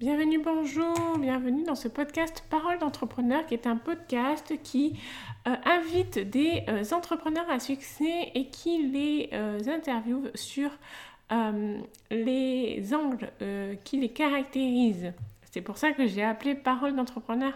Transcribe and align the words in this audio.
Bienvenue, 0.00 0.38
bonjour, 0.42 1.18
bienvenue 1.18 1.62
dans 1.62 1.74
ce 1.74 1.86
podcast 1.86 2.42
Parole 2.48 2.78
d'entrepreneur 2.78 3.44
qui 3.44 3.52
est 3.52 3.66
un 3.66 3.76
podcast 3.76 4.54
qui 4.62 4.98
euh, 5.46 5.54
invite 5.66 6.18
des 6.18 6.62
euh, 6.70 6.82
entrepreneurs 6.92 7.44
à 7.50 7.60
succès 7.60 8.30
et 8.34 8.46
qui 8.46 8.88
les 8.88 9.28
euh, 9.34 9.60
interviewe 9.68 10.30
sur 10.34 10.70
les 12.10 12.94
angles 12.94 13.30
qui 13.84 13.98
les 13.98 14.08
caractérisent. 14.08 15.12
C'est 15.52 15.60
pour 15.60 15.76
ça 15.76 15.92
que 15.92 16.06
j'ai 16.06 16.24
appelé 16.24 16.54
Parole 16.54 16.96
d'entrepreneur 16.96 17.52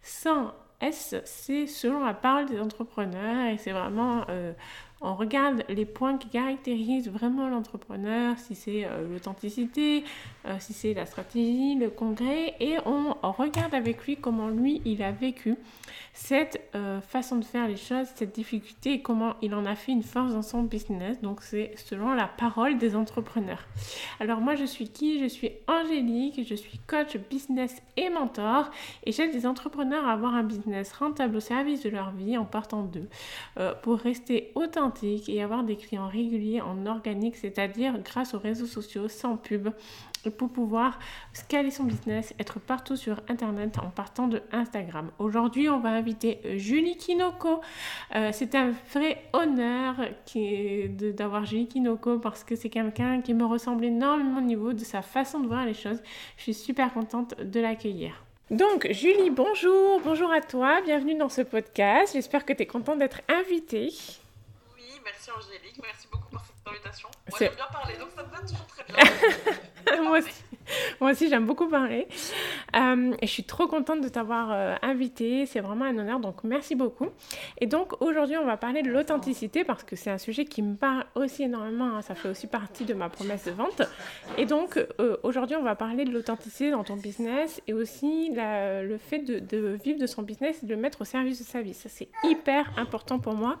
sans 0.00 0.54
S, 0.80 1.16
c'est 1.24 1.66
selon 1.66 2.04
la 2.04 2.14
parole 2.14 2.46
des 2.46 2.60
entrepreneurs 2.60 3.48
et 3.48 3.58
c'est 3.58 3.72
vraiment 3.72 4.24
on 5.00 5.14
regarde 5.14 5.64
les 5.68 5.84
points 5.84 6.18
qui 6.18 6.28
caractérisent 6.28 7.08
vraiment 7.08 7.48
l'entrepreneur, 7.48 8.36
si 8.38 8.54
c'est 8.54 8.84
euh, 8.84 9.08
l'authenticité, 9.12 10.04
euh, 10.46 10.56
si 10.58 10.72
c'est 10.72 10.94
la 10.94 11.06
stratégie, 11.06 11.76
le 11.76 11.88
congrès, 11.88 12.54
et 12.60 12.76
on, 12.84 13.14
regarde 13.22 13.74
avec 13.74 14.04
lui 14.06 14.16
comment 14.16 14.48
lui, 14.48 14.82
il 14.84 15.02
a 15.02 15.12
vécu 15.12 15.56
cette 16.20 16.60
euh, 16.74 17.00
façon 17.00 17.36
de 17.36 17.44
faire 17.44 17.68
les 17.68 17.76
choses, 17.76 18.08
cette 18.16 18.34
difficulté, 18.34 18.94
et 18.94 19.02
comment 19.02 19.36
il 19.40 19.54
en 19.54 19.64
a 19.64 19.76
fait 19.76 19.92
une 19.92 20.02
force 20.02 20.32
dans 20.32 20.42
son 20.42 20.64
business. 20.64 21.20
Donc 21.20 21.42
c'est 21.42 21.72
selon 21.76 22.12
la 22.12 22.26
parole 22.26 22.76
des 22.76 22.96
entrepreneurs. 22.96 23.64
Alors 24.18 24.40
moi, 24.40 24.56
je 24.56 24.64
suis 24.64 24.88
qui? 24.88 25.20
Je 25.20 25.26
suis 25.26 25.52
Angélique, 25.68 26.44
je 26.44 26.56
suis 26.56 26.80
coach 26.88 27.16
business 27.30 27.80
et 27.96 28.10
mentor, 28.10 28.68
et 29.04 29.12
j'aide 29.12 29.30
des 29.30 29.46
entrepreneurs 29.46 30.08
à 30.08 30.12
avoir 30.12 30.34
un 30.34 30.42
business 30.42 30.92
rentable 30.92 31.36
au 31.36 31.40
service 31.40 31.84
de 31.84 31.88
leur 31.88 32.10
vie 32.10 32.36
en 32.36 32.44
partant 32.44 32.82
d'eux, 32.82 33.08
pour 33.82 33.98
rester 33.98 34.50
authentique 34.56 35.28
et 35.28 35.40
avoir 35.40 35.62
des 35.62 35.76
clients 35.76 36.08
réguliers 36.08 36.60
en 36.60 36.84
organique, 36.86 37.36
c'est-à-dire 37.36 37.96
grâce 38.02 38.34
aux 38.34 38.40
réseaux 38.40 38.66
sociaux 38.66 39.06
sans 39.06 39.36
pub 39.36 39.68
pour 40.36 40.50
pouvoir 40.50 40.98
scaler 41.32 41.70
son 41.70 41.84
business, 41.84 42.34
être 42.38 42.58
partout 42.58 42.96
sur 42.96 43.20
Internet 43.28 43.78
en 43.78 43.90
partant 43.90 44.28
de 44.28 44.42
Instagram. 44.52 45.10
Aujourd'hui, 45.18 45.68
on 45.68 45.80
va 45.80 45.90
inviter 45.90 46.40
Julie 46.56 46.96
Kinoko. 46.96 47.60
Euh, 48.14 48.30
c'est 48.32 48.54
un 48.54 48.72
vrai 48.92 49.22
honneur 49.32 49.96
d'avoir 51.16 51.44
Julie 51.44 51.68
Kinoko 51.68 52.18
parce 52.18 52.44
que 52.44 52.56
c'est 52.56 52.70
quelqu'un 52.70 53.20
qui 53.20 53.34
me 53.34 53.44
ressemble 53.44 53.84
énormément 53.84 54.38
au 54.38 54.42
niveau 54.42 54.72
de 54.72 54.84
sa 54.84 55.02
façon 55.02 55.40
de 55.40 55.46
voir 55.46 55.64
les 55.64 55.74
choses. 55.74 56.02
Je 56.36 56.42
suis 56.42 56.54
super 56.54 56.92
contente 56.92 57.40
de 57.40 57.60
l'accueillir. 57.60 58.24
Donc, 58.50 58.88
Julie, 58.90 59.30
bonjour, 59.30 60.00
bonjour 60.02 60.32
à 60.32 60.40
toi, 60.40 60.80
bienvenue 60.82 61.14
dans 61.14 61.28
ce 61.28 61.42
podcast. 61.42 62.14
J'espère 62.14 62.46
que 62.46 62.54
tu 62.54 62.62
es 62.62 62.66
contente 62.66 62.98
d'être 62.98 63.20
invitée 63.28 63.90
merci 65.08 65.30
Angélique, 65.30 65.80
merci 65.82 66.06
beaucoup 66.12 66.28
pour 66.30 66.40
cette 66.40 66.68
invitation. 66.68 67.08
Moi 67.30 67.38
j'aime 67.38 67.54
bien 67.54 67.66
parler, 67.72 67.94
donc 67.98 68.08
ça 68.14 68.22
me 68.22 68.30
va 68.30 68.40
toujours 68.40 68.66
très 68.66 68.84
bien. 68.84 70.02
Moi 70.02 70.18
aussi, 70.18 70.42
Moi 71.00 71.12
aussi 71.12 71.28
j'aime 71.28 71.46
beaucoup 71.46 71.68
parler. 71.68 72.06
Euh, 72.76 73.14
et 73.20 73.26
je 73.26 73.32
suis 73.32 73.44
trop 73.44 73.66
contente 73.66 74.02
de 74.02 74.08
t'avoir 74.08 74.50
euh, 74.52 74.74
invité, 74.82 75.46
c'est 75.46 75.60
vraiment 75.60 75.86
un 75.86 75.96
honneur, 75.96 76.20
donc 76.20 76.44
merci 76.44 76.74
beaucoup. 76.74 77.06
Et 77.58 77.66
donc 77.66 78.00
aujourd'hui 78.02 78.36
on 78.36 78.44
va 78.44 78.56
parler 78.58 78.82
de 78.82 78.90
l'authenticité 78.90 79.64
parce 79.64 79.82
que 79.82 79.96
c'est 79.96 80.10
un 80.10 80.18
sujet 80.18 80.44
qui 80.44 80.60
me 80.62 80.76
parle 80.76 81.06
aussi 81.14 81.44
énormément, 81.44 81.96
hein. 81.96 82.02
ça 82.02 82.14
fait 82.14 82.28
aussi 82.28 82.46
partie 82.46 82.84
de 82.84 82.92
ma 82.92 83.08
promesse 83.08 83.44
de 83.44 83.52
vente. 83.52 83.82
Et 84.36 84.44
donc 84.44 84.76
euh, 84.76 85.16
aujourd'hui 85.22 85.56
on 85.56 85.62
va 85.62 85.74
parler 85.74 86.04
de 86.04 86.10
l'authenticité 86.10 86.70
dans 86.70 86.84
ton 86.84 86.96
business 86.96 87.62
et 87.66 87.72
aussi 87.72 88.30
le 88.34 88.98
fait 88.98 89.20
de, 89.20 89.38
de 89.38 89.78
vivre 89.82 89.98
de 89.98 90.06
son 90.06 90.22
business 90.22 90.62
et 90.62 90.66
de 90.66 90.74
le 90.74 90.80
mettre 90.80 91.00
au 91.00 91.04
service 91.04 91.38
de 91.38 91.44
sa 91.44 91.62
vie. 91.62 91.74
Ça 91.74 91.88
c'est 91.88 92.08
hyper 92.24 92.70
important 92.76 93.18
pour 93.18 93.34
moi 93.34 93.58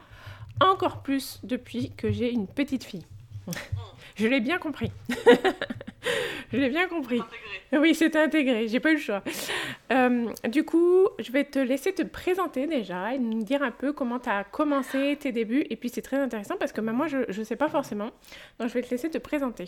encore 0.60 1.02
plus 1.02 1.40
depuis 1.42 1.92
que 1.96 2.10
j'ai 2.10 2.30
une 2.32 2.46
petite 2.46 2.84
fille. 2.84 3.04
Je 4.16 4.26
l'ai 4.26 4.40
bien 4.40 4.58
compris. 4.58 4.90
je 6.52 6.58
l'ai 6.58 6.68
bien 6.68 6.88
compris. 6.88 7.22
Oui, 7.72 7.94
c'est 7.94 8.16
intégré, 8.16 8.66
j'ai 8.68 8.80
pas 8.80 8.90
eu 8.90 8.94
le 8.94 9.00
choix. 9.00 9.22
Euh, 9.92 10.26
du 10.48 10.64
coup, 10.64 11.06
je 11.18 11.30
vais 11.30 11.44
te 11.44 11.58
laisser 11.58 11.92
te 11.92 12.02
présenter 12.02 12.66
déjà 12.66 13.14
et 13.14 13.18
nous 13.18 13.44
dire 13.44 13.62
un 13.62 13.70
peu 13.70 13.92
comment 13.92 14.18
tu 14.18 14.28
as 14.28 14.44
commencé 14.44 15.16
tes 15.20 15.32
débuts. 15.32 15.64
Et 15.70 15.76
puis 15.76 15.88
c'est 15.88 16.02
très 16.02 16.16
intéressant 16.18 16.56
parce 16.56 16.72
que 16.72 16.80
même 16.80 16.96
moi, 16.96 17.06
je 17.06 17.18
ne 17.38 17.44
sais 17.44 17.56
pas 17.56 17.68
forcément. 17.68 18.10
Donc 18.58 18.68
je 18.68 18.74
vais 18.74 18.82
te 18.82 18.90
laisser 18.90 19.08
te 19.08 19.18
présenter. 19.18 19.66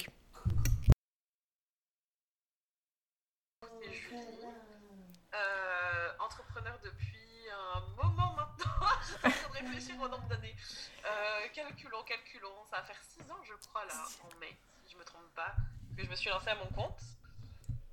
Euh, 11.31 11.49
calculons, 11.55 12.03
calculons. 12.05 12.65
Ça 12.71 12.79
va 12.79 12.83
faire 12.83 13.03
6 13.03 13.31
ans, 13.31 13.43
je 13.45 13.55
crois, 13.69 13.85
là, 13.85 13.95
en 14.25 14.39
mai, 14.39 14.57
si 14.85 14.93
je 14.93 14.99
me 14.99 15.05
trompe 15.05 15.29
pas, 15.35 15.55
que 15.97 16.03
je 16.03 16.11
me 16.11 16.17
suis 16.17 16.29
lancée 16.31 16.49
à 16.49 16.57
mon 16.57 16.67
compte. 16.67 17.01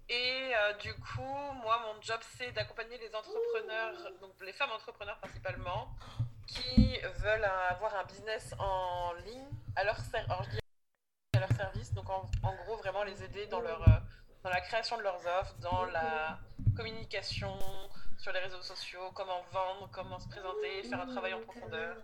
Et 0.10 0.52
euh, 0.56 0.74
du 0.78 0.94
coup, 0.96 1.54
moi, 1.62 1.80
mon 1.86 2.02
job, 2.02 2.20
c'est 2.38 2.52
d'accompagner 2.54 2.98
les 2.98 3.14
entrepreneurs, 3.14 3.94
donc 4.22 4.34
les 4.42 4.54
femmes 4.54 4.72
entrepreneurs 4.72 5.18
principalement, 5.20 5.90
qui 6.48 6.98
veulent 7.22 7.44
avoir 7.70 7.94
un 7.96 8.06
business 8.06 8.56
en 8.58 9.14
ligne 9.26 9.52
à 9.76 9.84
leur, 9.84 9.98
à 10.30 11.40
leur 11.40 11.52
service. 11.52 11.94
Donc, 11.94 12.10
en, 12.10 12.56
gros, 12.64 12.78
vraiment 12.78 13.04
les 13.04 13.22
aider 13.24 13.46
dans, 13.48 13.60
leur, 13.60 13.82
euh, 13.88 14.00
dans 14.44 14.50
la 14.50 14.62
création 14.62 14.98
de 14.98 15.04
leurs 15.04 15.26
offres, 15.40 15.56
dans 15.60 15.86
la 15.86 16.40
communication, 16.76 17.54
sur 18.18 18.32
les 18.32 18.40
réseaux 18.40 18.62
sociaux, 18.64 19.12
comment 19.14 19.44
vendre, 19.52 19.90
comment 19.92 20.20
se 20.20 20.28
présenter, 20.28 20.84
faire 20.84 21.02
un 21.02 21.08
travail 21.08 21.34
en 21.34 21.42
profondeur. 21.42 21.98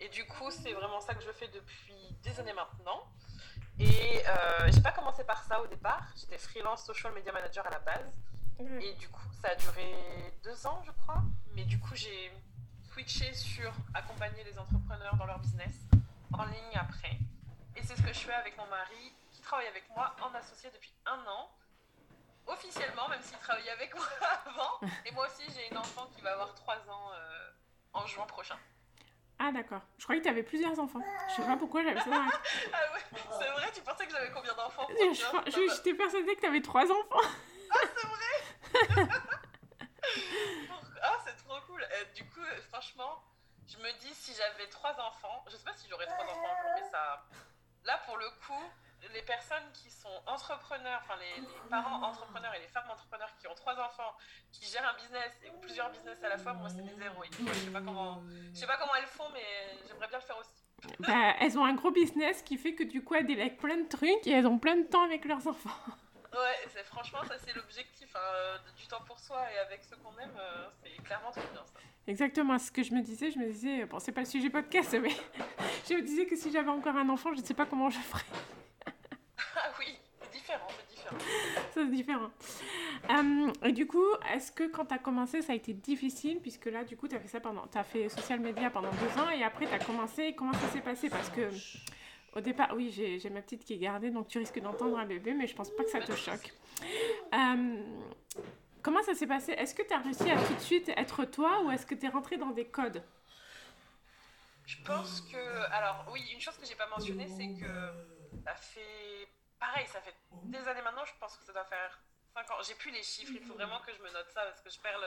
Et 0.00 0.08
du 0.08 0.26
coup, 0.26 0.50
c'est 0.50 0.72
vraiment 0.72 1.00
ça 1.00 1.14
que 1.14 1.22
je 1.22 1.30
fais 1.32 1.48
depuis 1.48 2.16
des 2.22 2.38
années 2.40 2.52
maintenant. 2.52 3.08
Et 3.78 4.22
euh, 4.26 4.70
j'ai 4.72 4.80
pas 4.80 4.92
commencé 4.92 5.24
par 5.24 5.42
ça 5.44 5.60
au 5.62 5.66
départ. 5.66 6.06
J'étais 6.16 6.38
freelance 6.38 6.84
social 6.84 7.12
media 7.12 7.32
manager 7.32 7.66
à 7.66 7.70
la 7.70 7.80
base. 7.80 8.12
Et 8.80 8.92
du 8.94 9.08
coup, 9.08 9.26
ça 9.42 9.48
a 9.48 9.54
duré 9.56 9.92
deux 10.44 10.66
ans, 10.66 10.80
je 10.84 10.92
crois. 10.92 11.22
Mais 11.54 11.64
du 11.64 11.78
coup, 11.80 11.94
j'ai 11.94 12.32
switché 12.92 13.32
sur 13.34 13.72
accompagner 13.92 14.44
les 14.44 14.58
entrepreneurs 14.58 15.16
dans 15.16 15.26
leur 15.26 15.40
business 15.40 15.74
en 16.32 16.44
ligne 16.44 16.76
après. 16.76 17.18
Et 17.76 17.82
c'est 17.82 17.96
ce 17.96 18.02
que 18.02 18.12
je 18.12 18.20
fais 18.20 18.34
avec 18.34 18.56
mon 18.56 18.66
mari 18.66 19.12
qui 19.32 19.40
travaille 19.42 19.66
avec 19.66 19.84
moi 19.90 20.14
en 20.22 20.32
associé 20.34 20.70
depuis 20.70 20.94
un 21.06 21.18
an 21.26 21.50
officiellement, 22.46 23.08
même 23.08 23.22
s'il 23.22 23.38
travaillait 23.38 23.70
avec 23.70 23.94
moi 23.94 24.06
avant. 24.46 24.88
Et 25.04 25.10
moi 25.12 25.26
aussi, 25.26 25.42
j'ai 25.52 25.68
une 25.70 25.78
enfant 25.78 26.06
qui 26.14 26.20
va 26.20 26.32
avoir 26.32 26.54
3 26.54 26.74
ans 26.90 27.10
euh, 27.12 27.50
en 27.94 28.06
juin 28.06 28.26
prochain. 28.26 28.58
Ah 29.38 29.52
d'accord. 29.52 29.82
Je 29.98 30.04
croyais 30.04 30.20
que 30.20 30.26
tu 30.26 30.30
avais 30.30 30.42
plusieurs 30.42 30.78
enfants. 30.78 31.00
Je 31.28 31.34
sais 31.34 31.42
pas 31.42 31.56
pourquoi 31.56 31.82
j'avais 31.82 32.00
ça. 32.00 32.10
ah 32.72 32.92
ouais, 32.94 33.00
c'est 33.12 33.50
vrai, 33.50 33.70
tu 33.74 33.80
pensais 33.82 34.06
que 34.06 34.12
j'avais 34.12 34.30
combien 34.30 34.54
d'enfants 34.54 34.86
J'étais 35.46 35.94
persuadée 35.94 36.34
que 36.36 36.40
tu 36.40 36.46
avais 36.46 36.62
3 36.62 36.84
enfants. 36.84 37.20
ah 37.70 37.78
c'est 37.96 38.06
vrai 38.06 39.08
Ah 41.02 41.18
c'est 41.24 41.36
trop 41.36 41.60
cool. 41.66 41.84
du 42.14 42.24
coup, 42.30 42.40
franchement, 42.70 43.22
je 43.66 43.76
me 43.78 43.92
dis 44.00 44.14
si 44.14 44.32
j'avais 44.34 44.68
3 44.68 44.92
enfants, 45.00 45.44
je 45.50 45.56
sais 45.56 45.64
pas 45.64 45.74
si 45.74 45.88
j'aurais 45.88 46.06
3 46.06 46.24
enfants 46.24 46.56
mais 46.76 46.88
ça... 46.90 47.24
Là 47.84 48.00
pour 48.06 48.16
le 48.16 48.28
coup, 48.46 48.62
les 49.12 49.22
personnes 49.22 49.64
qui 49.72 49.90
sont 49.90 50.22
entrepreneurs, 50.26 51.00
enfin 51.02 51.14
les, 51.18 51.42
parents 51.68 52.02
entrepreneurs 52.02 52.54
et 52.54 52.60
les 52.60 52.68
femmes 52.68 52.88
entrepreneurs 52.90 53.32
qui 53.38 53.46
ont 53.48 53.54
trois 53.54 53.74
enfants, 53.74 54.16
qui 54.52 54.64
gèrent 54.66 54.88
un 54.88 54.96
business 54.96 55.32
et 55.44 55.50
plusieurs 55.60 55.90
business 55.90 56.22
à 56.22 56.28
la 56.28 56.38
fois, 56.38 56.52
moi 56.54 56.68
c'est 56.68 56.82
des 56.82 57.02
héroïnes. 57.02 57.32
Je 57.38 57.52
sais 57.52 57.70
pas 57.70 57.80
comment, 57.80 58.22
je 58.52 58.58
sais 58.58 58.66
pas 58.66 58.76
comment 58.76 58.94
elles 58.96 59.06
font, 59.06 59.28
mais 59.32 59.78
j'aimerais 59.86 60.08
bien 60.08 60.18
le 60.18 60.24
faire 60.24 60.38
aussi. 60.38 60.64
Bah, 61.00 61.34
elles 61.40 61.58
ont 61.58 61.64
un 61.64 61.74
gros 61.74 61.90
business 61.90 62.42
qui 62.42 62.58
fait 62.58 62.74
que 62.74 62.84
du 62.84 63.02
coup 63.02 63.14
elles 63.14 63.26
délèguent 63.26 63.56
plein 63.56 63.76
de 63.76 63.88
trucs 63.88 64.26
et 64.26 64.32
elles 64.32 64.46
ont 64.46 64.58
plein 64.58 64.76
de 64.76 64.86
temps 64.86 65.04
avec 65.04 65.24
leurs 65.24 65.46
enfants. 65.46 65.70
Ouais, 66.32 66.68
c'est 66.68 66.84
franchement 66.84 67.22
ça 67.28 67.34
c'est 67.38 67.54
l'objectif, 67.54 68.08
hein, 68.16 68.58
du 68.76 68.86
temps 68.86 69.02
pour 69.06 69.18
soi 69.18 69.40
et 69.52 69.58
avec 69.58 69.84
ce 69.84 69.94
qu'on 69.94 70.18
aime, 70.18 70.36
euh, 70.36 70.66
c'est 70.82 71.02
clairement 71.02 71.30
trop 71.30 71.46
bien 71.52 71.64
ça. 71.64 71.78
Exactement, 72.06 72.58
ce 72.58 72.70
que 72.70 72.82
je 72.82 72.92
me 72.92 73.00
disais, 73.00 73.30
je 73.30 73.38
me 73.38 73.46
disais, 73.46 73.84
bon 73.86 73.98
c'est 73.98 74.12
pas 74.12 74.22
le 74.22 74.26
sujet 74.26 74.50
podcast, 74.50 74.96
mais 75.00 75.10
je 75.88 75.94
me 75.94 76.02
disais 76.02 76.26
que 76.26 76.36
si 76.36 76.50
j'avais 76.50 76.70
encore 76.70 76.96
un 76.96 77.08
enfant, 77.08 77.32
je 77.34 77.40
ne 77.40 77.46
sais 77.46 77.54
pas 77.54 77.66
comment 77.66 77.88
je 77.88 77.98
ferais. 77.98 78.24
Ah 79.56 79.70
oui, 79.78 79.96
c'est 80.20 80.32
différent, 80.32 80.68
c'est 80.68 80.94
différent. 80.94 81.16
C'est 81.74 81.90
différent. 81.90 82.30
Euh, 83.10 83.52
et 83.64 83.72
du 83.72 83.86
coup, 83.86 84.06
est-ce 84.32 84.52
que 84.52 84.64
quand 84.68 84.86
tu 84.86 84.94
as 84.94 84.98
commencé, 84.98 85.42
ça 85.42 85.52
a 85.52 85.56
été 85.56 85.72
difficile? 85.74 86.40
Puisque 86.40 86.66
là, 86.66 86.84
du 86.84 86.96
coup, 86.96 87.08
tu 87.08 87.16
as 87.16 87.20
fait 87.20 87.28
ça 87.28 87.40
pendant. 87.40 87.66
Tu 87.66 87.78
as 87.78 87.84
fait 87.84 88.08
social 88.08 88.40
media 88.40 88.70
pendant 88.70 88.90
deux 88.90 89.20
ans 89.20 89.30
et 89.30 89.42
après, 89.42 89.66
tu 89.66 89.74
as 89.74 89.78
commencé. 89.78 90.34
Comment 90.34 90.52
ça 90.54 90.68
s'est 90.68 90.80
passé? 90.80 91.10
Parce 91.10 91.30
que. 91.30 91.50
Au 92.36 92.40
départ, 92.40 92.72
oui, 92.74 92.90
j'ai 92.90 93.30
ma 93.30 93.40
petite 93.42 93.64
qui 93.64 93.74
est 93.74 93.78
gardée, 93.78 94.10
donc 94.10 94.26
tu 94.26 94.38
risques 94.38 94.60
d'entendre 94.60 94.98
un 94.98 95.06
bébé, 95.06 95.34
mais 95.34 95.46
je 95.46 95.54
pense 95.54 95.70
pas 95.70 95.84
que 95.84 95.90
ça 95.90 96.00
te 96.00 96.10
choque. 96.16 96.52
Euh, 97.32 97.82
comment 98.82 99.00
ça 99.04 99.14
s'est 99.14 99.28
passé? 99.28 99.52
Est-ce 99.52 99.72
que 99.72 99.82
tu 99.82 99.94
as 99.94 99.98
réussi 99.98 100.28
à 100.28 100.36
tout 100.36 100.54
de 100.54 100.58
suite 100.58 100.88
être 100.96 101.24
toi 101.26 101.62
ou 101.62 101.70
est-ce 101.70 101.86
que 101.86 101.94
tu 101.94 102.06
es 102.06 102.08
rentré 102.08 102.36
dans 102.36 102.50
des 102.50 102.64
codes? 102.64 103.04
Je 104.66 104.76
pense 104.84 105.20
que. 105.20 105.36
Alors, 105.72 106.06
oui, 106.12 106.22
une 106.32 106.40
chose 106.40 106.56
que 106.56 106.66
j'ai 106.66 106.74
pas 106.74 106.88
mentionnée, 106.88 107.28
c'est 107.28 107.46
que 107.60 107.70
ça 108.44 108.54
fait 108.56 109.28
pareil, 109.64 109.86
ça 109.86 110.00
fait 110.00 110.14
des 110.30 110.68
années 110.68 110.82
maintenant, 110.82 111.04
je 111.04 111.14
pense 111.18 111.36
que 111.36 111.44
ça 111.44 111.52
doit 111.52 111.64
faire 111.64 111.98
5 112.34 112.50
ans. 112.50 112.62
J'ai 112.62 112.74
plus 112.74 112.90
les 112.90 113.02
chiffres, 113.02 113.32
il 113.34 113.44
faut 113.44 113.54
vraiment 113.54 113.80
que 113.80 113.92
je 113.92 114.02
me 114.02 114.10
note 114.10 114.30
ça 114.30 114.42
parce 114.44 114.60
que 114.60 114.70
je 114.70 114.78
perds 114.80 115.00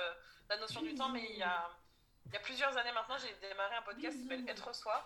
la 0.49 0.57
notion 0.57 0.81
du 0.81 0.95
temps, 0.95 1.09
mais 1.09 1.25
il 1.29 1.37
y 1.37 1.43
a, 1.43 1.69
plusieurs 2.43 2.75
années 2.77 2.91
maintenant, 2.91 3.17
j'ai 3.17 3.33
démarré 3.47 3.75
un 3.75 3.81
podcast 3.83 4.17
qui 4.17 4.23
s'appelle 4.23 4.49
Être 4.49 4.73
Soi. 4.73 4.97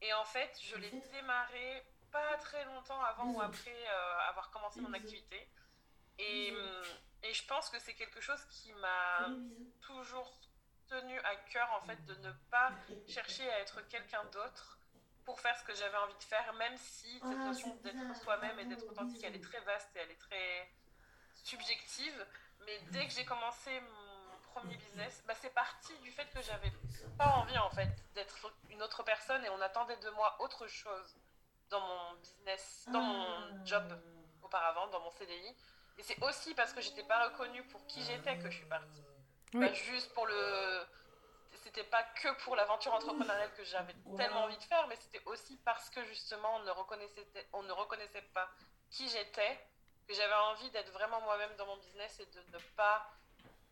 Et 0.00 0.12
en 0.14 0.24
fait, 0.24 0.56
je 0.60 0.76
l'ai 0.76 0.90
démarré 1.12 1.84
pas 2.10 2.36
très 2.38 2.64
longtemps 2.64 3.00
avant 3.02 3.30
ou 3.32 3.40
après 3.40 3.70
euh, 3.88 4.28
avoir 4.28 4.50
commencé 4.50 4.80
mon 4.80 4.92
activité. 4.92 5.48
Et, 6.18 6.52
et 7.22 7.32
je 7.32 7.46
pense 7.46 7.70
que 7.70 7.78
c'est 7.78 7.94
quelque 7.94 8.20
chose 8.20 8.44
qui 8.50 8.72
m'a 8.74 9.28
toujours 9.80 10.30
tenu 10.88 11.18
à 11.20 11.36
cœur 11.50 11.70
en 11.72 11.86
fait 11.86 12.04
de 12.04 12.14
ne 12.16 12.32
pas 12.50 12.70
chercher 13.08 13.48
à 13.50 13.60
être 13.60 13.80
quelqu'un 13.88 14.24
d'autre 14.26 14.78
pour 15.24 15.40
faire 15.40 15.56
ce 15.56 15.64
que 15.64 15.74
j'avais 15.74 15.96
envie 15.98 16.16
de 16.18 16.24
faire, 16.24 16.52
même 16.54 16.76
si 16.76 17.12
cette 17.14 17.22
ah, 17.24 17.46
notion 17.46 17.74
d'être 17.76 18.16
soi-même 18.22 18.58
et 18.58 18.64
d'être 18.64 18.86
authentique, 18.88 19.22
elle 19.24 19.36
est 19.36 19.44
très 19.44 19.60
vaste 19.60 19.90
et 19.96 20.00
elle 20.00 20.10
est 20.10 20.20
très 20.20 20.68
subjective. 21.44 22.26
Mais 22.66 22.78
dès 22.90 23.06
que 23.06 23.12
j'ai 23.12 23.24
commencé 23.24 23.80
mon 23.80 24.38
premier 24.52 24.76
business, 24.76 25.22
bah, 25.26 25.34
c'est 25.40 25.54
parti 25.54 25.96
du 25.98 26.10
fait 26.10 26.26
que 26.32 26.42
j'avais 26.42 26.72
pas 27.18 27.28
envie 27.36 27.58
en 27.58 27.70
fait 27.70 27.90
d'être 28.14 28.52
une 28.70 28.82
autre 28.82 29.02
personne 29.02 29.44
et 29.44 29.48
on 29.50 29.60
attendait 29.60 29.96
de 29.96 30.10
moi 30.10 30.36
autre 30.40 30.66
chose 30.66 31.16
dans 31.70 31.80
mon 31.80 32.14
business, 32.20 32.84
dans 32.92 33.00
mon 33.00 33.24
ah. 33.24 33.64
job 33.64 34.00
auparavant, 34.42 34.86
dans 34.88 35.00
mon 35.00 35.10
CDI. 35.10 35.56
Et 35.98 36.02
c'est 36.02 36.22
aussi 36.22 36.54
parce 36.54 36.72
que 36.72 36.80
j'étais 36.80 37.04
pas 37.04 37.28
reconnue 37.28 37.62
pour 37.64 37.86
qui 37.86 38.02
j'étais 38.02 38.38
que 38.38 38.50
je 38.50 38.56
suis 38.56 38.66
partie. 38.66 39.02
Pas 39.52 39.72
juste 39.72 40.12
pour 40.14 40.26
le. 40.26 40.86
C'était 41.74 41.88
pas 41.88 42.02
que 42.02 42.28
pour 42.44 42.54
l'aventure 42.54 42.92
entrepreneuriale 42.92 43.50
que 43.56 43.64
j'avais 43.64 43.94
tellement 44.16 44.44
envie 44.44 44.58
de 44.58 44.62
faire, 44.62 44.86
mais 44.88 44.96
c'était 44.96 45.22
aussi 45.24 45.56
parce 45.64 45.88
que 45.88 46.04
justement 46.04 46.56
on 46.56 46.64
ne 46.64 46.70
reconnaissait, 46.70 47.26
on 47.54 47.62
ne 47.62 47.72
reconnaissait 47.72 48.24
pas 48.34 48.46
qui 48.90 49.08
j'étais, 49.08 49.58
que 50.06 50.12
j'avais 50.12 50.34
envie 50.34 50.70
d'être 50.70 50.92
vraiment 50.92 51.22
moi-même 51.22 51.48
dans 51.56 51.64
mon 51.64 51.78
business 51.78 52.20
et 52.20 52.26
de 52.26 52.40
ne 52.52 52.58
pas 52.76 53.10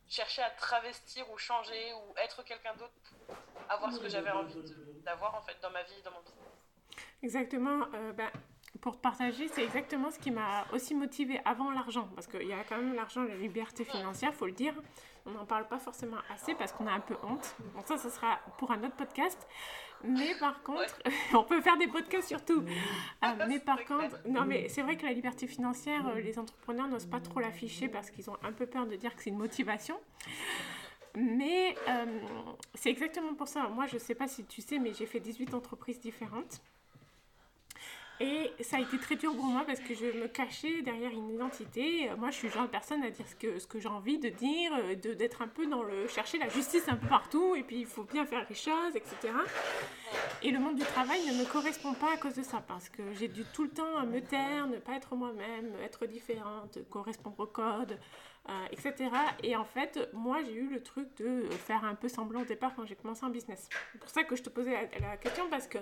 chercher 0.08 0.40
à 0.40 0.50
travestir 0.50 1.30
ou 1.30 1.36
changer 1.36 1.92
ou 1.92 2.14
être 2.16 2.42
quelqu'un 2.42 2.74
d'autre 2.76 2.94
pour 3.26 3.36
avoir 3.68 3.92
ce 3.92 3.98
que 3.98 4.08
j'avais 4.08 4.30
envie 4.30 4.62
d'avoir 5.04 5.34
en 5.34 5.42
fait 5.42 5.58
dans 5.60 5.70
ma 5.70 5.82
vie, 5.82 6.00
dans 6.02 6.12
mon 6.12 6.20
business. 6.20 6.48
Exactement. 7.22 7.86
Euh, 7.92 8.12
ben, 8.12 8.30
pour 8.80 8.96
te 8.96 9.02
partager, 9.02 9.48
c'est 9.48 9.62
exactement 9.62 10.10
ce 10.10 10.18
qui 10.18 10.30
m'a 10.30 10.66
aussi 10.72 10.94
motivé 10.94 11.38
avant 11.44 11.70
l'argent. 11.70 12.08
Parce 12.14 12.26
qu'il 12.26 12.46
y 12.46 12.52
a 12.52 12.64
quand 12.64 12.78
même 12.78 12.94
l'argent, 12.94 13.22
la 13.24 13.36
liberté 13.36 13.84
financière, 13.84 14.32
faut 14.32 14.46
le 14.46 14.52
dire. 14.52 14.74
On 15.26 15.30
n'en 15.32 15.44
parle 15.44 15.68
pas 15.68 15.78
forcément 15.78 16.18
assez 16.32 16.54
parce 16.54 16.72
qu'on 16.72 16.86
a 16.86 16.92
un 16.92 17.00
peu 17.00 17.16
honte. 17.22 17.56
Bon, 17.74 17.82
ça, 17.84 17.98
ce 17.98 18.10
sera 18.10 18.38
pour 18.58 18.70
un 18.70 18.82
autre 18.84 18.96
podcast. 18.96 19.46
Mais 20.02 20.34
par 20.38 20.62
contre, 20.62 20.98
on 21.34 21.44
peut 21.44 21.60
faire 21.60 21.76
des 21.76 21.86
podcasts 21.86 22.28
sur 22.28 22.44
tout. 22.44 22.62
Euh, 23.24 23.26
mais 23.48 23.58
par 23.58 23.84
contre, 23.84 24.16
non, 24.26 24.44
mais 24.44 24.68
c'est 24.68 24.82
vrai 24.82 24.96
que 24.96 25.04
la 25.04 25.12
liberté 25.12 25.46
financière, 25.46 26.06
euh, 26.08 26.20
les 26.20 26.38
entrepreneurs 26.38 26.88
n'osent 26.88 27.06
pas 27.06 27.20
trop 27.20 27.40
l'afficher 27.40 27.88
parce 27.88 28.10
qu'ils 28.10 28.30
ont 28.30 28.36
un 28.42 28.52
peu 28.52 28.66
peur 28.66 28.86
de 28.86 28.96
dire 28.96 29.14
que 29.14 29.22
c'est 29.22 29.30
une 29.30 29.38
motivation. 29.38 29.98
Mais 31.16 31.74
euh, 31.88 32.20
c'est 32.74 32.90
exactement 32.90 33.34
pour 33.34 33.48
ça. 33.48 33.68
Moi, 33.68 33.86
je 33.86 33.94
ne 33.94 33.98
sais 33.98 34.14
pas 34.14 34.28
si 34.28 34.44
tu 34.44 34.62
sais, 34.62 34.78
mais 34.78 34.92
j'ai 34.94 35.06
fait 35.06 35.20
18 35.20 35.54
entreprises 35.54 36.00
différentes. 36.00 36.62
Et 38.22 38.52
ça 38.60 38.76
a 38.76 38.80
été 38.80 38.98
très 38.98 39.16
dur 39.16 39.34
pour 39.34 39.46
moi 39.46 39.64
parce 39.66 39.80
que 39.80 39.94
je 39.94 40.04
me 40.04 40.28
cachais 40.28 40.82
derrière 40.82 41.10
une 41.10 41.30
identité. 41.30 42.10
Moi, 42.18 42.30
je 42.30 42.36
suis 42.36 42.48
le 42.48 42.52
genre 42.52 42.64
de 42.64 42.68
personne 42.68 43.02
à 43.02 43.08
dire 43.08 43.24
ce 43.26 43.66
que, 43.66 43.80
j'ai 43.80 43.88
envie 43.88 44.18
de 44.18 44.28
dire, 44.28 44.72
de, 45.02 45.14
d'être 45.14 45.40
un 45.40 45.48
peu 45.48 45.66
dans 45.66 45.82
le 45.82 46.06
chercher 46.06 46.36
la 46.36 46.50
justice 46.50 46.86
un 46.88 46.96
peu 46.96 47.06
partout, 47.06 47.54
et 47.56 47.62
puis 47.62 47.80
il 47.80 47.86
faut 47.86 48.04
bien 48.04 48.26
faire 48.26 48.44
les 48.46 48.54
choses, 48.54 48.94
etc. 48.94 49.32
Et 50.42 50.50
le 50.50 50.58
monde 50.58 50.76
du 50.76 50.84
travail 50.84 51.20
ne 51.26 51.32
me 51.32 51.50
correspond 51.50 51.94
pas 51.94 52.12
à 52.12 52.16
cause 52.18 52.34
de 52.34 52.42
ça 52.42 52.62
parce 52.66 52.90
que 52.90 53.02
j'ai 53.14 53.28
dû 53.28 53.42
tout 53.54 53.64
le 53.64 53.70
temps 53.70 54.04
me 54.06 54.20
taire, 54.20 54.66
ne 54.66 54.76
pas 54.76 54.96
être 54.96 55.14
moi-même, 55.14 55.72
être 55.82 56.04
différente, 56.04 56.78
correspondre 56.90 57.40
au 57.40 57.46
code, 57.46 57.98
euh, 58.48 58.52
etc. 58.70 59.10
Et 59.42 59.56
en 59.56 59.64
fait, 59.64 60.10
moi, 60.12 60.42
j'ai 60.44 60.54
eu 60.54 60.68
le 60.68 60.82
truc 60.82 61.08
de 61.16 61.48
faire 61.66 61.84
un 61.84 61.94
peu 61.94 62.08
semblant 62.08 62.42
au 62.42 62.44
départ 62.44 62.74
quand 62.74 62.84
j'ai 62.84 62.96
commencé 62.96 63.24
en 63.24 63.30
business. 63.30 63.68
C'est 63.92 63.98
pour 63.98 64.10
ça 64.10 64.24
que 64.24 64.36
je 64.36 64.42
te 64.42 64.50
posais 64.50 64.90
la 65.00 65.16
question 65.16 65.48
parce 65.48 65.66
que 65.66 65.78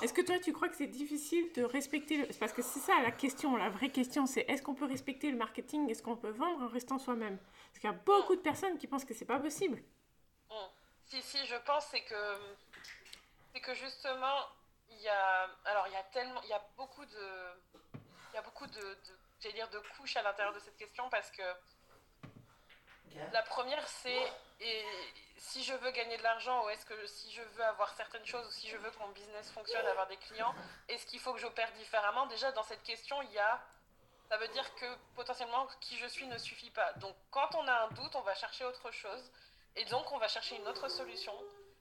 est-ce 0.00 0.12
que 0.14 0.22
toi, 0.22 0.38
tu 0.38 0.52
crois 0.52 0.68
que 0.68 0.76
c'est 0.76 0.86
difficile 0.86 1.52
de 1.52 1.62
respecter 1.64 2.16
le... 2.16 2.26
Parce 2.38 2.52
que 2.52 2.62
c'est 2.62 2.80
ça 2.80 3.00
la 3.02 3.10
question, 3.10 3.56
la 3.56 3.68
vraie 3.68 3.90
question, 3.90 4.26
c'est 4.26 4.44
est-ce 4.48 4.62
qu'on 4.62 4.74
peut 4.74 4.86
respecter 4.86 5.30
le 5.30 5.36
marketing? 5.36 5.90
Est-ce 5.90 6.02
qu'on 6.02 6.16
peut 6.16 6.30
vendre 6.30 6.62
en 6.62 6.68
restant 6.68 6.98
soi-même? 6.98 7.38
Parce 7.38 7.78
qu'il 7.80 7.90
y 7.90 7.92
a 7.92 7.96
beaucoup 7.96 8.34
de 8.34 8.40
personnes 8.40 8.78
qui 8.78 8.86
pensent 8.86 9.04
que 9.04 9.14
c'est 9.14 9.26
pas 9.26 9.38
possible. 9.38 9.82
Mm. 10.50 10.54
Si, 11.06 11.20
si, 11.22 11.46
je 11.46 11.56
pense 11.66 11.86
c'est 11.90 12.02
que 12.04 12.38
c'est 13.52 13.60
que 13.60 13.74
justement 13.74 14.46
il 14.90 15.00
y 15.02 15.08
a 15.08 15.48
alors 15.66 15.86
il 15.88 15.92
y 15.92 15.96
a 15.96 16.02
tellement 16.04 16.40
il 16.42 16.48
y 16.48 16.54
a 16.54 16.64
beaucoup 16.76 17.04
de 17.04 17.26
il 18.32 18.34
y 18.34 18.38
a 18.38 18.42
beaucoup 18.42 18.66
de, 18.66 18.80
de 19.44 19.50
dire 19.50 19.68
de 19.68 19.78
couches 19.96 20.16
à 20.16 20.22
l'intérieur 20.22 20.54
de 20.54 20.60
cette 20.60 20.76
question 20.76 21.08
parce 21.10 21.30
que 21.30 21.42
la 23.32 23.42
première 23.42 23.86
c'est 23.88 24.32
si 25.36 25.64
je 25.64 25.74
veux 25.74 25.90
gagner 25.90 26.16
de 26.16 26.22
l'argent 26.22 26.64
ou 26.64 26.68
est-ce 26.68 26.86
que 26.86 27.06
si 27.06 27.32
je 27.32 27.42
veux 27.42 27.64
avoir 27.64 27.92
certaines 27.94 28.24
choses 28.24 28.46
ou 28.46 28.50
si 28.50 28.68
je 28.68 28.76
veux 28.76 28.90
que 28.90 28.98
mon 29.00 29.08
business 29.08 29.50
fonctionne, 29.50 29.84
avoir 29.86 30.06
des 30.06 30.16
clients, 30.16 30.54
est-ce 30.88 31.04
qu'il 31.06 31.18
faut 31.18 31.32
que 31.32 31.40
j'opère 31.40 31.70
différemment? 31.72 32.26
Déjà, 32.26 32.52
dans 32.52 32.62
cette 32.62 32.82
question, 32.82 33.20
il 33.22 33.32
y 33.32 33.38
a. 33.38 33.60
Ça 34.28 34.38
veut 34.38 34.48
dire 34.48 34.74
que 34.76 34.86
potentiellement, 35.14 35.66
qui 35.80 35.98
je 35.98 36.06
suis 36.06 36.26
ne 36.26 36.38
suffit 36.38 36.70
pas. 36.70 36.92
Donc, 36.94 37.14
quand 37.30 37.54
on 37.54 37.66
a 37.68 37.72
un 37.72 37.88
doute, 37.88 38.14
on 38.14 38.22
va 38.22 38.34
chercher 38.34 38.64
autre 38.64 38.90
chose. 38.90 39.30
Et 39.76 39.84
donc, 39.86 40.10
on 40.12 40.18
va 40.18 40.28
chercher 40.28 40.56
une 40.56 40.66
autre 40.68 40.88
solution. 40.88 41.34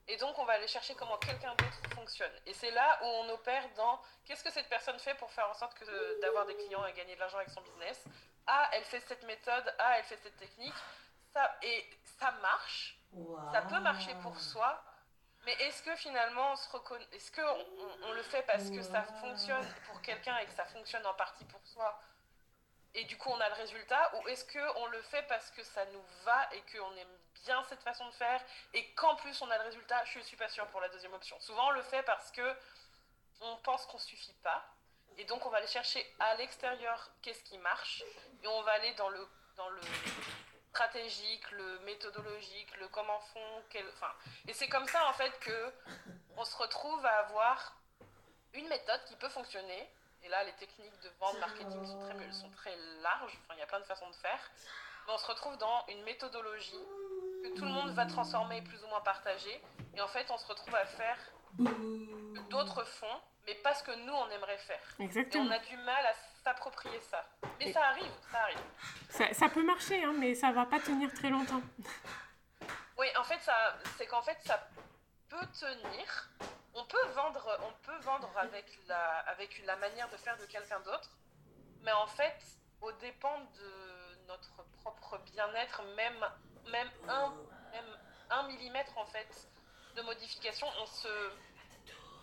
Et 0.07 0.17
donc, 0.17 0.37
on 0.39 0.43
va 0.43 0.53
aller 0.53 0.67
chercher 0.67 0.95
comment 0.95 1.17
quelqu'un 1.17 1.53
d'autre 1.55 1.95
fonctionne. 1.95 2.33
Et 2.45 2.53
c'est 2.53 2.71
là 2.71 2.99
où 3.03 3.05
on 3.05 3.29
opère 3.29 3.69
dans 3.75 4.01
qu'est-ce 4.25 4.43
que 4.43 4.51
cette 4.51 4.67
personne 4.67 4.99
fait 4.99 5.13
pour 5.15 5.31
faire 5.31 5.47
en 5.49 5.53
sorte 5.53 5.77
d'avoir 6.21 6.45
des 6.45 6.55
clients 6.55 6.85
et 6.87 6.93
gagner 6.93 7.15
de 7.15 7.19
l'argent 7.19 7.37
avec 7.37 7.51
son 7.51 7.61
business? 7.61 8.03
Ah, 8.47 8.69
elle 8.73 8.83
fait 8.83 9.01
cette 9.01 9.23
méthode. 9.23 9.73
Ah, 9.77 9.99
elle 9.99 10.03
fait 10.03 10.17
cette 10.17 10.37
technique. 10.37 10.73
Ça, 11.33 11.57
et 11.61 11.89
ça 12.19 12.31
marche. 12.41 12.97
Ça 13.51 13.61
peut 13.63 13.79
marcher 13.79 14.13
pour 14.21 14.39
soi, 14.39 14.81
mais 15.45 15.53
est-ce 15.53 15.81
que 15.83 15.95
finalement 15.95 16.51
on 16.51 16.55
se 16.55 16.69
reconnaît, 16.69 17.07
est-ce 17.13 17.31
qu'on 17.31 17.65
on, 18.07 18.13
le 18.13 18.23
fait 18.23 18.43
parce 18.43 18.69
que 18.69 18.81
ça 18.81 19.03
fonctionne 19.03 19.65
pour 19.87 20.01
quelqu'un 20.01 20.37
et 20.37 20.45
que 20.45 20.53
ça 20.53 20.65
fonctionne 20.65 21.05
en 21.05 21.13
partie 21.15 21.45
pour 21.45 21.59
soi 21.65 21.99
et 22.93 23.03
du 23.05 23.17
coup 23.17 23.29
on 23.29 23.39
a 23.39 23.49
le 23.49 23.55
résultat 23.55 24.11
ou 24.15 24.27
est-ce 24.27 24.45
qu'on 24.45 24.85
le 24.87 25.01
fait 25.03 25.23
parce 25.23 25.49
que 25.51 25.63
ça 25.63 25.85
nous 25.87 26.03
va 26.23 26.53
et 26.53 26.61
qu'on 26.71 26.95
aime 26.95 27.17
bien 27.43 27.63
cette 27.63 27.81
façon 27.81 28.05
de 28.07 28.13
faire 28.13 28.41
et 28.73 28.93
qu'en 28.93 29.15
plus 29.15 29.41
on 29.41 29.49
a 29.49 29.57
le 29.57 29.63
résultat 29.63 30.03
Je 30.05 30.19
ne 30.19 30.23
suis 30.23 30.37
pas 30.37 30.49
sûre 30.49 30.67
pour 30.67 30.79
la 30.79 30.89
deuxième 30.89 31.13
option. 31.13 31.39
Souvent 31.39 31.67
on 31.67 31.71
le 31.71 31.81
fait 31.83 32.03
parce 32.03 32.31
que 32.31 32.55
on 33.41 33.57
pense 33.57 33.85
qu'on 33.87 33.97
suffit 33.97 34.35
pas 34.43 34.63
et 35.17 35.25
donc 35.25 35.45
on 35.45 35.49
va 35.49 35.57
aller 35.57 35.67
chercher 35.67 36.05
à 36.19 36.35
l'extérieur 36.35 37.09
qu'est-ce 37.21 37.43
qui 37.43 37.57
marche 37.57 38.03
et 38.43 38.47
on 38.47 38.61
va 38.61 38.73
aller 38.73 38.93
dans 38.93 39.09
le 39.09 39.27
dans 39.55 39.69
le 39.69 39.81
stratégique, 40.71 41.51
le 41.51 41.79
méthodologique, 41.79 42.77
le 42.79 42.88
comment 42.88 43.19
font, 43.33 43.63
quel, 43.69 43.85
enfin, 43.89 44.12
et 44.47 44.53
c'est 44.53 44.69
comme 44.69 44.88
ça 44.88 45.06
en 45.09 45.13
fait 45.13 45.38
que 45.39 45.73
on 46.38 46.45
se 46.45 46.56
retrouve 46.56 47.06
à 47.06 47.19
avoir 47.25 47.75
une 48.53 48.68
méthode 48.68 49.03
qui 49.06 49.15
peut 49.15 49.29
fonctionner. 49.29 49.89
Et 50.23 50.29
là, 50.29 50.44
les 50.44 50.53
techniques 50.53 51.00
de 51.01 51.09
vente 51.19 51.39
marketing 51.39 51.83
sont 51.85 52.00
très, 52.09 52.31
sont 52.31 52.50
très 52.51 52.75
larges. 53.01 53.38
Enfin, 53.44 53.56
il 53.56 53.59
y 53.59 53.63
a 53.63 53.65
plein 53.65 53.79
de 53.79 53.85
façons 53.85 54.09
de 54.09 54.15
faire. 54.15 54.51
Mais 55.07 55.13
on 55.13 55.18
se 55.18 55.25
retrouve 55.25 55.57
dans 55.57 55.83
une 55.88 56.03
méthodologie 56.03 56.85
que 57.43 57.55
tout 57.55 57.65
le 57.65 57.72
monde 57.72 57.89
va 57.91 58.05
transformer, 58.05 58.62
plus 58.62 58.84
ou 58.84 58.88
moins 58.88 59.01
partager. 59.01 59.62
Et 59.95 60.01
en 60.01 60.07
fait, 60.07 60.29
on 60.29 60.38
se 60.38 60.45
retrouve 60.45 60.75
à 60.75 60.86
faire 60.86 61.17
d'autres 62.50 62.84
fonds, 62.84 63.22
mais 63.48 63.55
pas 63.55 63.74
ce 63.74 63.84
que 63.84 63.95
nous 64.05 64.13
on 64.13 64.29
aimerait 64.29 64.60
faire. 64.60 64.95
Exactement. 65.00 65.45
Et 65.45 65.48
on 65.48 65.51
a 65.51 65.60
du 65.60 65.77
mal 65.77 66.05
à 66.05 66.13
s'approprier 66.43 67.00
ça. 67.01 67.25
Mais 67.60 67.71
ça 67.71 67.83
arrive, 67.86 68.12
ça 68.31 68.39
arrive. 68.39 69.33
Ça, 69.33 69.50
peut 69.50 69.63
marcher, 69.63 70.03
hein, 70.03 70.13
mais 70.17 70.36
ça 70.36 70.51
va 70.51 70.65
pas 70.65 70.79
tenir 70.79 71.12
très 71.13 71.29
longtemps. 71.29 71.62
Oui, 72.98 73.07
en 73.17 73.24
fait, 73.24 73.39
ça, 73.39 73.75
c'est 73.98 74.05
qu'en 74.05 74.21
fait, 74.21 74.38
ça 74.45 74.67
peut 75.27 75.48
tenir. 75.60 76.29
On 76.75 76.86
peut 76.86 77.07
vendre, 77.15 77.60
on 77.63 77.74
peut 77.83 77.98
vendre 78.01 78.29
avec 78.38 78.77
la, 78.88 79.19
avec 79.21 79.63
la 79.65 79.75
manière 79.77 80.07
de 80.10 80.17
faire 80.17 80.38
de 80.38 80.45
quelqu'un 80.45 80.79
d'autre, 80.81 81.10
mais 81.81 81.93
en 81.93 82.05
fait, 82.05 82.38
au 82.79 82.91
dépend 82.91 83.39
de 83.39 84.27
notre 84.27 84.63
propre 84.81 85.17
bien-être, 85.33 85.81
même, 85.95 86.25
même 86.69 86.89
un, 87.07 87.33
même 87.71 87.98
un 88.29 88.43
millimètre 88.43 88.95
en 88.98 89.05
fait 89.05 89.48
de 89.95 90.01
modification, 90.03 90.67
on 90.79 90.86
se, 90.86 91.31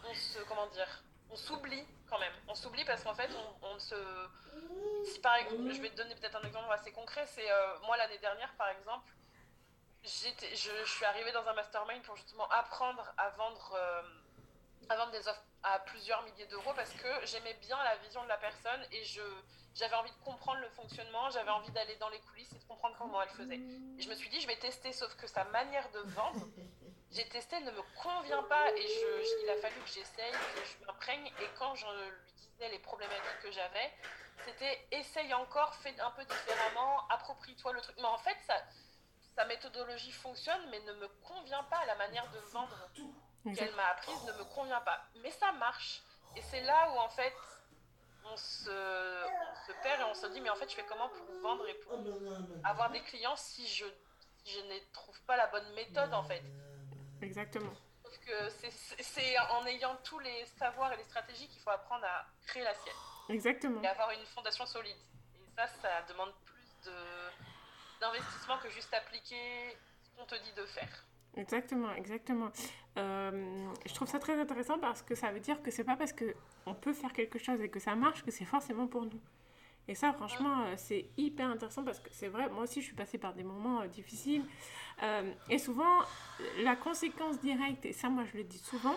on 0.04 0.14
se, 0.14 0.38
comment 0.44 0.68
dire, 0.68 1.02
on 1.30 1.37
s'oublie 1.37 1.85
quand 2.08 2.18
même. 2.18 2.32
On 2.49 2.54
s'oublie 2.54 2.85
parce 2.85 3.02
qu'en 3.02 3.14
fait, 3.14 3.30
on, 3.62 3.78
se. 3.78 3.94
Si 5.04 5.20
par 5.20 5.37
exemple, 5.37 5.70
je 5.73 5.80
vais 5.80 5.90
te 5.90 5.97
donner 5.97 6.14
peut-être 6.14 6.37
un 6.37 6.47
exemple 6.47 6.73
assez 6.73 6.92
concret, 6.92 7.26
c'est 7.26 7.50
euh, 7.50 7.78
moi 7.87 7.97
l'année 7.97 8.18
dernière 8.18 8.52
par 8.56 8.68
exemple, 8.70 9.12
je, 10.04 10.28
je, 10.54 10.85
suis 10.90 11.04
arrivée 11.04 11.32
dans 11.32 11.47
un 11.47 11.54
mastermind 11.54 12.02
pour 12.02 12.16
justement 12.16 12.49
apprendre 12.49 13.12
à 13.16 13.30
vendre, 13.30 13.76
euh, 13.76 14.02
à 14.88 14.97
vendre 14.97 15.12
des 15.12 15.26
offres 15.28 15.42
à 15.62 15.78
plusieurs 15.80 16.23
milliers 16.23 16.47
d'euros 16.47 16.73
parce 16.75 16.92
que 16.92 17.26
j'aimais 17.26 17.54
bien 17.62 17.82
la 17.82 17.97
vision 17.97 18.23
de 18.23 18.28
la 18.28 18.38
personne 18.38 18.80
et 18.92 19.04
je 19.04 19.23
j'avais 19.78 19.94
envie 19.94 20.11
de 20.11 20.25
comprendre 20.25 20.61
le 20.61 20.68
fonctionnement, 20.70 21.30
j'avais 21.30 21.50
envie 21.50 21.70
d'aller 21.70 21.94
dans 21.97 22.08
les 22.08 22.18
coulisses 22.18 22.52
et 22.52 22.58
de 22.58 22.64
comprendre 22.64 22.97
comment 22.99 23.23
elle 23.23 23.28
faisait. 23.28 23.61
Et 23.99 24.02
je 24.02 24.08
me 24.08 24.14
suis 24.14 24.28
dit, 24.28 24.40
je 24.40 24.47
vais 24.49 24.56
tester, 24.56 24.92
sauf 24.92 25.14
que 25.16 25.28
sa 25.28 25.44
manière 25.44 25.88
de 25.92 26.00
vendre, 26.11 26.49
j'ai 27.12 27.28
testé, 27.28 27.58
ne 27.60 27.70
me 27.70 27.82
convient 28.02 28.42
pas 28.44 28.70
et 28.72 28.86
il 29.42 29.50
a 29.50 29.56
fallu 29.56 29.80
que 29.80 29.88
j'essaye, 29.88 30.32
que 30.32 30.64
je 30.64 30.86
m'imprègne. 30.86 31.26
Et 31.26 31.48
quand 31.58 31.74
je 31.74 31.86
lui 31.86 32.32
disais 32.36 32.68
les 32.68 32.78
problématiques 32.78 33.40
que 33.42 33.50
j'avais, 33.50 33.92
c'était 34.44 34.86
essaye 34.92 35.32
encore, 35.34 35.74
fais 35.76 35.98
un 36.00 36.10
peu 36.12 36.24
différemment, 36.24 37.08
approprie-toi 37.08 37.72
le 37.72 37.80
truc. 37.80 37.96
Mais 37.96 38.04
en 38.04 38.18
fait, 38.18 38.36
sa 39.34 39.44
méthodologie 39.46 40.12
fonctionne, 40.12 40.68
mais 40.70 40.80
ne 40.80 40.92
me 40.94 41.08
convient 41.22 41.64
pas. 41.64 41.84
La 41.86 41.94
manière 41.96 42.28
de 42.30 42.38
vendre 42.50 42.90
qu'elle 43.54 43.74
m'a 43.74 43.86
apprise 43.88 44.22
ne 44.24 44.32
me 44.32 44.44
convient 44.44 44.80
pas. 44.82 45.02
Mais 45.22 45.30
ça 45.30 45.52
marche. 45.52 46.02
Et 46.36 46.42
c'est 46.42 46.60
là 46.60 46.90
où, 46.90 46.98
en 46.98 47.08
fait, 47.08 47.34
on 48.24 48.36
se, 48.36 48.70
on 48.70 49.66
se 49.66 49.72
perd 49.82 50.00
et 50.02 50.04
on 50.04 50.14
se 50.14 50.26
dit, 50.26 50.40
mais 50.40 50.50
en 50.50 50.56
fait, 50.56 50.68
je 50.68 50.74
fais 50.76 50.84
comment 50.84 51.08
pour 51.08 51.32
vendre 51.40 51.66
et 51.66 51.74
pour 51.74 51.98
avoir 52.64 52.90
des 52.90 53.00
clients 53.02 53.36
si 53.36 53.66
je, 53.66 53.86
si 54.44 54.52
je 54.52 54.60
ne 54.60 54.78
trouve 54.92 55.18
pas 55.22 55.36
la 55.36 55.46
bonne 55.46 55.72
méthode, 55.72 56.12
en 56.12 56.22
fait? 56.22 56.42
Exactement. 57.22 57.72
Sauf 58.04 58.18
que 58.25 58.48
c'est- 59.02 59.38
en 59.50 59.66
ayant 59.66 59.96
tous 60.04 60.18
les 60.20 60.46
savoirs 60.58 60.92
et 60.92 60.96
les 60.96 61.04
stratégies 61.04 61.48
qu'il 61.48 61.60
faut 61.62 61.70
apprendre 61.70 62.04
à 62.04 62.26
créer 62.46 62.62
la 62.64 62.75
sienne 62.75 62.94
Exactement. 63.28 63.82
et 63.82 63.87
avoir 63.87 64.10
une 64.12 64.25
fondation 64.26 64.64
solide. 64.66 64.96
Et 65.34 65.50
ça, 65.56 65.66
ça 65.82 66.02
demande 66.08 66.32
plus 66.44 66.90
de 66.90 66.94
d'investissement 68.00 68.58
que 68.58 68.70
juste 68.70 68.94
appliquer 68.94 69.76
ce 70.04 70.10
qu'on 70.16 70.25
te 70.25 70.37
dit 70.37 70.52
de 70.52 70.64
faire. 70.66 71.04
Exactement, 71.37 71.92
exactement. 71.94 72.50
Euh, 72.96 73.72
je 73.84 73.92
trouve 73.94 74.08
ça 74.08 74.20
très 74.20 74.38
intéressant 74.40 74.78
parce 74.78 75.02
que 75.02 75.14
ça 75.16 75.32
veut 75.32 75.40
dire 75.40 75.60
que 75.62 75.70
c'est 75.72 75.82
pas 75.84 75.96
parce 75.96 76.12
que 76.12 76.32
on 76.66 76.75
peut 76.75 76.92
faire 76.92 77.12
quelque 77.12 77.38
chose 77.40 77.60
et 77.60 77.68
que 77.68 77.80
ça 77.80 77.96
marche 77.96 78.22
que 78.25 78.30
c'est 78.30 78.44
forcément 78.44 78.87
pour 78.87 79.02
nous. 79.04 79.20
Et 79.88 79.95
ça, 79.95 80.12
franchement, 80.12 80.64
euh, 80.64 80.75
c'est 80.76 81.07
hyper 81.16 81.49
intéressant 81.49 81.83
parce 81.83 81.99
que 81.99 82.11
c'est 82.12 82.28
vrai, 82.28 82.50
moi 82.50 82.64
aussi, 82.64 82.83
je 82.83 82.87
suis 82.87 82.95
passée 82.95 83.16
par 83.16 83.33
des 83.33 83.42
moments 83.42 83.80
euh, 83.80 83.87
difficiles. 83.87 84.45
Euh, 85.02 85.33
et 85.49 85.59
souvent, 85.59 86.00
la 86.62 86.76
conséquence 86.76 87.40
directe, 87.40 87.87
et 87.87 87.95
ça, 87.95 88.11
moi, 88.11 88.25
je 88.30 88.37
le 88.37 88.45
dis 88.45 88.59
souvent, 88.59 88.95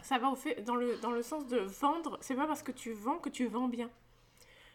ça 0.00 0.18
va 0.18 0.30
au 0.30 0.36
fait, 0.36 0.62
dans, 0.62 0.76
le, 0.76 0.96
dans 0.98 1.10
le 1.10 1.22
sens 1.22 1.48
de 1.48 1.58
vendre, 1.58 2.16
c'est 2.20 2.36
pas 2.36 2.46
parce 2.46 2.62
que 2.62 2.70
tu 2.70 2.92
vends 2.92 3.18
que 3.18 3.28
tu 3.28 3.46
vends 3.46 3.66
bien. 3.66 3.90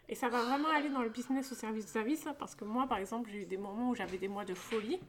Et 0.09 0.15
ça 0.15 0.27
va 0.27 0.43
vraiment 0.43 0.69
aller 0.69 0.89
dans 0.89 1.01
le 1.01 1.09
business 1.09 1.51
au 1.53 1.55
service 1.55 1.85
de 1.85 1.89
service, 1.89 2.27
parce 2.37 2.55
que 2.55 2.65
moi, 2.65 2.85
par 2.87 2.97
exemple, 2.97 3.29
j'ai 3.31 3.43
eu 3.43 3.45
des 3.45 3.57
moments 3.57 3.91
où 3.91 3.95
j'avais 3.95 4.17
des 4.17 4.27
mois 4.27 4.45
de 4.45 4.53
folie, 4.53 4.99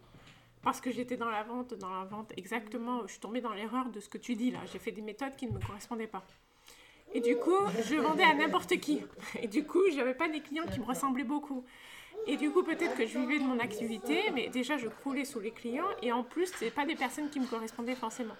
parce 0.63 0.81
que 0.81 0.93
j'étais 0.93 1.17
dans 1.17 1.31
la 1.31 1.43
vente, 1.43 1.75
dans 1.75 1.91
la 1.91 2.05
vente 2.05 2.33
exactement, 2.37 3.03
je 3.03 3.13
suis 3.13 3.21
tombée 3.21 3.41
dans 3.41 3.53
l'erreur 3.53 3.91
de 3.91 3.99
ce 3.99 4.09
que 4.09 4.19
tu 4.19 4.37
dis 4.37 4.53
là. 4.53 4.61
J'ai 4.73 4.79
fait 4.79 4.93
des 4.93 5.03
méthodes 5.03 5.35
qui 5.35 5.47
ne 5.47 5.53
me 5.53 5.61
correspondaient 5.61 6.09
pas. 6.09 6.25
Et 7.15 7.21
du 7.21 7.37
coup, 7.37 7.59
je 7.85 7.97
vendais 7.97 8.25
à 8.25 8.35
n'importe 8.35 8.79
qui. 8.81 9.03
Et 9.41 9.49
du 9.49 9.65
coup, 9.65 9.83
je 9.91 9.97
n'avais 9.97 10.15
pas 10.15 10.29
des 10.29 10.41
clients 10.41 10.67
qui 10.67 10.81
me 10.81 10.85
ressemblaient 10.85 11.25
beaucoup. 11.25 11.65
Et 12.27 12.37
du 12.37 12.51
coup, 12.51 12.63
peut-être 12.63 12.95
que 12.97 13.07
je 13.07 13.19
vivais 13.19 13.39
de 13.39 13.45
mon 13.45 13.59
activité, 13.59 14.31
mais 14.35 14.49
déjà, 14.49 14.77
je 14.77 14.89
croulais 14.89 15.25
sous 15.25 15.41
les 15.41 15.51
clients. 15.51 15.89
Et 16.03 16.13
en 16.13 16.23
plus, 16.23 16.53
ce 16.53 16.67
pas 16.67 16.85
des 16.85 16.97
personnes 16.97 17.31
qui 17.31 17.41
me 17.41 17.47
correspondaient 17.47 17.95
forcément. 17.95 18.37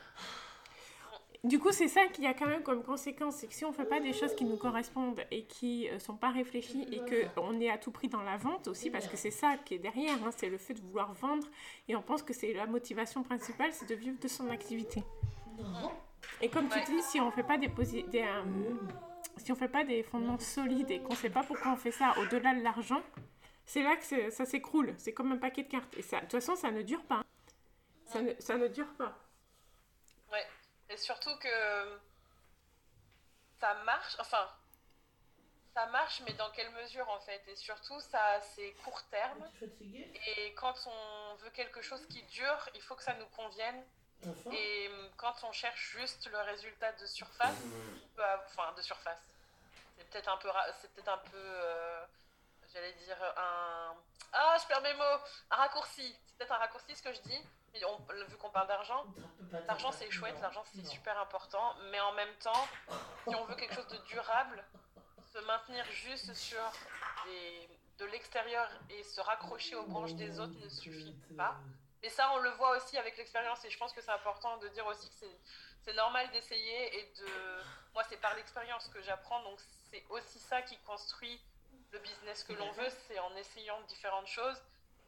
Du 1.45 1.61
coup, 1.61 1.71
c'est 1.71 1.87
ça 1.87 2.05
qu'il 2.07 2.25
y 2.25 2.27
a 2.27 2.35
quand 2.35 2.47
même 2.47 2.65
comme 2.65 2.83
conséquence, 2.83 3.37
c'est 3.37 3.47
que 3.47 3.55
si 3.55 3.65
on 3.65 3.69
ne 3.69 3.75
fait 3.75 3.85
pas 3.85 4.01
des 4.01 4.13
choses 4.13 4.35
qui 4.35 4.45
nous 4.45 4.57
correspondent 4.57 5.21
et 5.31 5.45
qui 5.45 5.89
ne 5.91 5.99
sont 6.01 6.17
pas 6.17 6.31
réfléchies 6.31 6.85
et 6.91 6.99
qu'on 6.99 7.61
est 7.61 7.71
à 7.71 7.79
tout 7.79 7.93
prix 7.93 8.09
dans 8.09 8.23
la 8.23 8.37
vente 8.37 8.67
aussi, 8.67 8.91
parce 8.91 9.07
que 9.07 9.17
c'est 9.17 9.31
ça 9.31 9.57
qui 9.65 9.75
est 9.75 9.79
derrière, 9.79 10.17
hein, 10.25 10.31
c'est 10.37 10.49
le 10.49 10.59
fait 10.59 10.75
de 10.75 10.81
vouloir 10.81 11.13
vendre 11.15 11.47
et 11.87 11.95
on 11.95 12.03
pense 12.03 12.25
que 12.25 12.35
c'est 12.35 12.53
la 12.53 12.67
motivation 12.67 13.23
principale, 13.23 13.71
c'est 13.73 13.89
de 13.89 13.95
vivre 13.95 14.19
de 14.21 14.27
son 14.27 14.51
activité. 14.51 15.05
Et 16.41 16.49
comme 16.51 16.69
tu 16.69 16.79
Ouais. 16.79 16.85
dis, 16.85 17.03
si 17.03 17.21
on 17.21 17.31
fait 17.31 17.43
pas 17.43 17.59
des, 17.59 17.69
posi- 17.69 18.09
des, 18.09 18.23
euh, 18.23 18.43
si 19.39 19.51
on 19.53 19.57
fait 19.57 19.69
pas 19.69 19.85
des 19.85 20.03
fondements 20.03 20.39
solides 20.39 20.91
et 20.91 21.01
qu'on 21.03 21.15
sait 21.15 21.31
pas 21.31 21.43
pourquoi 21.43 21.73
on 21.73 21.77
fait 21.77 21.91
ça 21.93 22.15
au-delà 22.19 22.55
de 22.55 22.63
l'argent, 22.63 23.03
c'est 23.65 23.83
là 23.83 23.97
que 23.97 24.05
c'est- 24.05 24.31
ça 24.31 24.45
s'écroule. 24.47 24.95
C'est 24.99 25.13
comme 25.13 25.33
un 25.33 25.37
paquet 25.39 25.63
de 25.65 25.69
cartes. 25.69 25.95
Et 25.97 26.03
ça, 26.03 26.17
de 26.19 26.23
toute 26.23 26.33
façon, 26.33 26.55
ça 26.57 26.71
ne 26.71 26.83
dure 26.83 27.05
pas. 27.05 27.23
Ça 28.07 28.23
ne, 28.23 28.33
ça 28.39 28.57
ne 28.57 28.69
dure 28.69 28.93
pas. 28.95 29.17
Ouais. 30.33 30.47
Et 30.91 30.97
surtout 30.97 31.37
que 31.39 31.99
ça 33.61 33.75
marche, 33.85 34.17
enfin, 34.21 34.49
ça 35.75 35.87
marche, 35.87 36.23
mais 36.27 36.33
dans 36.35 36.51
quelle 36.53 36.71
mesure 36.73 37.09
en 37.11 37.21
fait? 37.21 37.43
Et 37.49 37.57
surtout, 37.57 38.01
ça, 38.01 38.41
c'est 38.41 38.73
court 38.85 39.03
terme. 39.11 39.45
Et 40.37 40.55
quand 40.55 40.75
on 40.87 41.35
veut 41.37 41.51
quelque 41.51 41.83
chose 41.83 42.05
qui 42.07 42.23
dure, 42.25 42.69
il 42.75 42.81
faut 42.83 42.95
que 42.95 43.03
ça 43.03 43.15
nous 43.15 43.27
convienne. 43.37 43.83
Et 44.53 44.89
hum, 44.89 45.11
quand 45.17 45.35
on 45.45 45.53
cherche 45.53 45.91
juste 45.97 46.29
le 46.31 46.39
résultat 46.39 46.93
de 46.93 47.07
surface, 47.07 47.55
on 47.65 48.17
peut 48.17 48.25
av- 48.25 48.43
enfin 48.47 48.73
de 48.77 48.83
surface, 48.83 49.19
c'est 49.97 50.09
peut-être 50.11 50.29
un 50.29 50.37
peu, 50.39 50.49
ra- 50.49 50.67
c'est 50.81 50.91
peut-être 50.93 51.09
un 51.09 51.19
peu, 51.19 51.37
euh, 51.37 52.05
j'allais 52.73 52.93
dire 52.95 53.17
un, 53.37 53.95
ah, 54.33 54.57
je 54.61 54.67
perds 54.67 54.83
mes 54.83 54.95
mots, 54.95 55.19
un 55.51 55.57
raccourci. 55.57 56.17
C'est 56.27 56.37
peut-être 56.39 56.53
un 56.53 56.59
raccourci 56.59 56.95
ce 56.97 57.03
que 57.03 57.13
je 57.13 57.21
dis. 57.21 57.41
Et 57.75 57.85
on- 57.85 57.99
vu 58.29 58.37
qu'on 58.39 58.51
parle 58.51 58.67
d'argent, 58.67 59.05
l'argent 59.67 59.93
c'est 59.93 60.11
chouette, 60.11 60.35
l'argent 60.41 60.65
c'est 60.73 60.85
super 60.87 61.19
important, 61.21 61.75
mais 61.91 62.01
en 62.01 62.13
même 62.13 62.35
temps, 62.37 62.67
si 63.29 63.35
on 63.37 63.45
veut 63.45 63.55
quelque 63.57 63.75
chose 63.75 63.89
de 63.89 63.99
durable, 63.99 64.65
se 65.33 65.39
maintenir 65.41 65.85
juste 65.93 66.33
sur 66.35 66.63
des- 67.27 67.69
de 67.99 68.05
l'extérieur 68.07 68.69
et 68.91 69.03
se 69.03 69.21
raccrocher 69.21 69.75
aux 69.77 69.85
branches 69.87 70.15
des 70.15 70.41
autres 70.41 70.59
ne 70.59 70.69
suffit 70.69 71.15
pas. 71.37 71.57
Et 72.03 72.11
ça, 72.11 72.31
on 72.33 72.39
le 72.39 72.51
voit 72.51 72.77
aussi 72.77 72.97
avec 72.97 73.17
l'expérience. 73.17 73.65
Et 73.65 73.71
je 73.71 73.79
pense 73.79 73.93
que 73.93 74.01
c'est 74.01 74.13
important 74.13 74.57
de 74.59 74.69
dire 74.69 74.87
aussi 74.87 75.09
que 75.11 75.17
c'est- 75.17 75.93
normal 75.95 76.31
d'essayer. 76.33 76.99
Et 76.99 77.13
de. 77.19 77.63
Moi, 77.95 78.05
c'est 78.11 78.19
par 78.19 78.35
l'expérience 78.35 78.89
que 78.89 79.01
j'apprends. 79.01 79.43
Donc, 79.43 79.59
c'est 79.91 80.05
aussi 80.11 80.39
ça 80.39 80.61
qui 80.61 80.77
construit 80.81 81.41
le 81.93 81.99
business 82.01 82.45
que 82.45 82.53
l'on 82.53 82.71
veut. 82.73 82.89
C'est 83.07 83.19
en 83.19 83.35
essayant 83.37 83.81
différentes 83.83 84.27
choses. 84.27 84.63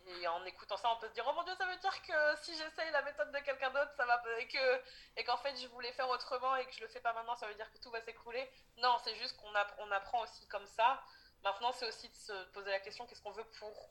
Et 0.07 0.27
en 0.27 0.43
écoutant 0.47 0.79
ça, 0.79 0.91
on 0.91 0.97
peut 0.97 1.09
se 1.09 1.13
dire 1.13 1.27
Oh 1.29 1.35
mon 1.35 1.43
Dieu, 1.43 1.55
ça 1.57 1.67
veut 1.67 1.77
dire 1.77 2.03
que 2.03 2.37
si 2.43 2.57
j'essaye 2.57 2.91
la 2.93 3.03
méthode 3.03 3.31
de 3.31 3.39
quelqu'un 3.41 3.69
d'autre, 3.71 3.93
ça 3.95 4.07
va. 4.07 4.23
Et 4.39 4.49
que- 4.49 4.83
et 5.19 5.25
qu'en 5.25 5.37
fait, 5.37 5.55
je 5.57 5.67
voulais 5.69 5.93
faire 5.93 6.09
autrement 6.09 6.57
et 6.57 6.65
que 6.65 6.73
je 6.73 6.81
le 6.81 6.89
fais 6.89 7.01
pas 7.01 7.13
maintenant, 7.13 7.37
ça 7.37 7.47
veut 7.47 7.55
dire 7.55 7.71
que 7.71 7.79
tout 7.79 7.91
va 7.91 8.01
s'écrouler. 8.01 8.51
Non, 8.79 8.97
c'est 9.05 9.15
juste 9.17 9.37
qu'on 9.37 9.53
on 9.79 9.91
apprend 9.93 10.23
aussi 10.23 10.47
comme 10.49 10.67
ça. 10.67 11.03
Maintenant, 11.45 11.73
c'est 11.73 11.87
aussi 11.87 12.09
de 12.09 12.17
se 12.17 12.45
poser 12.53 12.71
la 12.71 12.81
question 12.81 13.07
qu'est-ce 13.07 13.21
qu'on 13.21 13.31
veut 13.33 13.45
pour 13.59 13.91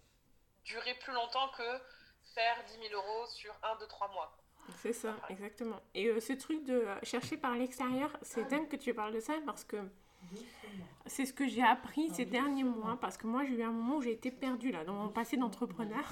durer 0.65 0.95
plus 0.95 1.13
longtemps 1.13 1.49
que 1.49 1.81
faire 2.33 2.55
10 2.67 2.89
000 2.89 2.93
euros 2.93 3.25
sur 3.27 3.51
1, 3.63 3.79
2, 3.79 3.87
3 3.87 4.11
mois. 4.13 4.35
C'est 4.77 4.93
ça, 4.93 5.15
exactement. 5.29 5.79
Et 5.95 6.07
euh, 6.07 6.19
ce 6.19 6.33
truc 6.33 6.63
de 6.63 6.73
euh, 6.73 6.95
chercher 7.03 7.37
par 7.37 7.55
l'extérieur, 7.55 8.15
c'est 8.21 8.43
dingue 8.49 8.67
que 8.67 8.75
tu 8.75 8.93
parles 8.93 9.13
de 9.13 9.19
ça 9.19 9.33
parce 9.45 9.63
que 9.63 9.77
c'est 11.07 11.25
ce 11.25 11.33
que 11.33 11.47
j'ai 11.47 11.63
appris 11.63 12.09
ces 12.11 12.25
derniers 12.25 12.63
mois. 12.63 12.97
Parce 13.01 13.17
que 13.17 13.25
moi, 13.25 13.43
j'ai 13.45 13.55
eu 13.55 13.63
un 13.63 13.71
moment 13.71 13.95
où 13.97 14.01
j'ai 14.01 14.11
été 14.11 14.29
perdue 14.31 14.71
là, 14.71 14.83
dans 14.83 14.93
mon 14.93 15.09
passé 15.09 15.37
d'entrepreneur, 15.37 16.05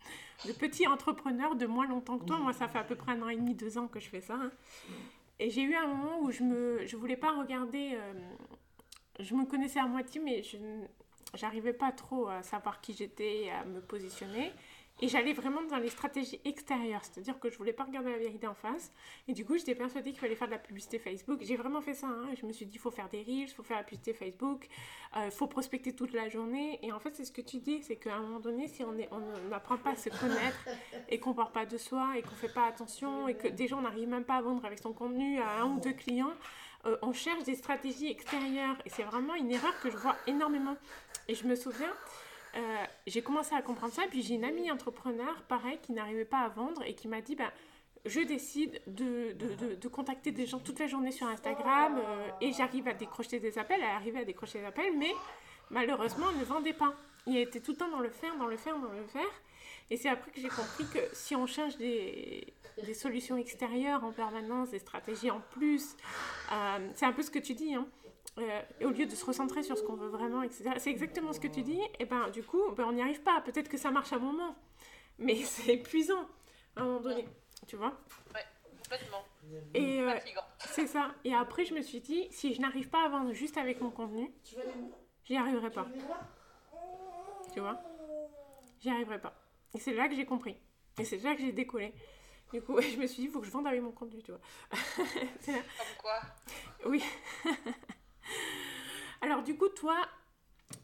de 0.44 0.52
petit 0.52 0.86
entrepreneur 0.86 1.54
de 1.56 1.66
moins 1.66 1.86
longtemps 1.86 2.18
que 2.18 2.24
toi. 2.24 2.38
Moi, 2.38 2.52
ça 2.52 2.68
fait 2.68 2.78
à 2.78 2.84
peu 2.84 2.96
près 2.96 3.12
un 3.12 3.22
an 3.22 3.28
et 3.28 3.36
demi, 3.36 3.54
deux 3.54 3.78
ans 3.78 3.88
que 3.88 3.98
je 4.00 4.08
fais 4.08 4.20
ça. 4.20 4.34
hein. 4.34 4.50
Et 5.38 5.48
j'ai 5.50 5.62
eu 5.62 5.74
un 5.74 5.86
moment 5.86 6.20
où 6.20 6.30
je 6.30 6.42
me, 6.42 6.84
je 6.86 6.96
voulais 6.96 7.16
pas 7.16 7.32
regarder. 7.38 7.92
euh, 7.94 8.12
je 9.20 9.34
me 9.34 9.44
connaissais 9.46 9.78
à 9.80 9.86
moitié, 9.86 10.20
mais 10.20 10.42
je 10.42 10.56
n- 10.58 10.88
j'arrivais 11.34 11.72
pas 11.72 11.92
trop 11.92 12.28
à 12.28 12.42
savoir 12.42 12.80
qui 12.80 12.92
j'étais, 12.92 13.44
et 13.44 13.50
à 13.50 13.64
me 13.64 13.80
positionner. 13.80 14.52
Et 15.00 15.08
j'allais 15.08 15.32
vraiment 15.32 15.62
dans 15.62 15.78
les 15.78 15.88
stratégies 15.88 16.40
extérieures, 16.44 17.00
c'est-à-dire 17.02 17.40
que 17.40 17.50
je 17.50 17.58
voulais 17.58 17.72
pas 17.72 17.82
regarder 17.82 18.12
la 18.12 18.18
vérité 18.18 18.46
en 18.46 18.54
face. 18.54 18.92
Et 19.26 19.32
du 19.32 19.44
coup, 19.44 19.56
j'étais 19.56 19.74
persuadée 19.74 20.10
qu'il 20.10 20.20
fallait 20.20 20.36
faire 20.36 20.46
de 20.46 20.52
la 20.52 20.58
publicité 20.60 21.00
Facebook. 21.00 21.40
J'ai 21.42 21.56
vraiment 21.56 21.80
fait 21.80 21.94
ça. 21.94 22.06
hein. 22.06 22.28
Je 22.40 22.46
me 22.46 22.52
suis 22.52 22.66
dit, 22.66 22.76
il 22.76 22.78
faut 22.78 22.92
faire 22.92 23.08
des 23.08 23.22
reels, 23.22 23.48
il 23.48 23.48
faut 23.48 23.64
faire 23.64 23.78
la 23.78 23.82
publicité 23.82 24.12
Facebook, 24.14 24.68
il 25.16 25.30
faut 25.32 25.48
prospecter 25.48 25.92
toute 25.96 26.12
la 26.12 26.28
journée. 26.28 26.78
Et 26.82 26.92
en 26.92 27.00
fait, 27.00 27.16
c'est 27.16 27.24
ce 27.24 27.32
que 27.32 27.40
tu 27.40 27.56
dis, 27.58 27.82
c'est 27.82 27.96
qu'à 27.96 28.14
un 28.14 28.20
moment 28.20 28.38
donné, 28.38 28.68
si 28.68 28.84
on 28.84 28.96
est- 28.96 29.08
on 29.10 29.48
n'apprend 29.48 29.76
pas 29.76 29.90
à 29.90 29.96
se 29.96 30.08
connaître 30.10 30.68
et 31.08 31.18
qu'on 31.18 31.34
part 31.34 31.50
pas 31.50 31.66
de 31.66 31.78
soi 31.78 32.16
et 32.16 32.22
qu'on 32.22 32.36
fait 32.36 32.52
pas 32.52 32.66
attention 32.66 33.26
et 33.26 33.34
que 33.34 33.48
déjà 33.48 33.76
on 33.76 33.82
n'arrive 33.82 34.08
même 34.08 34.24
pas 34.24 34.36
à 34.36 34.42
vendre 34.42 34.64
avec 34.64 34.78
son 34.78 34.92
contenu 34.92 35.40
à 35.40 35.62
un 35.62 35.64
ou 35.64 35.80
deux 35.80 35.94
clients, 35.94 36.32
euh, 36.86 36.96
on 37.02 37.12
cherche 37.12 37.42
des 37.42 37.56
stratégies 37.56 38.08
extérieures. 38.08 38.76
Et 38.84 38.90
c'est 38.90 39.02
vraiment 39.04 39.34
une 39.34 39.50
erreur 39.50 39.78
que 39.80 39.90
je 39.90 39.96
vois 39.96 40.16
énormément. 40.28 40.76
Et 41.26 41.34
je 41.34 41.44
me 41.46 41.56
souviens, 41.56 41.92
euh, 42.56 42.84
j'ai 43.06 43.22
commencé 43.22 43.54
à 43.54 43.62
comprendre 43.62 43.92
ça, 43.92 44.02
puis 44.10 44.22
j'ai 44.22 44.34
une 44.34 44.44
amie 44.44 44.70
entrepreneur, 44.70 45.42
pareil, 45.48 45.78
qui 45.82 45.92
n'arrivait 45.92 46.24
pas 46.24 46.40
à 46.40 46.48
vendre 46.48 46.82
et 46.84 46.94
qui 46.94 47.08
m'a 47.08 47.20
dit, 47.20 47.34
ben, 47.34 47.50
je 48.04 48.20
décide 48.20 48.80
de, 48.86 49.32
de, 49.32 49.74
de- 49.76 49.88
contacter 49.88 50.32
des 50.32 50.46
gens 50.46 50.58
toute 50.58 50.78
la 50.80 50.86
journée 50.88 51.12
sur 51.12 51.26
Instagram 51.28 51.98
euh, 51.98 52.28
et 52.40 52.52
j'arrive 52.52 52.88
à 52.88 52.94
décrocher 52.94 53.38
des 53.38 53.58
appels, 53.58 53.80
elle 53.80 53.86
arrivait 53.90 54.20
à 54.20 54.24
décrocher 54.24 54.58
des 54.58 54.64
appels, 54.64 54.96
mais 54.98 55.12
malheureusement, 55.70 56.26
elle 56.32 56.40
ne 56.40 56.44
vendait 56.44 56.72
pas. 56.72 56.94
Il 57.26 57.36
était 57.36 57.60
tout 57.60 57.72
le 57.72 57.76
temps 57.76 57.88
dans 57.90 58.00
le 58.00 58.10
faire, 58.10 58.36
dans 58.36 58.46
le 58.48 58.56
faire, 58.56 58.76
dans 58.78 58.92
le 58.92 59.04
faire. 59.06 59.22
Et 59.90 59.96
c'est 59.96 60.08
après 60.08 60.30
que 60.30 60.40
j'ai 60.40 60.48
compris 60.48 60.84
que 60.92 60.98
si 61.12 61.36
on 61.36 61.46
cherche 61.46 61.76
des, 61.76 62.52
des 62.82 62.94
solutions 62.94 63.36
extérieures 63.36 64.02
en 64.04 64.10
permanence, 64.10 64.70
des 64.70 64.78
stratégies 64.78 65.30
en 65.30 65.40
plus, 65.50 65.96
euh, 66.52 66.88
c'est 66.94 67.06
un 67.06 67.12
peu 67.12 67.22
ce 67.22 67.30
que 67.30 67.38
tu 67.38 67.54
dis, 67.54 67.74
hein. 67.74 67.86
Euh, 68.38 68.62
et 68.80 68.86
au 68.86 68.90
lieu 68.90 69.04
de 69.04 69.14
se 69.14 69.24
recentrer 69.24 69.62
sur 69.62 69.76
ce 69.76 69.82
qu'on 69.82 69.94
veut 69.94 70.08
vraiment, 70.08 70.42
etc. 70.42 70.70
C'est 70.78 70.90
exactement 70.90 71.32
ce 71.32 71.40
que 71.40 71.48
tu 71.48 71.62
dis. 71.62 71.80
Et 71.98 72.06
ben 72.06 72.30
du 72.30 72.42
coup, 72.42 72.70
ben, 72.72 72.84
on 72.84 72.92
n'y 72.92 73.02
arrive 73.02 73.22
pas. 73.22 73.40
Peut-être 73.42 73.68
que 73.68 73.76
ça 73.76 73.90
marche 73.90 74.12
à 74.12 74.16
un 74.16 74.20
moment, 74.20 74.56
mais 75.18 75.34
c'est 75.44 75.74
épuisant 75.74 76.26
à 76.76 76.80
un 76.80 76.84
moment 76.84 77.00
donné, 77.00 77.28
tu 77.66 77.76
vois? 77.76 77.98
Complètement. 78.82 79.24
Et 79.74 80.00
euh, 80.00 80.14
c'est 80.58 80.86
ça. 80.86 81.14
Et 81.24 81.34
après, 81.34 81.64
je 81.64 81.74
me 81.74 81.82
suis 81.82 82.00
dit, 82.00 82.26
si 82.30 82.54
je 82.54 82.60
n'arrive 82.60 82.88
pas 82.88 83.04
à 83.04 83.08
vendre 83.08 83.32
juste 83.32 83.56
avec 83.56 83.80
mon 83.80 83.90
contenu, 83.90 84.30
j'y 85.24 85.36
arriverai 85.36 85.70
pas. 85.70 85.86
Tu 87.52 87.60
vois? 87.60 87.80
J'y 88.80 88.90
arriverai 88.90 89.20
pas. 89.20 89.34
Et 89.74 89.78
c'est 89.78 89.94
là 89.94 90.08
que 90.08 90.14
j'ai 90.14 90.24
compris. 90.24 90.56
Et 90.98 91.04
c'est 91.04 91.18
là 91.18 91.34
que 91.34 91.40
j'ai 91.40 91.52
décollé. 91.52 91.94
Du 92.52 92.60
coup, 92.60 92.80
je 92.80 92.96
me 92.96 93.06
suis 93.06 93.22
dit, 93.22 93.28
il 93.28 93.30
faut 93.30 93.40
que 93.40 93.46
je 93.46 93.50
vende 93.50 93.66
avec 93.66 93.82
mon 93.82 93.92
contenu, 93.92 94.22
tu 94.22 94.32
vois. 94.32 94.40
C'est 95.40 95.52
là. 95.52 95.58
Comme 95.78 96.02
quoi? 96.02 96.20
Oui. 96.86 97.02
Alors 99.20 99.42
du 99.42 99.56
coup, 99.56 99.68
toi, 99.68 99.96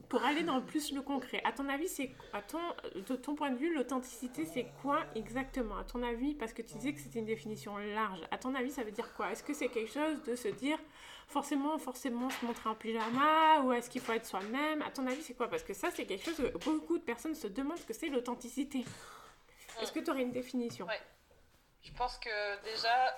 pour 0.09 0.25
aller 0.25 0.43
dans 0.43 0.57
le 0.57 0.64
plus 0.64 0.93
le 0.93 1.02
concret, 1.02 1.40
à 1.45 1.52
ton 1.52 1.69
avis, 1.69 1.88
c'est 1.88 2.12
à 2.33 2.40
ton, 2.40 2.61
de 2.95 3.17
ton 3.17 3.35
point 3.35 3.50
de 3.50 3.57
vue, 3.57 3.75
l'authenticité, 3.75 4.47
c'est 4.47 4.67
quoi 4.81 5.05
exactement? 5.14 5.76
À 5.76 5.85
ton 5.85 6.02
avis, 6.02 6.35
parce 6.35 6.52
que 6.52 6.62
tu 6.62 6.75
disais 6.75 6.93
que 6.93 7.00
c'était 7.00 7.19
une 7.19 7.26
définition 7.26 7.76
large. 7.76 8.21
À 8.31 8.38
ton 8.38 8.55
avis, 8.55 8.71
ça 8.71 8.85
veut 8.85 8.90
dire 8.90 9.12
quoi? 9.14 9.33
Est-ce 9.33 9.43
que 9.43 9.52
c'est 9.52 9.69
quelque 9.69 9.93
chose 9.93 10.23
de 10.23 10.35
se 10.35 10.49
dire, 10.49 10.78
forcément, 11.26 11.76
forcément 11.78 12.31
se 12.31 12.45
montrer 12.45 12.71
en 12.71 12.75
pyjama 12.75 13.61
ou 13.62 13.73
est-ce 13.73 13.90
qu'il 13.90 14.00
faut 14.00 14.12
être 14.12 14.26
soi-même? 14.26 14.83
À 14.83 14.90
ton 14.90 15.07
avis, 15.07 15.23
c'est 15.23 15.35
quoi? 15.35 15.49
Parce 15.49 15.62
que 15.62 15.75
ça, 15.75 15.90
c'est 15.90 16.07
quelque 16.07 16.25
chose 16.25 16.37
que 16.37 16.57
beaucoup 16.59 16.97
de 16.97 17.05
personnes 17.05 17.35
se 17.35 17.49
demandent 17.49 17.85
que 17.85 17.93
c'est 17.93 18.09
l'authenticité. 18.09 18.85
Est-ce 19.81 19.93
que 19.93 20.00
tu 20.00 20.11
aurais 20.11 20.23
une 20.23 20.33
définition? 20.33 20.87
Ouais. 20.87 21.00
Je 21.83 21.93
pense 21.93 22.19
que 22.19 22.62
déjà, 22.64 23.17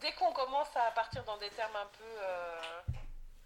dès 0.00 0.12
qu'on 0.12 0.32
commence 0.32 0.74
à 0.76 0.90
partir 0.92 1.24
dans 1.24 1.36
des 1.38 1.50
termes 1.50 1.76
un 1.76 1.86
peu 1.86 2.04
euh, 2.04 2.60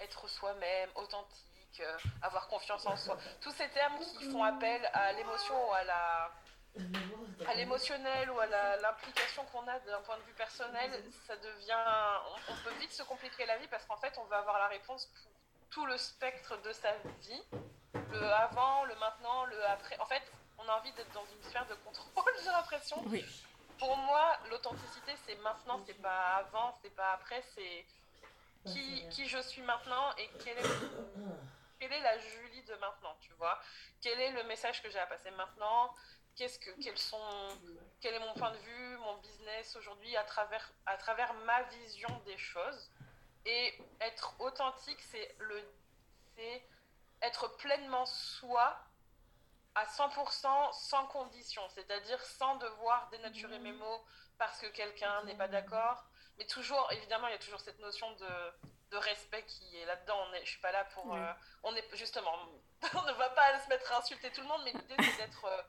être 0.01 0.29
soi-même, 0.29 0.91
authentique, 0.95 1.81
euh, 1.81 1.97
avoir 2.23 2.49
confiance 2.49 2.87
en 2.87 2.97
soi, 2.97 3.17
tous 3.41 3.51
ces 3.53 3.69
termes 3.71 3.99
qui 4.19 4.31
font 4.31 4.45
appel 4.45 4.89
à 4.93 5.13
l'émotion 5.13 5.55
ou 5.69 5.73
à 5.73 7.55
l'émotionnel 7.57 8.31
ou 8.31 8.41
à 8.41 8.47
l'implication 8.47 9.45
qu'on 9.47 9.67
a 9.69 9.79
d'un 9.81 10.01
point 10.01 10.17
de 10.19 10.23
vue 10.23 10.35
personnel, 10.35 10.91
ça 11.27 11.37
devient. 11.37 12.21
On, 12.49 12.55
peut 12.65 12.75
vite 12.81 12.93
se 12.93 13.03
compliquer 13.03 13.47
la 13.47 13.59
vie 13.59 13.69
parce 13.69 13.85
qu'en 13.85 13.97
fait, 13.97 14.17
on 14.19 14.25
va 14.25 14.39
avoir 14.39 14.59
la 14.59 14.69
réponse 14.69 15.07
pour 15.07 15.33
tout 15.71 15.87
le 15.87 15.97
spectre 15.97 16.61
de 16.63 16.73
sa 16.73 16.93
vie 17.21 17.43
le 18.15 18.33
avant, 18.33 18.85
le 18.85 18.95
maintenant, 18.97 19.45
le 19.47 19.65
après. 19.67 19.99
En 19.99 20.07
fait, 20.07 20.23
on 20.59 20.69
a 20.69 20.73
envie 20.73 20.93
d'être 20.93 21.13
dans 21.13 21.25
une 21.25 21.43
sphère 21.43 21.67
de 21.67 21.75
contrôle, 21.75 22.33
j'ai 22.45 22.51
l'impression. 22.51 23.03
Oui. 23.07 23.25
Pour 23.79 23.97
moi, 23.97 24.37
l'authenticité, 24.51 25.13
c'est 25.27 25.37
maintenant, 25.37 25.81
c'est 25.87 26.01
pas 26.01 26.37
avant, 26.37 26.79
c'est 26.83 26.95
pas 26.95 27.13
après, 27.13 27.43
c'est 27.55 27.85
qui, 28.67 29.07
qui 29.11 29.29
je 29.29 29.39
suis 29.39 29.63
maintenant 29.63 30.15
et 30.17 30.29
quelle 30.43 30.59
est, 30.59 30.63
quelle 31.81 31.93
est 31.93 32.01
la 32.01 32.19
Julie 32.19 32.63
de 32.63 32.75
maintenant, 32.77 33.17
tu 33.21 33.33
vois? 33.35 33.61
Quel 34.01 34.19
est 34.21 34.31
le 34.31 34.45
message 34.45 34.83
que 34.83 34.91
j'ai 34.91 34.99
à 34.99 35.07
passer 35.07 35.31
maintenant? 35.33 35.95
Qu'est-ce 36.37 36.59
que, 36.59 36.71
quels 36.81 36.99
sont, 36.99 37.49
quel 38.01 38.15
est 38.15 38.19
mon 38.21 38.35
point 38.35 38.51
de 38.51 38.59
vue, 38.59 38.97
mon 38.99 39.17
business 39.19 39.77
aujourd'hui 39.77 40.17
à 40.17 40.25
travers, 40.25 40.73
à 40.87 40.97
travers 40.97 41.33
ma 41.35 41.63
vision 41.65 42.09
des 42.27 42.39
choses? 42.39 42.91
Et 43.47 43.79
être 44.01 44.35
authentique, 44.41 45.01
c'est 45.03 45.35
le, 45.39 45.63
c'est 46.35 46.63
être 47.23 47.57
pleinement 47.57 48.07
soi 48.07 48.79
à 49.75 49.85
100% 49.87 50.73
sans 50.73 51.07
condition, 51.07 51.63
c'est-à-dire 51.71 52.21
sans 52.25 52.57
devoir 52.57 53.09
dénaturer 53.11 53.59
mes 53.59 53.73
mots 53.73 54.05
parce 54.39 54.61
que 54.61 54.67
quelqu'un 54.69 55.23
n'est 55.25 55.37
pas 55.37 55.49
d'accord. 55.49 56.05
Mais 56.39 56.47
toujours, 56.47 56.91
évidemment, 56.93 57.29
il 57.29 57.33
y 57.33 57.37
a 57.37 57.39
toujours 57.39 57.61
cette 57.61 57.79
notion 57.81 58.11
de, 58.13 58.53
de 58.91 58.97
respect 58.97 59.45
qui 59.45 59.77
est 59.79 59.87
là-dedans. 59.87 60.27
Je 60.43 60.49
suis 60.49 60.61
pas 60.61 60.73
là 60.73 60.85
pour. 60.87 61.15
Euh, 61.15 61.33
on 61.63 61.75
est 61.75 61.97
justement, 61.97 62.35
on 62.95 63.03
ne 63.03 63.13
va 63.13 63.31
pas 63.31 63.59
se 63.61 63.69
mettre 63.69 63.93
à 63.93 63.99
insulter 63.99 64.31
tout 64.33 64.41
le 64.41 64.49
monde, 64.49 64.63
mais 64.65 64.73
l'idée 64.73 64.97
c'est 64.99 65.17
d'être 65.17 65.45
euh, 65.45 65.63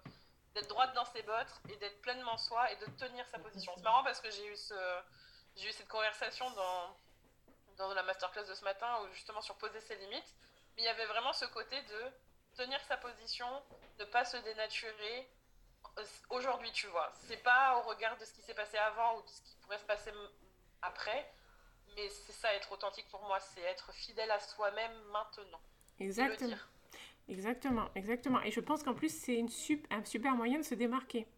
d'être 0.54 0.70
droite 0.70 0.94
dans 0.94 1.06
ses 1.06 1.22
bottes 1.24 1.62
et 1.70 1.76
d'être 1.78 2.02
pleinement 2.02 2.38
soi 2.38 2.72
et 2.72 2.78
de 2.78 2.86
tenir 2.98 3.28
sa 3.28 3.40
position. 3.40 3.74
C'est 3.76 3.84
marrant 3.84 4.04
parce 4.04 4.22
que 4.22 4.32
j'ai 4.32 4.48
eu 4.48 4.56
ce, 4.56 5.02
j'ai 5.56 5.70
eu 5.70 5.72
cette 5.72 5.88
conversation 5.88 6.50
dans 6.52 6.98
dans 7.78 7.94
la 7.94 8.04
masterclass 8.04 8.46
de 8.46 8.54
ce 8.54 8.64
matin, 8.64 9.02
où 9.02 9.14
justement 9.14 9.42
sur 9.42 9.56
poser 9.58 9.82
ses 9.82 9.96
limites. 9.98 10.36
Mais 10.76 10.84
il 10.84 10.86
y 10.86 10.90
avait 10.90 11.06
vraiment 11.06 11.34
ce 11.34 11.46
côté 11.46 11.82
de 11.84 12.12
tenir 12.56 12.80
sa 12.88 12.98
position, 12.98 13.48
ne 14.00 14.06
pas 14.06 14.26
se 14.26 14.38
dénaturer. 14.38 15.30
Aujourd'hui, 16.30 16.72
tu 16.72 16.88
vois, 16.88 17.12
c'est 17.28 17.42
pas 17.44 17.78
au 17.78 17.82
regard 17.90 18.18
de 18.18 18.26
ce 18.26 18.34
qui 18.34 18.42
s'est 18.42 18.54
passé 18.54 18.78
avant 18.78 19.18
ou 19.18 19.22
de 19.22 19.30
ce 19.30 19.42
qui 19.42 19.56
pourrait 19.62 19.78
se 19.78 19.86
passer 19.86 20.12
après, 20.82 21.32
mais 21.96 22.10
c'est 22.10 22.34
ça 22.34 22.54
être 22.54 22.72
authentique 22.72 23.08
pour 23.10 23.22
moi, 23.24 23.40
c'est 23.40 23.62
être 23.62 23.94
fidèle 23.94 24.32
à 24.32 24.40
soi-même 24.40 24.94
maintenant. 25.12 25.62
Exactement. 26.00 26.58
Exactement, 27.28 27.90
exactement. 27.96 28.42
Et 28.42 28.52
je 28.52 28.60
pense 28.60 28.84
qu'en 28.84 28.94
plus, 28.94 29.10
c'est 29.10 29.36
une 29.36 29.50
un 29.90 30.06
super 30.06 30.36
moyen 30.36 30.60
de 30.60 30.64
se 30.64 30.76
démarquer. 30.76 31.28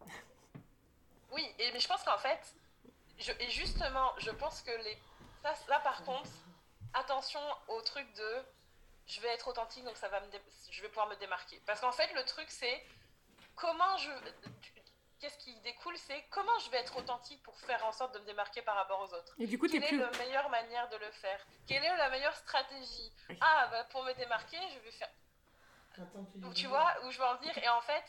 Oui, 1.30 1.46
et, 1.58 1.70
mais 1.72 1.78
je 1.78 1.86
pense 1.86 2.02
qu'en 2.04 2.16
fait, 2.16 2.54
je, 3.18 3.32
et 3.38 3.50
justement, 3.50 4.14
je 4.16 4.30
pense 4.30 4.62
que 4.62 4.70
les. 4.70 4.96
là, 5.68 5.78
par 5.80 6.02
contre, 6.02 6.30
attention 6.94 7.40
au 7.68 7.82
truc 7.82 8.06
de 8.14 8.42
je 9.08 9.20
vais 9.20 9.28
être 9.28 9.48
authentique, 9.48 9.84
donc 9.84 9.96
ça 9.96 10.08
va 10.08 10.20
me 10.20 10.26
je 10.70 10.82
vais 10.82 10.88
pouvoir 10.88 11.08
me 11.08 11.16
démarquer. 11.16 11.60
Parce 11.66 11.80
qu'en 11.80 11.92
fait, 11.92 12.12
le 12.14 12.24
truc, 12.24 12.50
c'est 12.50 12.86
comment 13.56 13.96
je. 13.96 14.10
Qu'est-ce 15.18 15.38
qui 15.38 15.52
découle, 15.60 15.98
c'est 15.98 16.22
comment 16.30 16.56
je 16.60 16.70
vais 16.70 16.76
être 16.76 16.96
authentique 16.96 17.42
pour 17.42 17.58
faire 17.58 17.84
en 17.84 17.90
sorte 17.90 18.14
de 18.14 18.20
me 18.20 18.24
démarquer 18.24 18.62
par 18.62 18.76
rapport 18.76 19.00
aux 19.00 19.12
autres. 19.14 19.34
Et 19.40 19.48
du 19.48 19.58
coup, 19.58 19.66
Quelle 19.66 19.82
est 19.82 19.96
la 19.96 20.10
meilleure 20.12 20.48
manière 20.48 20.88
de 20.90 20.96
le 20.96 21.10
faire? 21.10 21.44
Quelle 21.66 21.84
est 21.84 21.96
la 21.96 22.08
meilleure 22.08 22.36
stratégie? 22.36 23.12
Ah, 23.40 23.66
bah, 23.68 23.82
pour 23.90 24.04
me 24.04 24.12
démarquer, 24.12 24.58
je 24.74 24.78
vais 24.78 24.92
faire. 24.92 25.10
Donc, 26.36 26.54
tu 26.54 26.68
vois 26.68 26.94
où 27.02 27.10
je 27.10 27.18
veux 27.18 27.24
en 27.24 27.34
venir? 27.36 27.58
Et 27.58 27.68
en 27.68 27.80
fait, 27.80 28.04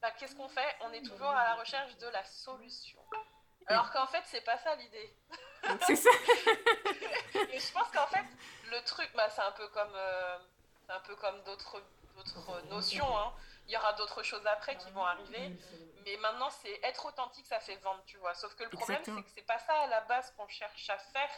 bah, 0.00 0.10
qu'est-ce 0.10 0.34
qu'on 0.34 0.48
fait? 0.48 0.76
On 0.80 0.92
est 0.92 1.02
toujours 1.02 1.30
à 1.30 1.44
la 1.44 1.54
recherche 1.54 1.96
de 1.98 2.08
la 2.08 2.24
solution. 2.24 3.00
Alors 3.68 3.92
qu'en 3.92 4.08
fait, 4.08 4.22
c'est 4.24 4.40
pas 4.40 4.58
ça 4.58 4.74
l'idée. 4.74 5.14
C'est 5.86 5.96
ça. 5.96 6.10
et 7.52 7.58
je 7.58 7.72
pense 7.72 7.88
qu'en 7.92 8.06
fait, 8.06 8.24
le 8.70 8.82
truc, 8.84 9.10
bah, 9.14 9.28
c'est 9.30 9.42
un 9.42 9.52
peu 9.52 9.68
comme, 9.68 9.94
euh, 9.94 10.38
un 10.88 11.00
peu 11.00 11.16
comme 11.16 11.42
d'autres, 11.44 11.82
d'autres 12.16 12.60
notions. 12.68 13.18
Hein. 13.18 13.32
Il 13.66 13.72
y 13.72 13.76
aura 13.76 13.92
d'autres 13.94 14.22
choses 14.22 14.46
après 14.46 14.76
qui 14.76 14.90
vont 14.90 15.04
arriver. 15.04 15.52
Mais 16.04 16.16
maintenant, 16.18 16.50
c'est 16.50 16.80
être 16.82 17.04
authentique, 17.06 17.46
ça 17.46 17.60
fait 17.60 17.76
vendre, 17.76 18.02
tu 18.06 18.16
vois. 18.16 18.34
Sauf 18.34 18.54
que 18.54 18.64
le 18.64 18.70
problème, 18.70 19.02
c'est 19.04 19.22
que 19.22 19.30
c'est 19.34 19.46
pas 19.46 19.58
ça 19.58 19.74
à 19.74 19.86
la 19.88 20.00
base 20.02 20.32
qu'on 20.36 20.48
cherche 20.48 20.88
à 20.88 20.98
faire. 20.98 21.30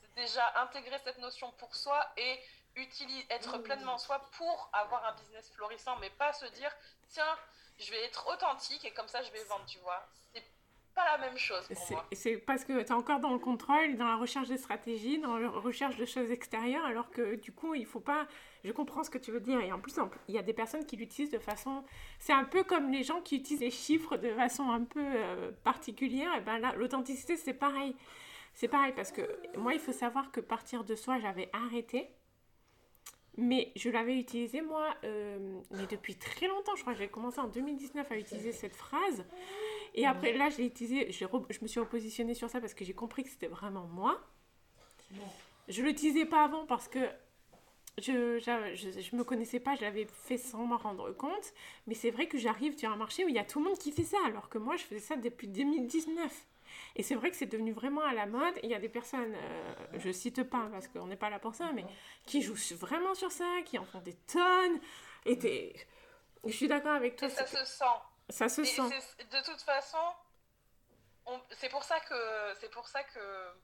C'est 0.00 0.14
déjà 0.14 0.60
intégrer 0.60 0.98
cette 1.02 1.18
notion 1.18 1.50
pour 1.52 1.74
soi 1.74 2.06
et 2.16 2.40
utiliser, 2.76 3.26
être 3.30 3.58
pleinement 3.58 3.98
soi 3.98 4.20
pour 4.32 4.68
avoir 4.72 5.04
un 5.06 5.12
business 5.14 5.50
florissant, 5.50 5.96
mais 5.96 6.10
pas 6.10 6.32
se 6.32 6.46
dire, 6.46 6.70
tiens, 7.08 7.38
je 7.78 7.90
vais 7.90 8.04
être 8.04 8.26
authentique 8.28 8.84
et 8.84 8.92
comme 8.92 9.08
ça, 9.08 9.22
je 9.22 9.30
vais 9.30 9.42
vendre, 9.44 9.66
tu 9.66 9.78
vois. 9.78 10.06
C'est 10.32 10.44
pas 10.94 11.04
la 11.04 11.18
même 11.18 11.36
chose 11.36 11.66
pour 11.66 11.90
moi. 11.90 12.06
C'est 12.12 12.36
parce 12.36 12.64
que 12.64 12.72
tu 12.72 12.78
es 12.78 12.92
encore 12.92 13.20
dans 13.20 13.32
le 13.32 13.38
contrôle, 13.38 13.96
dans 13.96 14.06
la 14.06 14.16
recherche 14.16 14.48
de 14.48 14.56
stratégie, 14.56 15.18
dans 15.18 15.36
la 15.36 15.48
recherche 15.48 15.96
de 15.96 16.04
choses 16.04 16.30
extérieures, 16.30 16.84
alors 16.84 17.10
que 17.10 17.34
du 17.36 17.52
coup, 17.52 17.74
il 17.74 17.86
faut 17.86 18.00
pas. 18.00 18.26
Je 18.64 18.72
comprends 18.72 19.04
ce 19.04 19.10
que 19.10 19.18
tu 19.18 19.30
veux 19.30 19.40
dire. 19.40 19.60
Et 19.60 19.72
en 19.72 19.78
plus, 19.78 19.96
il 20.28 20.34
y 20.34 20.38
a 20.38 20.42
des 20.42 20.52
personnes 20.52 20.86
qui 20.86 20.96
l'utilisent 20.96 21.32
de 21.32 21.38
façon. 21.38 21.84
C'est 22.18 22.32
un 22.32 22.44
peu 22.44 22.64
comme 22.64 22.90
les 22.90 23.02
gens 23.02 23.20
qui 23.20 23.36
utilisent 23.36 23.60
les 23.60 23.70
chiffres 23.70 24.16
de 24.16 24.32
façon 24.34 24.70
un 24.70 24.84
peu 24.84 25.04
euh, 25.04 25.50
particulière. 25.64 26.34
Et 26.36 26.40
ben 26.40 26.58
là, 26.58 26.74
l'authenticité, 26.76 27.36
c'est 27.36 27.54
pareil. 27.54 27.94
C'est 28.54 28.68
pareil 28.68 28.92
parce 28.94 29.10
que 29.10 29.22
moi, 29.56 29.74
il 29.74 29.80
faut 29.80 29.92
savoir 29.92 30.30
que 30.30 30.40
partir 30.40 30.84
de 30.84 30.94
soi, 30.94 31.18
j'avais 31.18 31.50
arrêté. 31.52 32.08
Mais 33.36 33.72
je 33.74 33.90
l'avais 33.90 34.16
utilisé 34.16 34.60
moi, 34.60 34.94
euh, 35.02 35.60
mais 35.72 35.86
depuis 35.88 36.14
très 36.14 36.46
longtemps. 36.46 36.76
Je 36.76 36.82
crois 36.82 36.92
que 36.92 37.00
j'ai 37.00 37.08
commencé 37.08 37.40
en 37.40 37.48
2019 37.48 38.12
à 38.12 38.16
utiliser 38.16 38.52
cette 38.52 38.76
phrase. 38.76 39.24
Et 39.94 40.06
après, 40.06 40.32
là, 40.32 40.50
je 40.50 40.58
l'ai 40.58 40.66
utilisé, 40.66 41.12
je, 41.12 41.24
je, 41.50 41.58
me 41.62 41.66
suis 41.68 41.80
repositionnée 41.80 42.34
sur 42.34 42.50
ça 42.50 42.60
parce 42.60 42.74
que 42.74 42.84
j'ai 42.84 42.94
compris 42.94 43.22
que 43.22 43.30
c'était 43.30 43.46
vraiment 43.46 43.86
moi. 43.86 44.20
Je 45.68 45.82
ne 45.82 45.86
l'utilisais 45.86 46.26
pas 46.26 46.44
avant 46.44 46.66
parce 46.66 46.88
que 46.88 46.98
je, 47.98 48.40
je, 48.40 49.00
je, 49.00 49.16
me 49.16 49.22
connaissais 49.22 49.60
pas, 49.60 49.76
je 49.76 49.82
l'avais 49.82 50.06
fait 50.06 50.36
sans 50.36 50.66
m'en 50.66 50.78
rendre 50.78 51.12
compte. 51.12 51.52
Mais 51.86 51.94
c'est 51.94 52.10
vrai 52.10 52.26
que 52.26 52.38
j'arrive 52.38 52.76
sur 52.76 52.90
un 52.90 52.96
marché 52.96 53.24
où 53.24 53.28
il 53.28 53.36
y 53.36 53.38
a 53.38 53.44
tout 53.44 53.60
le 53.60 53.66
monde 53.66 53.78
qui 53.78 53.92
fait 53.92 54.02
ça, 54.02 54.18
alors 54.26 54.48
que 54.48 54.58
moi, 54.58 54.76
je 54.76 54.82
faisais 54.82 55.00
ça 55.00 55.16
depuis 55.16 55.46
2019. 55.46 56.32
Et 56.96 57.04
c'est 57.04 57.14
vrai 57.14 57.30
que 57.30 57.36
c'est 57.36 57.46
devenu 57.46 57.70
vraiment 57.70 58.02
à 58.02 58.12
la 58.12 58.26
mode. 58.26 58.54
Il 58.64 58.70
y 58.70 58.74
a 58.74 58.80
des 58.80 58.88
personnes, 58.88 59.34
euh, 59.34 59.74
je 59.98 60.10
cite 60.10 60.42
pas 60.42 60.68
parce 60.72 60.88
qu'on 60.88 61.06
n'est 61.06 61.16
pas 61.16 61.30
là 61.30 61.38
pour 61.38 61.54
ça, 61.54 61.70
mais 61.72 61.84
qui 62.26 62.42
jouent 62.42 62.56
vraiment 62.76 63.14
sur 63.14 63.30
ça, 63.30 63.46
qui 63.64 63.78
en 63.78 63.84
font 63.84 64.00
des 64.00 64.14
tonnes. 64.14 64.80
Et 65.24 65.36
des... 65.36 65.74
je 66.44 66.52
suis 66.52 66.66
d'accord 66.66 66.94
avec 66.94 67.14
toi. 67.14 67.28
ça 67.28 67.46
se 67.46 67.64
sent. 67.64 67.84
Ça 68.30 68.48
se 68.48 68.64
sent. 68.64 68.82
De 68.82 69.44
toute 69.44 69.60
façon, 69.60 69.98
c'est 71.52 71.68
pour 71.68 71.84
ça 71.84 72.00
que 72.00 72.54
c'est 72.60 72.70
pour 72.70 72.88
ça 72.88 73.02
que 73.04 73.54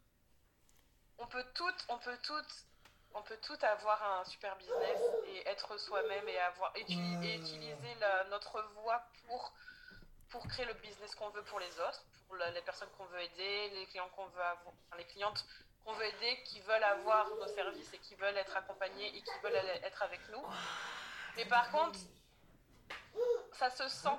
on 1.18 1.26
peut 1.26 1.44
toutes, 1.54 1.84
on 1.88 1.98
peut 1.98 2.18
toutes, 2.22 2.66
on 3.14 3.22
peut 3.22 3.38
toutes 3.42 3.64
avoir 3.64 4.20
un 4.20 4.24
super 4.24 4.56
business 4.56 5.00
et 5.26 5.48
être 5.48 5.78
soi-même 5.78 6.28
et 6.28 6.38
avoir 6.38 6.72
et, 6.76 6.82
utiliser 6.82 7.96
notre 8.30 8.62
voix 8.74 9.02
pour 9.26 9.52
pour 10.30 10.46
créer 10.46 10.66
le 10.66 10.74
business 10.74 11.14
qu'on 11.16 11.28
veut 11.30 11.42
pour 11.42 11.58
les 11.58 11.80
autres, 11.80 12.04
pour 12.28 12.36
les 12.36 12.62
personnes 12.62 12.88
qu'on 12.96 13.06
veut 13.06 13.20
aider, 13.20 13.70
les 13.70 13.86
clients 13.86 14.08
qu'on 14.14 14.26
veut 14.26 14.42
avoir, 14.42 14.74
les 14.96 15.04
clientes 15.06 15.44
qu'on 15.84 15.92
veut 15.94 16.04
aider, 16.04 16.42
qui 16.44 16.60
veulent 16.60 16.84
avoir 16.84 17.28
nos 17.30 17.48
services 17.48 17.92
et 17.92 17.98
qui 17.98 18.14
veulent 18.14 18.36
être 18.36 18.56
accompagnés 18.56 19.08
et 19.08 19.22
qui 19.22 19.38
veulent 19.42 19.56
être 19.82 20.02
avec 20.02 20.20
nous. 20.28 20.44
Mais 21.36 21.46
par 21.46 21.70
contre, 21.72 21.98
ça 23.52 23.70
se 23.70 23.88
sent 23.88 24.18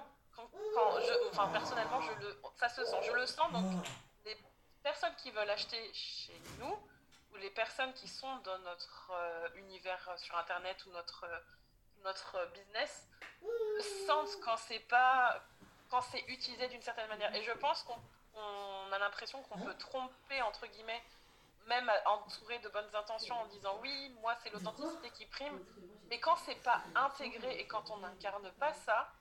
quand, 0.76 1.00
je, 1.00 1.30
enfin 1.30 1.48
personnellement, 1.48 2.02
je 2.02 2.12
le, 2.26 2.42
ça 2.58 2.70
se 2.70 2.84
sent, 2.86 2.98
je 3.04 3.12
le 3.12 3.26
sens. 3.26 3.52
Donc, 3.52 3.86
les 4.26 4.38
personnes 4.84 5.16
qui 5.18 5.32
veulent 5.32 5.50
acheter 5.50 5.94
chez 5.94 6.40
nous 6.60 6.78
ou 7.32 7.38
les 7.38 7.50
personnes 7.50 7.94
qui 7.94 8.08
sont 8.08 8.36
dans 8.38 8.60
notre 8.60 9.12
euh, 9.14 9.50
univers 9.56 10.10
sur 10.18 10.38
Internet 10.38 10.86
ou 10.86 10.92
notre 10.92 11.26
notre 12.04 12.50
business 12.54 13.08
sentent 14.08 14.40
quand 14.44 14.58
c'est 14.58 14.80
pas 14.80 15.42
quand 15.90 16.02
c'est 16.02 16.24
utilisé 16.28 16.68
d'une 16.70 16.82
certaine 16.82 17.08
manière. 17.10 17.34
Et 17.36 17.44
je 17.44 17.52
pense 17.52 17.84
qu'on 17.84 18.92
a 18.92 19.00
l'impression 19.00 19.42
qu'on 19.44 19.60
peut 19.60 19.76
tromper 19.76 20.42
entre 20.42 20.66
guillemets 20.68 21.02
même 21.68 21.92
entouré 22.06 22.60
de 22.60 22.70
bonnes 22.70 22.96
intentions 22.96 23.36
en 23.36 23.46
disant 23.48 23.78
oui, 23.82 24.16
moi 24.22 24.36
c'est 24.42 24.50
l'authenticité 24.50 25.10
qui 25.12 25.26
prime, 25.28 25.60
mais 26.10 26.20
quand 26.20 26.36
c'est 26.38 26.62
pas 26.64 26.82
intégré 26.96 27.60
et 27.60 27.68
quand 27.68 27.92
on 27.92 27.98
n'incarne 27.98 28.50
pas 28.60 28.74
ça, 28.74 29.12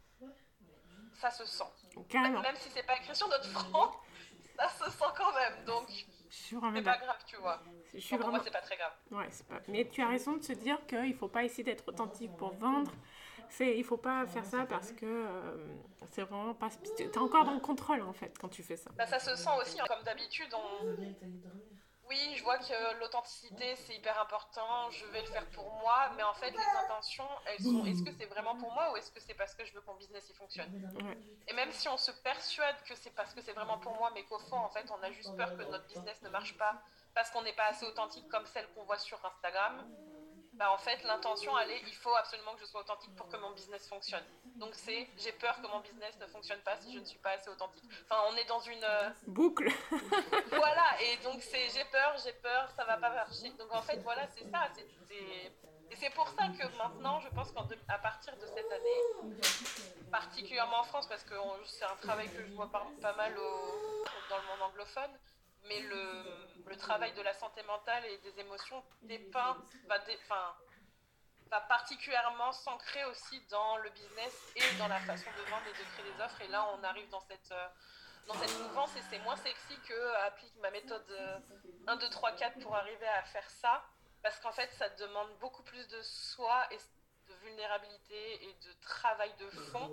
ça 1.21 1.31
se 1.31 1.45
sent. 1.45 1.65
Même 2.15 2.57
si 2.57 2.71
c'est 2.71 2.87
pas 2.87 2.97
écrit 2.97 3.15
sur 3.15 3.29
notre 3.29 3.49
front, 3.49 3.91
ça 4.59 4.69
se 4.69 4.91
sent 4.91 5.13
quand 5.17 5.33
même. 5.35 5.65
Donc 5.67 5.89
C'est 6.31 6.59
pas 6.59 6.99
grave, 6.99 7.19
tu 7.27 7.37
vois. 7.37 7.63
Je 7.95 8.01
suis 8.01 8.17
Bon, 8.17 8.23
pour 8.23 8.31
moi, 8.31 8.41
c'est 8.43 8.51
pas 8.51 8.63
très 8.63 8.77
grave. 8.77 8.93
Ouais, 9.11 9.29
pas... 9.49 9.61
Mais 9.69 9.89
tu 9.89 10.03
as 10.03 10.09
raison 10.09 10.37
de 10.37 10.43
se 10.43 10.53
dire 10.53 10.79
qu'il 10.87 11.15
faut 11.15 11.29
pas 11.29 11.45
essayer 11.45 11.65
d'être 11.65 11.87
authentique 11.89 12.35
pour 12.37 12.55
vendre. 12.55 12.93
C'est, 13.51 13.77
il 13.77 13.85
faut 13.85 13.97
pas 13.97 14.27
faire 14.27 14.45
ça 14.45 14.65
parce 14.65 14.93
que 14.93 15.07
euh, 15.07 15.57
c'est 16.13 16.23
vraiment 16.23 16.55
pas. 16.55 16.69
T'es 16.97 17.19
encore 17.19 17.45
dans 17.45 17.55
le 17.55 17.61
contrôle 17.61 18.03
en 18.03 18.13
fait 18.13 18.39
quand 18.39 18.49
tu 18.49 18.63
fais 18.63 18.77
ça. 18.77 18.91
Bah, 18.97 19.07
ça 19.07 19.19
se 19.19 19.35
sent 19.35 19.51
aussi, 19.61 19.81
hein. 19.81 19.85
comme 19.89 20.05
d'habitude, 20.05 20.55
on... 20.55 20.95
Oui, 22.11 22.35
je 22.37 22.43
vois 22.43 22.59
que 22.59 22.99
l'authenticité 22.99 23.77
c'est 23.77 23.95
hyper 23.95 24.21
important, 24.21 24.91
je 24.91 25.05
vais 25.07 25.21
le 25.21 25.29
faire 25.29 25.47
pour 25.51 25.71
moi, 25.75 26.11
mais 26.17 26.25
en 26.25 26.35
fait 26.35 26.51
les 26.51 26.79
intentions, 26.85 27.29
elles 27.47 27.63
sont 27.63 27.87
est-ce 27.87 28.03
que 28.03 28.11
c'est 28.19 28.27
vraiment 28.27 28.57
pour 28.57 28.73
moi 28.73 28.91
ou 28.93 28.97
est-ce 28.97 29.13
que 29.13 29.21
c'est 29.21 29.35
parce 29.35 29.55
que 29.55 29.65
je 29.65 29.73
veux 29.73 29.81
que 29.81 29.87
mon 29.87 29.95
business 29.95 30.27
il 30.29 30.35
fonctionne? 30.35 30.69
Et 31.47 31.53
même 31.53 31.71
si 31.71 31.89
on 31.89 31.97
se 31.97 32.11
persuade 32.11 32.75
que 32.85 32.97
c'est 32.97 33.15
parce 33.15 33.33
que 33.33 33.41
c'est 33.41 33.53
vraiment 33.53 33.79
pour 33.79 33.95
moi, 33.95 34.11
mais 34.13 34.25
qu'au 34.25 34.41
fond 34.41 34.57
en 34.57 34.71
fait 34.71 34.91
on 34.91 35.01
a 35.05 35.13
juste 35.13 35.37
peur 35.37 35.57
que 35.57 35.63
notre 35.63 35.87
business 35.87 36.21
ne 36.23 36.31
marche 36.31 36.59
pas 36.59 36.83
parce 37.15 37.31
qu'on 37.31 37.43
n'est 37.43 37.53
pas 37.53 37.67
assez 37.67 37.87
authentique 37.87 38.29
comme 38.29 38.47
celle 38.47 38.67
qu'on 38.75 38.83
voit 38.85 38.99
sur 38.99 39.25
Instagram, 39.25 39.89
bah 40.61 40.71
en 40.73 40.77
fait 40.79 41.03
l'intention 41.05 41.59
elle 41.59 41.71
est 41.71 41.81
il 41.87 41.95
faut 41.95 42.15
absolument 42.15 42.53
que 42.55 42.61
je 42.61 42.67
sois 42.67 42.83
authentique 42.83 43.15
pour 43.17 43.27
que 43.31 43.37
mon 43.39 43.51
business 43.53 43.89
fonctionne. 43.89 44.23
Donc 44.57 44.73
c'est 44.75 45.09
j'ai 45.17 45.33
peur 45.33 45.57
que 45.63 45.67
mon 45.67 45.81
business 45.81 46.15
ne 46.19 46.27
fonctionne 46.27 46.61
pas 46.61 46.77
si 46.77 46.93
je 46.95 46.99
ne 47.01 47.05
suis 47.07 47.19
pas 47.19 47.31
assez 47.31 47.49
authentique. 47.49 47.83
Enfin 48.05 48.21
on 48.31 48.37
est 48.37 48.45
dans 48.45 48.61
une 48.61 48.85
euh, 48.85 49.09
Boucle. 49.27 49.69
voilà, 50.63 50.89
et 51.03 51.17
donc 51.25 51.41
c'est 51.43 51.71
j'ai 51.71 51.85
peur, 51.87 52.15
j'ai 52.23 52.35
peur, 52.35 52.71
ça 52.77 52.85
va 52.85 52.99
pas 52.99 53.09
marcher. 53.09 53.49
Donc 53.59 53.73
en 53.73 53.81
fait, 53.81 53.97
voilà, 54.09 54.27
c'est 54.37 54.45
ça. 54.51 54.69
c'est- 54.75 54.87
Et 55.93 55.97
c'est 55.97 56.11
pour 56.11 56.29
ça 56.29 56.45
que 56.57 56.67
maintenant, 56.77 57.19
je 57.21 57.29
pense 57.31 57.51
qu'à 57.53 57.99
partir 57.99 58.37
de 58.37 58.47
cette 58.55 58.71
année, 58.79 59.01
particulièrement 60.13 60.81
en 60.81 60.85
France, 60.85 61.07
parce 61.09 61.25
que 61.25 61.35
c'est 61.67 61.85
un 61.85 61.97
travail 61.97 62.29
que 62.31 62.45
je 62.47 62.53
vois 62.53 62.71
pas, 62.71 62.87
pas 63.01 63.15
mal 63.17 63.37
au- 63.39 64.05
dans 64.31 64.37
le 64.37 64.47
monde 64.49 64.63
anglophone, 64.69 65.11
mais 65.65 65.81
le, 65.81 66.25
le 66.67 66.77
travail 66.77 67.13
de 67.15 67.23
la 67.23 67.33
santé 67.35 67.63
mentale 67.65 68.05
et 68.07 68.19
des 68.19 68.41
émotions 68.41 68.83
dépeint, 69.03 69.57
va, 69.87 69.99
dé- 70.01 70.19
enfin, 70.25 70.55
va 71.51 71.61
particulièrement 71.63 72.53
s'ancrer 72.53 73.05
aussi 73.07 73.41
dans 73.49 73.77
le 73.79 73.91
business 73.91 74.35
et 74.57 74.79
dans 74.79 74.89
la 74.89 75.01
façon 75.01 75.31
de 75.37 75.51
vendre 75.51 75.67
et 75.67 75.73
de 75.73 75.85
créer 75.93 76.13
des 76.13 76.21
offres. 76.23 76.41
Et 76.43 76.49
là, 76.49 76.67
on 76.75 76.83
arrive 76.85 77.09
dans 77.11 77.21
cette, 77.21 77.53
euh, 77.53 77.69
dans 78.27 78.35
cette 78.35 78.59
mouvance 78.61 78.95
et 78.97 79.03
c'est 79.11 79.19
moins 79.21 79.37
sexy 79.37 79.77
que 79.89 79.93
euh, 79.93 80.27
applique 80.27 80.55
ma 80.61 80.71
méthode 80.71 81.05
euh, 81.11 81.39
1, 81.87 81.97
2, 81.97 82.09
3, 82.11 82.33
4 82.33 82.59
pour 82.61 82.75
arriver 82.77 83.07
à 83.09 83.23
faire 83.25 83.49
ça. 83.51 83.85
Parce 84.23 84.39
qu'en 84.41 84.53
fait, 84.53 84.71
ça 84.73 84.89
demande 84.91 85.29
beaucoup 85.39 85.63
plus 85.63 85.87
de 85.89 86.01
soi 86.03 86.67
et 86.73 86.77
de 87.29 87.35
vulnérabilité 87.43 88.45
et 88.45 88.55
de 88.55 88.73
travail 88.83 89.33
de 89.39 89.49
fond 89.51 89.89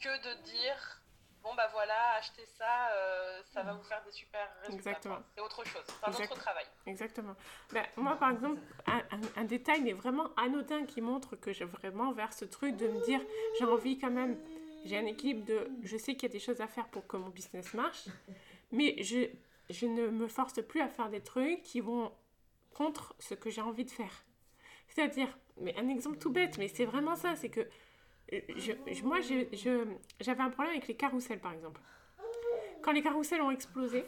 que 0.00 0.22
de 0.22 0.34
dire 0.42 1.00
bon 1.46 1.54
bah 1.54 1.68
voilà, 1.72 2.14
achetez 2.18 2.44
ça, 2.58 2.90
euh, 2.92 3.40
ça 3.52 3.62
va 3.62 3.72
vous 3.74 3.82
faire 3.84 4.02
des 4.04 4.10
super 4.10 4.40
résultats. 4.62 4.74
Exactement. 4.90 5.18
C'est 5.34 5.40
autre 5.40 5.64
chose, 5.64 5.82
c'est 5.86 6.04
un 6.06 6.10
Exact. 6.10 6.32
autre 6.32 6.40
travail. 6.40 6.64
Exactement. 6.86 7.34
Ben, 7.72 7.84
moi, 7.96 8.16
par 8.16 8.30
exemple, 8.32 8.60
un, 8.86 8.98
un- 8.98 9.40
un 9.40 9.44
détail, 9.44 9.80
mais 9.82 9.92
vraiment 9.92 10.30
anodin, 10.36 10.84
qui 10.86 11.00
montre 11.00 11.36
que 11.36 11.52
j'ai 11.52 11.64
vraiment 11.64 12.12
vers 12.12 12.32
ce 12.32 12.44
truc 12.44 12.76
de 12.76 12.88
me 12.88 13.00
dire, 13.04 13.20
j'ai 13.58 13.64
envie 13.64 13.96
quand 13.98 14.10
même, 14.10 14.36
j'ai 14.84 14.96
un 14.98 15.06
équilibre 15.06 15.44
de, 15.44 15.68
je 15.84 15.96
sais 15.96 16.14
qu'il 16.14 16.24
y 16.24 16.32
a 16.32 16.32
des 16.32 16.40
choses 16.40 16.60
à 16.60 16.66
faire 16.66 16.88
pour 16.88 17.06
que 17.06 17.16
mon 17.16 17.28
business 17.28 17.72
marche, 17.74 18.06
mais 18.72 19.00
je, 19.04 19.28
je 19.70 19.86
ne 19.86 20.08
me 20.08 20.26
force 20.26 20.60
plus 20.66 20.80
à 20.80 20.88
faire 20.88 21.10
des 21.10 21.22
trucs 21.22 21.62
qui 21.62 21.80
vont 21.80 22.12
contre 22.74 23.14
ce 23.20 23.34
que 23.34 23.50
j'ai 23.50 23.60
envie 23.62 23.84
de 23.84 23.90
faire. 23.90 24.24
C'est-à-dire, 24.88 25.28
mais 25.58 25.76
un 25.78 25.88
exemple 25.88 26.18
tout 26.18 26.30
bête, 26.30 26.58
mais 26.58 26.68
c'est 26.68 26.84
vraiment 26.84 27.14
ça, 27.16 27.36
c'est 27.36 27.50
que 27.50 27.66
moi, 29.04 29.20
j'avais 29.20 30.42
un 30.42 30.50
problème 30.50 30.72
avec 30.72 30.88
les 30.88 30.96
carousels, 30.96 31.40
par 31.40 31.52
exemple. 31.52 31.80
Quand 32.82 32.92
les 32.92 33.02
carousels 33.02 33.40
ont 33.40 33.50
explosé, 33.50 34.04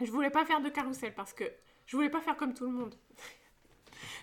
je 0.00 0.10
voulais 0.10 0.30
pas 0.30 0.44
faire 0.44 0.60
de 0.60 0.68
carrousel 0.68 1.14
parce 1.14 1.32
que 1.32 1.44
je 1.86 1.96
voulais 1.96 2.10
pas 2.10 2.20
faire 2.20 2.36
comme 2.36 2.54
tout 2.54 2.64
le 2.64 2.72
monde. 2.72 2.94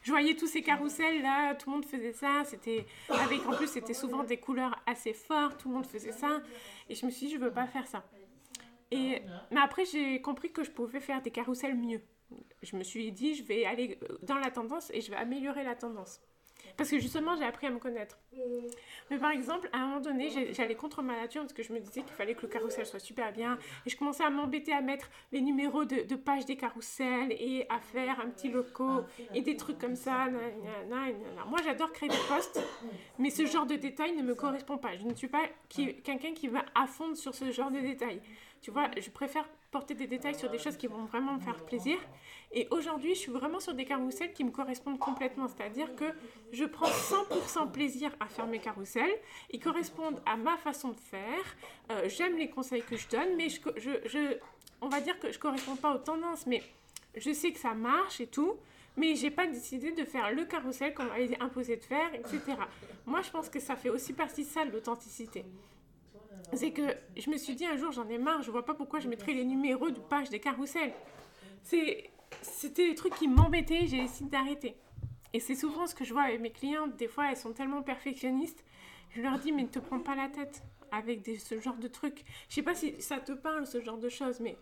Je 0.04 0.12
voyais 0.12 0.36
tous 0.36 0.48
ces 0.48 0.62
carousels 0.62 1.22
là, 1.22 1.56
tout 1.56 1.70
le 1.70 1.76
monde 1.78 1.86
faisait 1.86 2.14
ça, 2.14 2.44
c'était 2.46 2.86
avec 3.10 3.46
en 3.46 3.56
plus 3.56 3.68
c'était 3.68 3.94
souvent 3.94 4.24
des 4.24 4.38
couleurs 4.38 4.80
assez 4.86 5.14
fortes, 5.14 5.62
tout 5.62 5.70
le 5.70 5.76
monde 5.76 5.88
faisait 5.88 6.12
ça 6.12 6.42
et 6.88 6.96
je 6.96 7.06
me 7.06 7.12
suis 7.12 7.28
dit 7.28 7.34
je 7.34 7.40
veux 7.40 7.52
pas 7.52 7.66
faire 7.68 7.88
ça. 7.88 8.06
Et 8.92 9.22
mais 9.52 9.60
après 9.60 9.84
j'ai 9.86 10.22
compris 10.22 10.52
que 10.52 10.64
je 10.64 10.72
pouvais 10.72 11.00
faire 11.00 11.22
des 11.22 11.32
carousels 11.32 11.76
mieux. 11.76 12.02
Je 12.62 12.76
me 12.78 12.84
suis 12.84 13.12
dit 13.12 13.36
je 13.36 13.44
vais 13.44 13.66
aller 13.66 14.00
dans 14.22 14.38
la 14.38 14.52
tendance 14.52 14.92
et 14.92 15.02
je 15.02 15.10
vais 15.10 15.18
améliorer 15.18 15.64
la 15.64 15.76
tendance. 15.76 16.22
Parce 16.78 16.90
que 16.90 17.00
justement, 17.00 17.36
j'ai 17.36 17.46
appris 17.46 17.68
à 17.68 17.70
me 17.70 17.80
connaître. 17.80 18.18
Mais 19.10 19.18
par 19.18 19.32
exemple, 19.32 19.70
à 19.72 19.78
un 19.78 19.88
moment 19.88 20.00
donné, 20.02 20.30
j'allais 20.54 20.76
contre 20.76 21.02
ma 21.02 21.16
nature 21.16 21.42
parce 21.42 21.54
que 21.54 21.64
je 21.64 21.72
me 21.72 21.80
disais 21.80 22.02
qu'il 22.02 22.14
fallait 22.14 22.36
que 22.36 22.42
le 22.42 22.48
carrousel 22.48 22.86
soit 22.86 23.00
super 23.00 23.32
bien. 23.32 23.58
Et 23.86 23.90
je 23.90 23.98
commençais 23.98 24.24
à 24.24 24.30
m'embêter 24.30 24.74
à 24.74 24.82
mettre 24.82 25.10
les 25.32 25.42
numéros 25.42 25.86
de, 25.86 26.02
de 26.04 26.16
page 26.16 26.46
des 26.46 26.58
carousels 26.58 27.32
et 27.32 27.66
à 27.70 27.80
faire 27.80 28.20
un 28.20 28.30
petit 28.30 28.50
loco 28.50 29.04
et 29.34 29.42
des 29.42 29.56
trucs 29.56 29.78
comme 29.78 29.96
ça. 29.96 30.28
Moi, 31.48 31.60
j'adore 31.64 31.92
créer 31.94 32.10
des 32.10 32.16
posts, 32.28 32.60
mais 33.20 33.30
ce 33.30 33.46
genre 33.46 33.66
de 33.66 33.76
détails 33.76 34.16
ne 34.16 34.24
me 34.24 34.36
correspond 34.36 34.78
pas. 34.78 34.96
Je 34.98 35.04
ne 35.06 35.14
suis 35.14 35.28
pas 35.30 35.44
quelqu'un 35.70 36.34
qui 36.34 36.48
va 36.48 36.66
à 36.76 36.88
fond 36.88 37.16
sur 37.16 37.34
ce 37.34 37.52
genre 37.52 37.72
de 37.72 37.80
détails. 37.80 38.22
Tu 38.66 38.72
vois, 38.72 38.90
je 39.00 39.12
préfère 39.12 39.48
porter 39.70 39.94
des 39.94 40.08
détails 40.08 40.34
sur 40.34 40.50
des 40.50 40.58
choses 40.58 40.76
qui 40.76 40.88
vont 40.88 41.06
vraiment 41.06 41.36
me 41.36 41.40
faire 41.40 41.64
plaisir. 41.66 42.00
Et 42.52 42.68
aujourd'hui, 42.72 43.14
je 43.14 43.20
suis 43.20 43.32
vraiment 43.32 43.60
sur 43.60 43.76
des 43.76 43.86
carousels 43.86 44.34
qui 44.34 44.44
me 44.44 44.50
correspondent 44.50 44.98
complètement. 44.98 45.48
C'est-à-dire 45.48 45.96
que 45.96 46.06
je 46.52 46.66
prends 46.66 46.88
100% 46.90 47.72
plaisir 47.72 48.10
à 48.20 48.26
faire 48.26 48.48
mes 48.48 48.58
carousels. 48.58 49.14
Ils 49.52 49.60
correspondent 49.60 50.20
à 50.26 50.36
ma 50.36 50.58
façon 50.58 50.90
de 50.90 51.00
faire. 51.00 51.46
Euh, 51.92 52.10
J'aime 52.10 52.38
les 52.38 52.50
conseils 52.50 52.82
que 52.82 52.98
je 52.98 53.08
donne, 53.08 53.36
mais 53.38 53.50
je, 53.50 54.40
on 54.82 54.90
va 54.90 55.00
dire 55.00 55.20
que 55.20 55.32
je 55.32 55.38
ne 55.38 55.42
correspond 55.44 55.76
pas 55.76 55.94
aux 55.94 56.00
tendances. 56.00 56.48
Mais 56.48 56.64
je 57.16 57.34
sais 57.34 57.52
que 57.52 57.60
ça 57.60 57.76
marche 57.76 58.20
et 58.20 58.26
tout. 58.26 58.56
Mais 58.98 59.14
j'ai 59.14 59.30
pas 59.30 59.46
décidé 59.46 59.92
de 59.92 60.06
faire 60.06 60.32
le 60.32 60.44
carrousel 60.46 60.96
qu'on 60.96 61.04
m'avait 61.04 61.40
imposé 61.40 61.76
de 61.76 61.84
faire, 61.84 62.12
etc. 62.16 62.40
Moi, 63.06 63.22
je 63.22 63.30
pense 63.30 63.48
que 63.48 63.60
ça 63.60 63.76
fait 63.76 63.90
aussi 63.90 64.14
partie 64.14 64.42
de 64.42 64.50
ça, 64.50 64.66
de 64.66 64.72
l'authenticité. 64.72 65.46
C'est 66.54 66.72
que 66.72 66.96
je 67.18 67.30
me 67.30 67.38
suis 67.38 67.56
dit 67.56 67.66
un 67.66 67.76
jour, 67.76 67.92
j'en 67.92 68.08
ai 68.08 68.18
marre, 68.18 68.42
je 68.42 68.52
vois 68.52 68.66
pas 68.66 68.74
pourquoi 68.74 69.00
je 69.00 69.08
mettrais 69.08 69.34
les 69.34 69.44
numéros 69.44 69.90
de 69.90 70.00
page 70.00 70.30
des 70.30 70.40
carousels. 70.40 70.94
C'était 71.64 72.90
des 72.90 72.96
trucs 72.96 73.16
qui 73.16 73.28
m'embêtaient, 73.28 73.88
j'ai 73.88 74.02
décidé 74.02 74.30
d'arrêter. 74.30 74.76
Et 75.34 75.40
c'est 75.40 75.56
souvent 75.56 75.86
ce 75.86 75.96
que 75.96 76.06
je 76.06 76.14
vois 76.14 76.24
avec 76.24 76.40
mes 76.40 76.52
clientes, 76.52 76.96
des 76.96 77.08
fois 77.08 77.30
elles 77.30 77.38
sont 77.38 77.52
tellement 77.52 77.82
perfectionnistes, 77.82 78.64
je 79.10 79.22
leur 79.22 79.38
dis 79.40 79.52
mais 79.52 79.64
ne 79.64 79.68
te 79.68 79.80
prends 79.80 80.00
pas 80.00 80.16
la 80.16 80.30
tête 80.30 80.64
avec 80.92 81.28
ce 81.40 81.60
genre 81.60 81.76
de 81.78 81.90
trucs. 81.90 82.24
Je 82.48 82.56
sais 82.56 82.64
pas 82.64 82.76
si 82.76 83.02
ça 83.02 83.18
te 83.20 83.34
parle, 83.34 83.68
ce 83.68 83.82
genre 83.82 83.98
de 83.98 84.08
choses, 84.08 84.40
mais 84.40 84.58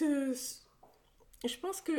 je 0.00 1.58
pense 1.60 1.80
que 1.80 1.92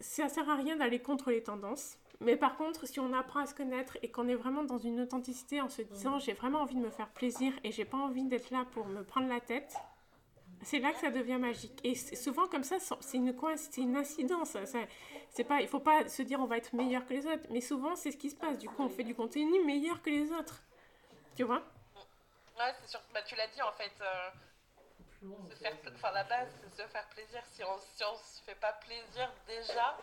ça 0.00 0.28
sert 0.28 0.48
à 0.50 0.56
rien 0.56 0.76
d'aller 0.76 1.00
contre 1.00 1.30
les 1.30 1.42
tendances. 1.42 1.96
Mais 2.20 2.36
par 2.36 2.56
contre, 2.56 2.86
si 2.86 2.98
on 2.98 3.12
apprend 3.12 3.40
à 3.40 3.46
se 3.46 3.54
connaître 3.54 3.96
et 4.02 4.10
qu'on 4.10 4.28
est 4.28 4.34
vraiment 4.34 4.64
dans 4.64 4.78
une 4.78 5.00
authenticité 5.00 5.60
en 5.60 5.68
se 5.68 5.82
disant 5.82 6.18
j'ai 6.18 6.32
vraiment 6.32 6.60
envie 6.62 6.74
de 6.74 6.80
me 6.80 6.90
faire 6.90 7.08
plaisir 7.10 7.52
et 7.62 7.70
j'ai 7.70 7.84
pas 7.84 7.96
envie 7.98 8.24
d'être 8.24 8.50
là 8.50 8.64
pour 8.72 8.86
me 8.86 9.04
prendre 9.04 9.28
la 9.28 9.40
tête, 9.40 9.74
c'est 10.62 10.80
là 10.80 10.92
que 10.92 10.98
ça 10.98 11.10
devient 11.10 11.38
magique. 11.38 11.78
Et 11.84 11.94
souvent 11.94 12.48
comme 12.48 12.64
ça, 12.64 12.78
c'est 12.80 13.16
une 13.16 13.32
c'est 13.56 13.80
une 13.80 13.96
incidence. 13.96 14.50
Ça- 14.64 14.86
c'est 15.30 15.44
pas, 15.44 15.60
il 15.60 15.68
faut 15.68 15.78
pas 15.80 16.08
se 16.08 16.22
dire 16.22 16.40
on 16.40 16.46
va 16.46 16.56
être 16.56 16.72
meilleur 16.74 17.06
que 17.06 17.14
les 17.14 17.26
autres, 17.26 17.46
mais 17.50 17.60
souvent 17.60 17.94
c'est 17.94 18.10
ce 18.10 18.16
qui 18.16 18.30
se 18.30 18.36
passe. 18.36 18.58
Du 18.58 18.68
coup, 18.68 18.82
on 18.82 18.88
fait 18.88 19.04
du 19.04 19.14
contenu 19.14 19.64
meilleur 19.64 20.02
que 20.02 20.10
les 20.10 20.32
autres. 20.32 20.62
Tu 21.36 21.44
vois? 21.44 21.62
Ouais, 22.58 22.72
c'est 22.82 22.88
sûr. 22.90 23.00
Bah, 23.14 23.22
tu 23.22 23.36
l'as 23.36 23.46
dit 23.48 23.62
en 23.62 23.72
fait. 23.72 23.92
euh, 24.00 24.30
se 25.20 25.54
faire, 25.56 25.76
enfin, 25.94 26.12
la 26.12 26.24
base, 26.24 26.48
c'est 26.62 26.82
se 26.82 26.88
faire 26.88 27.08
plaisir. 27.08 27.42
Si 27.52 27.62
on, 27.64 27.78
si 27.78 28.04
on 28.04 28.16
se 28.16 28.42
fait 28.44 28.54
pas 28.54 28.72
plaisir 28.74 29.32
déjà, 29.46 29.98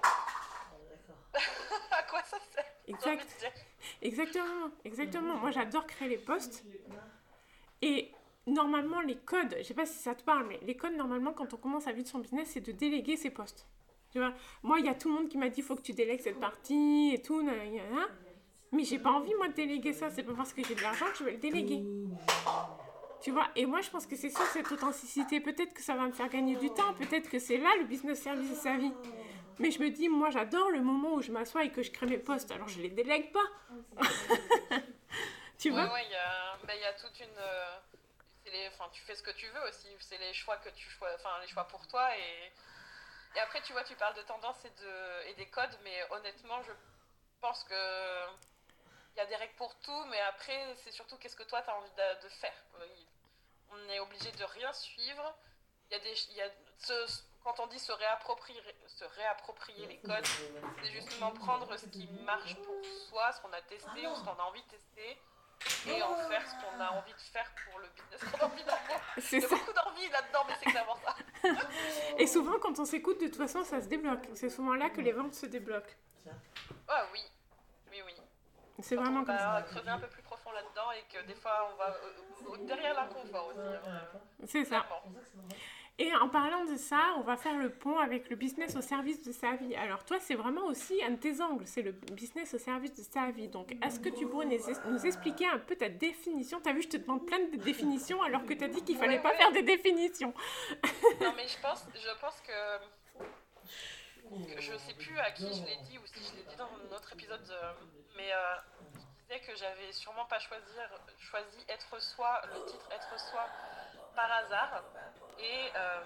à 1.92 2.04
quoi 2.04 2.22
ça 2.24 2.38
sert? 2.54 2.66
Exact. 2.88 3.40
dire. 3.40 3.52
Exactement, 4.02 4.70
exactement. 4.84 5.36
Moi, 5.36 5.52
j'adore 5.52 5.88
créer 5.88 6.10
les 6.10 6.18
posts. 6.18 6.64
Et 7.82 8.12
normalement, 8.48 9.02
les 9.02 9.18
codes, 9.18 9.56
je 9.58 9.64
sais 9.64 9.74
pas 9.74 9.86
si 9.86 9.98
ça 9.98 10.16
te 10.16 10.24
parle, 10.24 10.48
mais 10.48 10.60
les 10.64 10.76
codes, 10.76 10.96
normalement, 10.96 11.34
quand 11.34 11.54
on 11.54 11.58
commence 11.58 11.88
à 11.88 11.92
vivre 11.92 12.08
son 12.08 12.20
business, 12.20 12.50
c'est 12.52 12.62
de 12.62 12.72
déléguer 12.72 13.18
ses 13.18 13.30
posts. 13.30 13.66
Tu 14.12 14.20
vois, 14.20 14.34
moi, 14.64 14.80
il 14.80 14.86
y 14.86 14.90
a 14.90 14.96
tout 14.96 15.10
le 15.10 15.16
monde 15.16 15.30
qui 15.30 15.38
m'a 15.38 15.50
dit, 15.50 15.62
faut 15.62 15.76
que 15.76 15.82
tu 15.82 15.94
délègues 15.94 16.22
cette 16.22 16.40
partie 16.40 17.12
et 17.14 17.22
tout. 17.22 17.44
Mais 18.72 18.84
j'ai 18.84 19.00
pas 19.00 19.12
envie, 19.12 19.34
moi, 19.36 19.48
de 19.48 19.54
déléguer 19.54 19.94
ça. 19.94 20.10
C'est 20.10 20.24
pas 20.24 20.34
parce 20.34 20.54
que 20.54 20.64
j'ai 20.64 20.76
de 20.76 20.82
l'argent 20.82 21.06
que 21.12 21.18
je 21.18 21.24
vais 21.24 21.32
le 21.32 21.38
déléguer. 21.38 21.84
Tu 23.26 23.32
vois, 23.32 23.50
et 23.56 23.66
moi, 23.66 23.82
je 23.82 23.90
pense 23.90 24.06
que 24.06 24.16
c'est 24.16 24.30
ça, 24.30 24.46
cette 24.54 24.72
authenticité. 24.72 25.40
Peut-être 25.40 25.74
que 25.74 25.82
ça 25.82 25.96
va 25.96 26.04
me 26.04 26.12
faire 26.12 26.30
gagner 26.30 26.56
du 26.58 26.72
temps. 26.72 26.94
Peut-être 26.94 27.28
que 27.28 27.40
c'est 27.40 27.58
là 27.58 27.72
le 27.80 27.86
business 27.86 28.22
service 28.22 28.52
de 28.52 28.54
sa 28.56 28.78
vie. 28.78 28.94
Mais 29.58 29.72
je 29.72 29.80
me 29.80 29.90
dis, 29.90 30.10
moi, 30.10 30.30
j'adore 30.30 30.70
le 30.70 30.80
moment 30.80 31.16
où 31.16 31.24
je 31.24 31.32
m'assois 31.32 31.64
et 31.64 31.72
que 31.72 31.82
je 31.82 31.90
crée 31.90 32.06
mes 32.06 32.20
posts. 32.20 32.52
Alors, 32.52 32.68
je 32.68 32.80
les 32.80 32.92
délègue 32.92 33.32
pas. 33.32 33.48
tu 35.58 35.72
vois 35.72 35.92
ouais, 35.92 36.06
il 36.06 36.12
y 36.12 36.16
a, 36.16 36.56
bah, 36.68 36.76
il 36.76 36.82
y 36.82 36.86
a 36.86 36.94
toute 36.94 37.20
une. 37.20 37.36
euh, 37.40 37.78
les, 38.46 38.70
tu 38.94 39.02
fais 39.02 39.16
ce 39.16 39.24
que 39.24 39.32
tu 39.32 39.48
veux 39.48 39.70
aussi. 39.70 39.88
C'est 40.02 40.20
les 40.20 40.34
choix 40.36 40.58
que 40.58 40.70
tu 40.70 40.88
choisis, 40.88 41.20
enfin, 41.20 41.42
les 41.42 41.48
choix 41.48 41.64
pour 41.68 41.88
toi. 41.88 42.16
Et, 42.16 42.52
et 43.38 43.40
après, 43.40 43.60
tu 43.64 43.74
vois, 43.74 43.84
tu 43.86 43.96
parles 43.96 44.16
de 44.18 44.22
tendance 44.22 44.64
et, 44.66 44.70
de, 44.84 45.30
et 45.32 45.34
des 45.34 45.48
codes, 45.48 45.80
mais 45.84 45.98
honnêtement, 46.12 46.62
je 46.62 46.74
pense 47.42 47.64
que. 47.64 47.74
Il 49.16 49.18
y 49.18 49.22
a 49.22 49.26
des 49.26 49.36
règles 49.36 49.56
pour 49.56 49.74
tout, 49.80 50.06
mais 50.12 50.20
après, 50.20 50.76
c'est 50.84 50.92
surtout 50.92 51.18
qu'est-ce 51.18 51.38
que 51.38 51.44
toi, 51.44 51.62
tu 51.64 51.72
as 51.72 51.76
envie 51.76 51.90
de, 51.90 52.24
de 52.24 52.30
faire. 52.30 52.54
On 53.76 53.90
est 53.90 54.00
obligé 54.00 54.32
de 54.32 54.44
rien 54.44 54.72
suivre. 54.74 55.36
il 55.92 55.98
y 55.98 56.00
a 56.00 56.04
des, 56.04 56.14
il 56.32 56.36
y 56.38 56.42
a 56.42 56.50
ce- 56.80 57.22
quand 57.44 57.60
on 57.60 57.68
dit 57.68 57.78
se 57.80 57.92
réapproprier, 57.92 58.60
se 58.88 59.04
réapproprier 59.06 59.86
les 59.86 59.98
codes, 60.00 60.26
c'est 60.82 60.92
justement 60.92 61.32
prendre 61.32 61.78
ce 61.78 61.86
qui 61.88 62.08
marche 62.26 62.56
pour 62.56 62.76
soi, 63.10 63.32
ce 63.34 63.42
qu'on 63.42 63.54
a 63.54 63.62
testé 63.62 64.08
ou 64.08 64.16
ce 64.16 64.24
qu'on 64.24 64.34
a 64.40 64.44
envie 64.44 64.64
de 64.64 64.68
tester, 64.70 65.20
et 65.88 66.02
en 66.02 66.16
faire 66.28 66.44
ce 66.50 66.56
qu'on 66.56 66.80
a 66.82 66.90
envie 66.92 67.14
de 67.14 67.20
faire 67.20 67.52
pour 67.70 67.80
le 67.80 67.88
business 67.90 68.32
qu'on 68.32 68.38
a 68.40 68.46
envie 68.46 68.64
d'avoir. 68.64 69.00
C'est 69.20 69.38
Il 69.38 69.42
y 69.44 69.46
a 69.46 69.50
ça. 69.50 69.56
beaucoup 69.56 69.74
d'envie 69.74 70.10
là-dedans, 70.10 70.44
mais 70.48 70.56
c'est 70.60 70.72
clairement 70.72 70.98
ça. 71.06 71.16
Et 72.18 72.26
souvent, 72.28 72.58
quand 72.60 72.80
on 72.80 72.86
s'écoute, 72.86 73.20
de 73.22 73.28
toute 73.28 73.38
façon, 73.38 73.64
ça 73.64 73.80
se 73.82 73.88
débloque. 73.88 74.28
C'est 74.34 74.50
souvent 74.50 74.74
là 74.74 74.90
que 74.90 75.02
les 75.02 75.12
ventes 75.12 75.34
se 75.36 75.46
débloquent. 75.46 75.94
Ah 76.88 77.06
oui, 77.14 77.22
oui, 77.92 78.02
oui. 78.06 78.16
C'est 78.82 78.96
vraiment 78.96 79.24
comme 79.24 79.38
ça. 79.38 79.52
va 79.54 79.62
creuser 79.62 79.90
un 79.90 80.00
peu 80.00 80.08
plus 80.08 80.22
profond 80.24 80.25
là-dedans 80.56 80.92
et 80.92 81.04
que 81.14 81.24
des 81.28 81.36
fois 81.36 81.70
on 81.72 81.78
va 81.78 81.90
euh, 81.90 82.54
euh, 82.54 82.66
derrière 82.66 82.96
l'inconfort 82.96 83.48
aussi. 83.50 83.60
hein. 83.60 84.02
C'est 84.48 84.64
ça. 84.66 84.80
Clairement. 84.82 85.04
Et 85.98 86.14
en 86.14 86.28
parlant 86.28 86.66
de 86.66 86.76
ça, 86.76 87.14
on 87.18 87.22
va 87.22 87.38
faire 87.38 87.56
le 87.58 87.70
pont 87.70 87.98
avec 88.00 88.30
le 88.30 88.36
business 88.36 88.76
au 88.76 88.82
service 88.82 89.24
de 89.24 89.32
sa 89.32 89.56
vie. 89.56 89.74
Alors 89.78 90.04
toi, 90.04 90.18
c'est 90.20 90.36
vraiment 90.36 90.66
aussi 90.66 91.02
un 91.02 91.12
de 91.12 91.16
tes 91.16 91.40
angles, 91.42 91.66
c'est 91.66 91.84
le 91.84 91.94
business 91.94 92.54
au 92.54 92.58
service 92.58 92.94
de 92.96 93.02
sa 93.02 93.32
vie. 93.32 93.48
Donc, 93.48 93.72
est-ce 93.82 94.02
que 94.02 94.10
tu 94.10 94.28
pourrais 94.28 94.46
nous 94.46 95.06
expliquer 95.06 95.48
un 95.48 95.58
peu 95.60 95.78
ta 95.78 95.88
définition? 95.88 96.60
T'as 96.62 96.74
vu, 96.74 96.82
je 96.82 96.90
te 96.90 96.98
demande 96.98 97.26
plein 97.26 97.40
de 97.40 97.56
définitions 97.56 98.22
alors 98.24 98.44
que 98.46 98.54
t'as 98.54 98.68
dit 98.68 98.84
qu'il 98.84 98.98
fallait 98.98 99.16
Ouais, 99.16 99.22
pas 99.24 99.30
ouais. 99.30 99.38
faire 99.38 99.54
des 99.54 99.62
définitions. 99.64 100.34
Non 101.22 101.32
mais 101.38 101.48
je 101.48 101.58
pense, 101.62 101.86
je 101.94 102.20
pense 102.20 102.42
que, 102.42 102.78
que 104.54 104.62
je 104.62 104.78
sais 104.78 104.94
plus 104.96 105.18
à 105.20 105.32
qui 105.32 105.44
je 105.48 105.64
l'ai 105.66 105.78
dit 105.90 105.98
ou 105.98 106.06
si 106.06 106.20
je 106.30 106.36
l'ai 106.36 106.44
dit 106.44 106.56
dans 106.58 106.66
un 106.66 106.96
autre 106.96 107.14
épisode, 107.14 107.50
euh, 107.50 107.72
mais 108.18 108.34
euh, 108.34 108.56
disais 109.28 109.40
que 109.40 109.56
j'avais 109.56 109.92
sûrement 109.92 110.26
pas 110.26 110.40
choisir, 110.40 110.90
choisi 111.20 111.66
être 111.70 112.00
soi, 112.02 112.42
le 112.54 112.66
titre 112.66 112.88
être 112.92 113.20
soi 113.20 113.48
par 114.16 114.32
hasard. 114.32 114.84
Et 115.40 115.72
euh, 115.76 116.04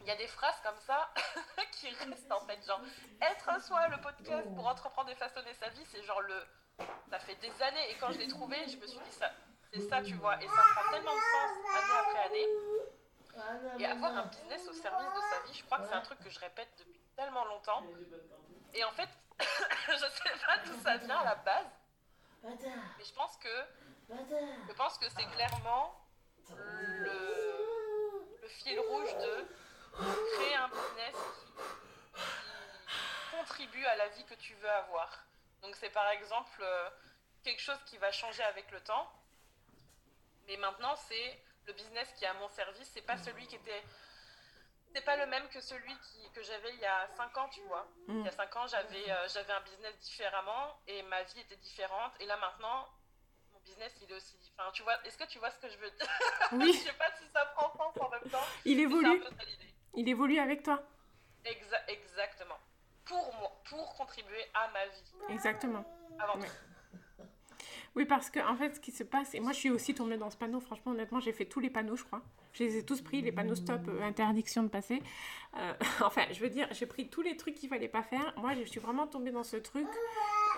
il 0.00 0.06
y 0.06 0.10
a 0.10 0.16
des 0.16 0.26
phrases 0.26 0.60
comme 0.62 0.78
ça 0.86 1.10
qui 1.72 1.88
restent 1.90 2.32
en 2.32 2.40
fait, 2.40 2.64
genre 2.66 2.80
être 3.20 3.62
soi, 3.62 3.88
le 3.88 4.00
podcast 4.00 4.48
pour 4.54 4.66
entreprendre 4.66 5.10
et 5.10 5.14
façonner 5.14 5.54
sa 5.54 5.68
vie, 5.70 5.84
c'est 5.86 6.02
genre 6.04 6.20
le, 6.20 6.42
ça 7.10 7.18
fait 7.18 7.36
des 7.36 7.62
années 7.62 7.90
et 7.90 7.96
quand 7.98 8.12
je 8.12 8.18
l'ai 8.18 8.28
trouvé, 8.28 8.56
je 8.68 8.76
me 8.76 8.86
suis 8.86 8.98
dit 9.00 9.12
ça, 9.12 9.30
c'est 9.72 9.80
ça 9.80 10.02
tu 10.02 10.14
vois, 10.14 10.42
et 10.42 10.46
ça 10.46 10.62
prend 10.74 10.90
tellement 10.92 11.14
de 11.14 11.20
sens 11.20 11.50
année 11.76 11.98
après 12.00 12.24
année. 12.24 12.46
Et 13.80 13.86
avoir 13.86 14.16
un 14.16 14.26
business 14.26 14.68
au 14.68 14.72
service 14.72 15.12
de 15.12 15.20
sa 15.20 15.46
vie, 15.46 15.54
je 15.58 15.64
crois 15.64 15.78
que 15.80 15.88
c'est 15.88 15.94
un 15.94 16.02
truc 16.02 16.20
que 16.20 16.30
je 16.30 16.38
répète 16.38 16.68
depuis 16.78 17.00
tellement 17.16 17.44
longtemps. 17.46 17.82
Et 18.72 18.84
en 18.84 18.92
fait, 18.92 19.08
je 19.88 19.96
sais 19.96 20.46
pas 20.46 20.58
d'où 20.64 20.80
ça 20.82 20.96
vient 20.98 21.18
à 21.18 21.24
la 21.24 21.34
base, 21.34 21.66
mais 22.98 23.04
je 23.04 23.12
pense 23.14 23.36
que 23.38 23.48
je 24.68 24.72
pense 24.74 24.98
que 24.98 25.06
c'est 25.08 25.26
clairement 25.34 25.98
le, 26.50 28.36
le 28.42 28.48
fil 28.48 28.78
rouge 28.78 29.14
de 29.16 29.46
créer 30.36 30.54
un 30.54 30.68
business 30.68 31.14
qui, 31.14 31.52
qui 32.86 33.36
contribue 33.36 33.84
à 33.86 33.96
la 33.96 34.08
vie 34.08 34.24
que 34.24 34.34
tu 34.34 34.54
veux 34.54 34.70
avoir. 34.70 35.24
Donc 35.62 35.74
c'est 35.76 35.90
par 35.90 36.08
exemple 36.10 36.60
euh, 36.60 36.90
quelque 37.42 37.62
chose 37.62 37.78
qui 37.86 37.96
va 37.96 38.12
changer 38.12 38.42
avec 38.42 38.70
le 38.70 38.80
temps. 38.80 39.10
Mais 40.46 40.58
maintenant, 40.58 40.94
c'est 40.96 41.40
le 41.66 41.72
business 41.72 42.12
qui 42.16 42.24
est 42.24 42.28
à 42.28 42.34
mon 42.34 42.48
service, 42.48 42.90
c'est 42.92 43.02
pas 43.02 43.16
celui 43.16 43.46
qui 43.46 43.56
était. 43.56 43.82
C'est 44.94 45.04
pas 45.04 45.16
le 45.16 45.26
même 45.26 45.48
que 45.48 45.60
celui 45.60 45.92
qui, 45.98 46.30
que 46.32 46.42
j'avais 46.42 46.72
il 46.72 46.78
y 46.78 46.86
a 46.86 47.08
5 47.16 47.36
ans, 47.36 47.48
tu 47.48 47.60
vois. 47.62 47.84
Mm. 48.06 48.20
Il 48.20 48.24
y 48.24 48.28
a 48.28 48.32
5 48.32 48.56
ans, 48.56 48.66
j'avais 48.68 49.10
euh, 49.10 49.28
j'avais 49.28 49.52
un 49.52 49.60
business 49.62 49.98
différemment 49.98 50.78
et 50.86 51.02
ma 51.02 51.22
vie 51.24 51.40
était 51.40 51.56
différente. 51.56 52.12
Et 52.20 52.26
là 52.26 52.36
maintenant, 52.36 52.88
mon 53.52 53.58
business, 53.60 53.92
il 54.02 54.10
est 54.10 54.14
aussi 54.14 54.36
différent. 54.38 54.70
Tu 54.72 54.82
vois, 54.84 54.94
est-ce 55.04 55.18
que 55.18 55.24
tu 55.24 55.38
vois 55.40 55.50
ce 55.50 55.58
que 55.58 55.68
je 55.68 55.76
veux 55.78 55.90
dire? 55.90 56.06
Je 56.52 56.56
Oui, 56.56 56.72
sais 56.74 56.92
pas 56.92 57.10
si 57.18 57.24
ça 57.32 57.44
prend 57.56 57.72
sens 57.76 57.92
en 58.00 58.08
même 58.08 58.30
temps. 58.30 58.46
il 58.64 58.78
évolue. 58.80 59.22
Il 59.94 60.08
évolue 60.08 60.38
avec 60.38 60.62
toi. 60.62 60.80
Exa- 61.44 61.84
exactement. 61.88 62.58
Pour 63.04 63.34
moi, 63.34 63.50
pour 63.68 63.94
contribuer 63.96 64.46
à 64.54 64.68
ma 64.68 64.86
vie. 64.86 65.04
Exactement. 65.30 65.84
Avant 66.20 66.38
Ouais. 66.38 66.46
tout. 66.46 66.52
Oui, 67.96 68.06
parce 68.06 68.28
que 68.28 68.40
en 68.40 68.56
fait, 68.56 68.74
ce 68.74 68.80
qui 68.80 68.90
se 68.90 69.04
passe, 69.04 69.34
et 69.34 69.40
moi 69.40 69.52
je 69.52 69.58
suis 69.58 69.70
aussi 69.70 69.94
tombée 69.94 70.16
dans 70.16 70.30
ce 70.30 70.36
panneau, 70.36 70.58
franchement, 70.58 70.92
honnêtement, 70.92 71.20
j'ai 71.20 71.32
fait 71.32 71.44
tous 71.44 71.60
les 71.60 71.70
panneaux, 71.70 71.94
je 71.94 72.02
crois. 72.02 72.22
Je 72.52 72.64
les 72.64 72.78
ai 72.78 72.84
tous 72.84 73.00
pris, 73.00 73.22
les 73.22 73.30
panneaux 73.30 73.54
stop, 73.54 73.82
euh, 73.88 74.02
interdiction 74.02 74.64
de 74.64 74.68
passer. 74.68 75.00
Euh, 75.56 75.72
enfin, 76.04 76.22
je 76.32 76.40
veux 76.40 76.50
dire, 76.50 76.66
j'ai 76.72 76.86
pris 76.86 77.08
tous 77.08 77.22
les 77.22 77.36
trucs 77.36 77.54
qu'il 77.54 77.68
fallait 77.68 77.88
pas 77.88 78.02
faire. 78.02 78.34
Moi, 78.38 78.54
je 78.54 78.64
suis 78.64 78.80
vraiment 78.80 79.06
tombée 79.06 79.30
dans 79.30 79.44
ce 79.44 79.56
truc 79.56 79.86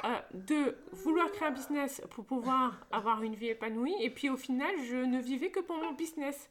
euh, 0.04 0.08
de 0.32 0.76
vouloir 0.92 1.30
créer 1.30 1.48
un 1.48 1.52
business 1.52 2.00
pour 2.10 2.24
pouvoir 2.24 2.86
avoir 2.90 3.22
une 3.22 3.34
vie 3.34 3.48
épanouie, 3.48 3.94
et 4.00 4.10
puis 4.10 4.30
au 4.30 4.36
final, 4.36 4.74
je 4.88 4.96
ne 4.96 5.20
vivais 5.20 5.50
que 5.50 5.60
pour 5.60 5.76
mon 5.76 5.92
business. 5.92 6.48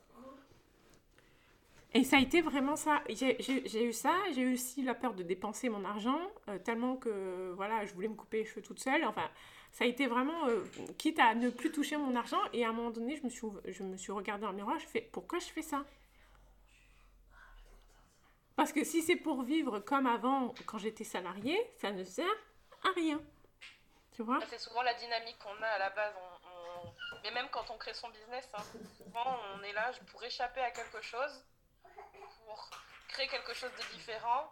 Et 1.95 2.03
ça 2.03 2.17
a 2.17 2.19
été 2.19 2.41
vraiment 2.41 2.75
ça. 2.75 3.01
J'ai 3.09 3.87
eu 3.87 3.93
ça, 3.93 4.13
j'ai 4.33 4.41
eu 4.41 4.53
aussi 4.53 4.83
la 4.83 4.93
peur 4.93 5.13
de 5.13 5.23
dépenser 5.23 5.69
mon 5.69 5.85
argent, 5.85 6.19
tellement 6.65 6.97
que 6.97 7.53
voilà, 7.55 7.85
je 7.85 7.93
voulais 7.93 8.09
me 8.09 8.15
couper 8.15 8.39
les 8.39 8.45
cheveux 8.45 8.61
toute 8.61 8.79
seule. 8.79 9.05
Enfin, 9.05 9.29
ça 9.75 9.83
a 9.83 9.87
été 9.87 10.07
vraiment, 10.07 10.47
euh, 10.47 10.63
quitte 10.97 11.19
à 11.19 11.35
ne 11.35 11.49
plus 11.49 11.69
toucher 11.69 11.97
mon 11.97 12.15
argent. 12.15 12.39
Et 12.53 12.63
à 12.63 12.69
un 12.69 12.71
moment 12.71 12.91
donné, 12.91 13.17
je 13.17 13.23
me 13.23 13.29
suis, 13.29 13.45
je 13.65 13.83
me 13.83 13.97
suis 13.97 14.13
regardée 14.13 14.43
dans 14.43 14.51
le 14.51 14.55
miroir, 14.55 14.79
je 14.79 14.87
fais, 14.87 15.01
pourquoi 15.01 15.37
je 15.39 15.47
fais 15.47 15.61
ça? 15.61 15.83
Parce 18.55 18.71
que 18.71 18.85
si 18.85 19.01
c'est 19.01 19.17
pour 19.17 19.43
vivre 19.43 19.79
comme 19.79 20.07
avant, 20.07 20.53
quand 20.65 20.77
j'étais 20.77 21.03
salariée, 21.03 21.59
ça 21.81 21.91
ne 21.91 22.05
sert 22.05 22.25
à 22.85 22.91
rien. 22.95 23.19
Tu 24.13 24.23
vois? 24.23 24.39
C'est 24.47 24.59
souvent 24.59 24.81
la 24.81 24.93
dynamique 24.93 25.37
qu'on 25.39 25.61
a 25.61 25.67
à 25.67 25.77
la 25.77 25.89
base. 25.89 26.13
on- 26.15 26.93
Mais 27.23 27.31
même 27.31 27.49
quand 27.51 27.69
on 27.69 27.77
crée 27.77 27.93
son 27.93 28.07
business, 28.11 28.47
hein, 28.53 28.63
souvent 28.97 29.39
on 29.57 29.63
est 29.63 29.73
là 29.73 29.91
pour 30.09 30.23
échapper 30.23 30.61
à 30.61 30.71
quelque 30.71 31.01
chose, 31.01 31.43
pour 32.45 32.69
créer 33.09 33.27
quelque 33.27 33.53
chose 33.53 33.71
de 33.77 33.93
différent. 33.97 34.49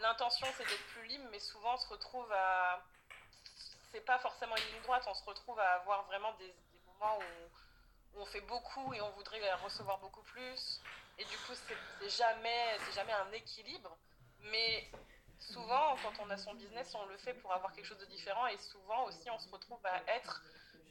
L'intention 0.00 0.46
c'est 0.56 0.62
d'être 0.62 0.86
plus 0.94 1.08
libre, 1.08 1.24
mais 1.32 1.40
souvent 1.40 1.74
on 1.74 1.76
se 1.76 1.88
retrouve 1.88 2.30
à. 2.30 2.84
C'est 3.92 4.04
pas 4.04 4.18
forcément 4.18 4.56
une 4.56 4.72
ligne 4.72 4.82
droite, 4.82 5.04
on 5.08 5.14
se 5.14 5.24
retrouve 5.24 5.58
à 5.58 5.74
avoir 5.74 6.04
vraiment 6.04 6.32
des, 6.34 6.54
moments 6.86 7.18
où, 7.18 8.20
on 8.20 8.26
fait 8.26 8.40
beaucoup 8.42 8.92
et 8.92 9.00
on 9.00 9.10
voudrait 9.10 9.40
recevoir 9.54 9.98
beaucoup 9.98 10.22
plus. 10.22 10.80
Et 11.18 11.24
du 11.24 11.36
coup, 11.38 11.52
c'est 11.54 12.08
jamais, 12.08 12.76
jamais 12.92 13.12
un 13.12 13.32
équilibre. 13.32 13.96
Mais 14.50 14.90
souvent, 15.38 15.96
quand 16.02 16.24
on 16.24 16.30
a 16.30 16.36
son 16.36 16.54
business, 16.54 16.92
on 16.94 17.06
le 17.06 17.16
fait 17.18 17.34
pour 17.34 17.52
avoir 17.52 17.72
quelque 17.72 17.86
chose 17.86 17.98
de 17.98 18.06
différent. 18.06 18.46
Et 18.48 18.58
souvent 18.58 19.04
aussi, 19.04 19.30
on 19.30 19.38
se 19.38 19.48
retrouve 19.48 19.84
à 19.86 20.02
être 20.12 20.42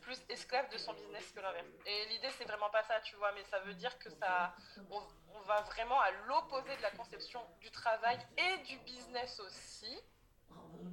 plus 0.02 0.22
esclave 0.30 0.70
de 0.72 0.78
son 0.78 0.94
business 0.94 1.32
que 1.36 1.42
l'inverse. 1.42 1.68
Et 1.86 2.06
l'idée, 2.06 2.30
c'est 2.38 2.46
vraiment 2.46 2.70
pas 2.70 2.84
ça, 2.84 3.00
tu 3.02 3.16
vois. 3.18 3.32
Mais 3.34 3.44
ça 3.44 3.60
veut 3.60 3.74
dire 3.74 3.98
que 4.00 4.10
ça, 4.10 4.56
on 4.90 5.40
va 5.42 5.62
vraiment 5.62 6.00
à 6.00 6.12
l'opposé 6.28 6.76
de 6.78 6.82
la 6.82 6.92
conception 6.92 7.42
du 7.60 7.70
travail 7.70 8.18
et 8.38 8.58
du 8.64 8.78
business 8.80 9.40
aussi. 9.42 10.00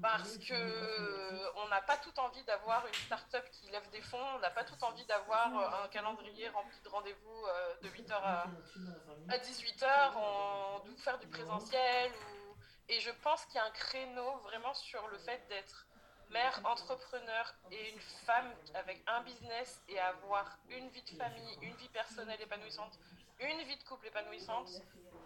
Parce 0.02 0.38
que 0.38 1.56
on 1.56 1.68
n'a 1.68 1.80
pas 1.80 1.96
tout 1.96 2.18
envie 2.18 2.42
d'avoir 2.44 2.86
une 2.86 2.94
start-up 2.94 3.44
qui 3.50 3.70
lève 3.70 3.88
des 3.90 4.00
fonds, 4.02 4.24
on 4.36 4.38
n'a 4.38 4.50
pas 4.50 4.64
tout 4.64 4.82
envie 4.84 5.04
d'avoir 5.06 5.56
euh, 5.58 5.84
un 5.84 5.88
calendrier 5.88 6.48
rempli 6.48 6.80
de 6.82 6.88
rendez-vous 6.88 7.46
euh, 7.46 7.74
de 7.82 7.88
8h 7.88 8.12
à, 8.12 8.46
à 9.28 9.38
18h, 9.38 10.12
on 10.16 10.78
doit 10.84 10.96
faire 10.98 11.18
du 11.18 11.26
présentiel. 11.28 12.10
Ou... 12.12 12.56
Et 12.88 13.00
je 13.00 13.10
pense 13.22 13.44
qu'il 13.46 13.56
y 13.56 13.58
a 13.58 13.64
un 13.64 13.70
créneau 13.70 14.36
vraiment 14.44 14.74
sur 14.74 15.06
le 15.08 15.18
fait 15.18 15.40
d'être 15.48 15.86
mère, 16.30 16.60
entrepreneur 16.64 17.54
et 17.70 17.90
une 17.90 18.00
femme 18.00 18.52
avec 18.74 19.02
un 19.06 19.22
business 19.22 19.82
et 19.88 19.98
avoir 19.98 20.58
une 20.68 20.88
vie 20.88 21.02
de 21.02 21.16
famille, 21.16 21.58
une 21.62 21.74
vie 21.76 21.88
personnelle 21.88 22.40
épanouissante, 22.40 22.98
une 23.40 23.62
vie 23.62 23.76
de 23.76 23.84
couple 23.84 24.06
épanouissante, 24.06 24.70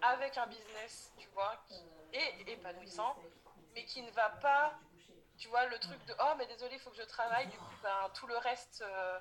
avec 0.02 0.36
un 0.36 0.46
business, 0.46 1.12
tu 1.18 1.28
vois, 1.30 1.56
qui 1.68 1.82
est 2.12 2.52
épanouissant, 2.52 3.16
mais 3.74 3.84
qui 3.84 4.02
ne 4.02 4.10
va 4.12 4.28
pas, 4.30 4.78
tu 5.38 5.48
vois, 5.48 5.66
le 5.66 5.78
truc 5.78 5.98
de 6.06 6.14
oh, 6.20 6.32
mais 6.38 6.46
désolé, 6.46 6.74
il 6.74 6.80
faut 6.80 6.90
que 6.90 6.96
je 6.96 7.02
travaille, 7.06 7.46
du 7.46 7.56
coup, 7.56 7.74
ben, 7.82 8.10
tout 8.14 8.26
le 8.26 8.36
reste. 8.38 8.82
euh, 8.86 9.18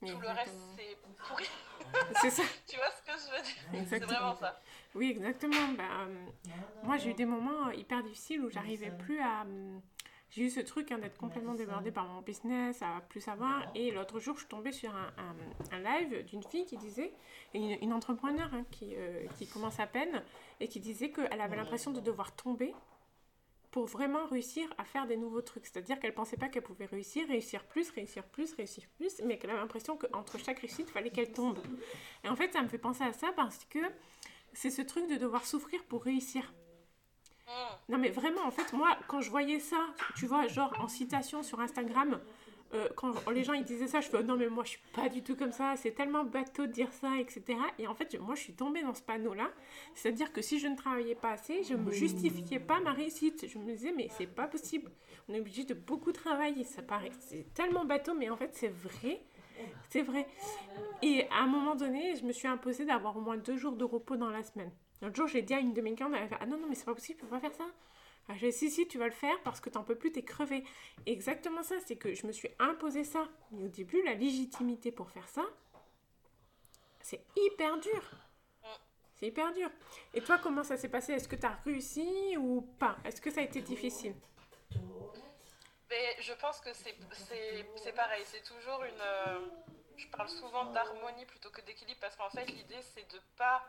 tout 0.00 0.18
le 0.20 0.28
reste, 0.30 0.56
c'est 0.76 0.96
pourri. 1.28 1.48
C'est 2.20 2.30
ça. 2.30 2.42
tu 2.66 2.76
vois 2.76 2.90
ce 2.90 3.02
que 3.02 3.12
je 3.18 3.36
veux 3.36 3.42
dire? 3.42 3.86
C'est 3.88 3.98
vraiment 4.00 4.34
ça. 4.34 4.60
Oui, 4.96 5.10
exactement. 5.10 5.68
Ben, 5.76 5.84
euh, 6.08 6.26
moi, 6.82 6.96
j'ai 6.98 7.10
eu 7.10 7.14
des 7.14 7.24
moments 7.24 7.70
hyper 7.70 8.02
difficiles 8.02 8.40
où 8.44 8.50
j'arrivais 8.50 8.90
plus 8.90 9.20
à. 9.20 9.42
euh, 9.44 9.78
J'ai 10.30 10.42
eu 10.44 10.50
ce 10.50 10.58
truc 10.60 10.90
hein, 10.90 10.98
d'être 10.98 11.18
complètement 11.18 11.54
débordée 11.54 11.92
par 11.92 12.04
mon 12.06 12.20
business, 12.20 12.82
à 12.82 13.00
plus 13.08 13.20
savoir. 13.20 13.64
Et 13.76 13.90
l'autre 13.92 14.18
jour, 14.18 14.34
je 14.34 14.40
suis 14.40 14.48
tombée 14.48 14.72
sur 14.72 14.92
un, 14.94 15.12
un- 15.18 15.76
un 15.76 15.78
live 15.78 16.24
d'une 16.24 16.42
fille 16.42 16.66
qui 16.66 16.76
disait, 16.78 17.12
une, 17.54 17.78
une 17.80 17.92
entrepreneur 17.92 18.48
hein, 18.52 18.64
qui, 18.72 18.94
euh, 18.96 19.24
qui 19.38 19.46
commence 19.46 19.78
à 19.78 19.86
peine, 19.86 20.22
et 20.58 20.66
qui 20.68 20.80
disait 20.80 21.10
qu'elle 21.12 21.40
avait 21.40 21.56
l'impression 21.56 21.90
de 21.92 22.00
devoir 22.00 22.34
tomber 22.34 22.74
pour 23.72 23.86
vraiment 23.86 24.26
réussir 24.26 24.68
à 24.78 24.84
faire 24.84 25.06
des 25.06 25.16
nouveaux 25.16 25.40
trucs. 25.40 25.66
C'est-à-dire 25.66 25.98
qu'elle 25.98 26.14
pensait 26.14 26.36
pas 26.36 26.48
qu'elle 26.48 26.62
pouvait 26.62 26.84
réussir, 26.84 27.26
réussir 27.26 27.64
plus, 27.64 27.90
réussir 27.90 28.22
plus, 28.22 28.52
réussir 28.52 28.84
plus, 28.96 29.20
mais 29.24 29.38
qu'elle 29.38 29.50
avait 29.50 29.60
l'impression 29.60 29.96
qu'entre 29.96 30.38
chaque 30.38 30.60
réussite, 30.60 30.86
il 30.88 30.92
fallait 30.92 31.10
qu'elle 31.10 31.32
tombe. 31.32 31.58
Et 32.22 32.28
en 32.28 32.36
fait, 32.36 32.52
ça 32.52 32.62
me 32.62 32.68
fait 32.68 32.78
penser 32.78 33.02
à 33.02 33.14
ça 33.14 33.32
parce 33.34 33.64
que 33.64 33.80
c'est 34.52 34.70
ce 34.70 34.82
truc 34.82 35.08
de 35.08 35.16
devoir 35.16 35.46
souffrir 35.46 35.82
pour 35.84 36.04
réussir. 36.04 36.52
Non 37.88 37.98
mais 37.98 38.10
vraiment, 38.10 38.42
en 38.44 38.50
fait, 38.50 38.72
moi, 38.72 38.96
quand 39.08 39.20
je 39.20 39.30
voyais 39.30 39.58
ça, 39.58 39.86
tu 40.16 40.26
vois, 40.26 40.46
genre 40.48 40.74
en 40.78 40.88
citation 40.88 41.42
sur 41.42 41.60
Instagram, 41.60 42.20
euh, 42.74 42.88
quand 42.96 43.12
les 43.30 43.44
gens 43.44 43.52
ils 43.52 43.64
disaient 43.64 43.86
ça, 43.86 44.00
je 44.00 44.08
fais 44.08 44.18
oh 44.20 44.22
non 44.22 44.36
mais 44.36 44.48
moi 44.48 44.64
je 44.64 44.70
suis 44.70 44.80
pas 44.94 45.08
du 45.08 45.22
tout 45.22 45.36
comme 45.36 45.52
ça, 45.52 45.74
c'est 45.76 45.92
tellement 45.92 46.24
bateau 46.24 46.66
de 46.66 46.72
dire 46.72 46.92
ça, 46.92 47.18
etc. 47.18 47.58
Et 47.78 47.86
en 47.86 47.94
fait, 47.94 48.18
moi 48.18 48.34
je 48.34 48.40
suis 48.40 48.54
tombée 48.54 48.82
dans 48.82 48.94
ce 48.94 49.02
panneau-là, 49.02 49.50
c'est-à-dire 49.94 50.32
que 50.32 50.42
si 50.42 50.58
je 50.58 50.68
ne 50.68 50.76
travaillais 50.76 51.14
pas 51.14 51.32
assez, 51.32 51.62
je 51.64 51.74
me 51.74 51.90
justifiais 51.90 52.60
pas 52.60 52.80
ma 52.80 52.92
réussite. 52.92 53.46
Je 53.48 53.58
me 53.58 53.72
disais 53.72 53.92
mais 53.96 54.08
c'est 54.16 54.26
pas 54.26 54.46
possible, 54.46 54.90
on 55.28 55.34
est 55.34 55.40
obligé 55.40 55.64
de 55.64 55.74
beaucoup 55.74 56.12
travailler, 56.12 56.64
ça 56.64 56.82
paraît, 56.82 57.12
c'est 57.20 57.52
tellement 57.54 57.84
bateau, 57.84 58.14
mais 58.14 58.30
en 58.30 58.36
fait 58.36 58.50
c'est 58.52 58.72
vrai. 58.72 59.22
C'est 59.90 60.02
vrai. 60.02 60.26
Et 61.02 61.28
à 61.30 61.42
un 61.42 61.46
moment 61.46 61.76
donné, 61.76 62.16
je 62.16 62.24
me 62.24 62.32
suis 62.32 62.48
imposée 62.48 62.84
d'avoir 62.84 63.16
au 63.16 63.20
moins 63.20 63.36
deux 63.36 63.56
jours 63.56 63.76
de 63.76 63.84
repos 63.84 64.16
dans 64.16 64.30
la 64.30 64.42
semaine. 64.42 64.72
L'autre 65.02 65.16
jour, 65.16 65.26
j'ai 65.26 65.42
dit 65.42 65.52
à 65.52 65.58
une 65.58 65.72
de 65.72 65.80
mes 65.80 65.94
elle 65.98 66.14
a 66.14 66.28
fait, 66.28 66.36
ah 66.40 66.46
non, 66.46 66.58
non, 66.58 66.66
mais 66.68 66.74
c'est 66.74 66.84
pas 66.84 66.94
possible, 66.94 67.18
tu 67.18 67.26
peux 67.26 67.30
pas 67.30 67.40
faire 67.40 67.54
ça. 67.54 67.66
Ah, 68.28 68.34
j'ai 68.36 68.50
dit, 68.50 68.56
si, 68.56 68.70
si, 68.70 68.88
tu 68.88 68.98
vas 68.98 69.06
le 69.06 69.12
faire 69.12 69.40
parce 69.42 69.60
que 69.60 69.68
t'en 69.68 69.82
peux 69.82 69.96
plus, 69.96 70.12
t'es 70.12 70.22
crevé. 70.22 70.64
Exactement 71.06 71.62
ça, 71.62 71.74
c'est 71.86 71.96
que 71.96 72.14
je 72.14 72.26
me 72.26 72.32
suis 72.32 72.48
imposé 72.58 73.04
ça. 73.04 73.28
Mais 73.50 73.64
au 73.64 73.68
début, 73.68 74.02
la 74.04 74.14
légitimité 74.14 74.92
pour 74.92 75.10
faire 75.10 75.28
ça, 75.28 75.44
c'est 77.00 77.24
hyper 77.36 77.78
dur. 77.80 78.10
C'est 79.16 79.26
hyper 79.26 79.52
dur. 79.52 79.70
Et 80.14 80.20
toi, 80.20 80.38
comment 80.38 80.64
ça 80.64 80.76
s'est 80.76 80.88
passé? 80.88 81.12
Est-ce 81.12 81.28
que 81.28 81.36
tu 81.36 81.46
as 81.46 81.58
réussi 81.64 82.36
ou 82.36 82.62
pas? 82.78 82.96
Est-ce 83.04 83.20
que 83.20 83.30
ça 83.30 83.40
a 83.40 83.44
été 83.44 83.60
difficile? 83.60 84.14
Mais 85.90 86.16
Je 86.20 86.32
pense 86.34 86.60
que 86.60 86.70
c'est 86.72 87.92
pareil. 87.94 88.22
C'est 88.26 88.42
toujours 88.42 88.82
une. 88.82 89.00
Euh, 89.00 89.40
je 89.96 90.06
parle 90.08 90.28
souvent 90.28 90.64
d'harmonie 90.72 91.26
plutôt 91.26 91.50
que 91.50 91.60
d'équilibre 91.60 92.00
parce 92.00 92.16
qu'en 92.16 92.30
fait, 92.30 92.46
l'idée, 92.46 92.80
c'est 92.82 93.08
de 93.12 93.20
pas 93.36 93.62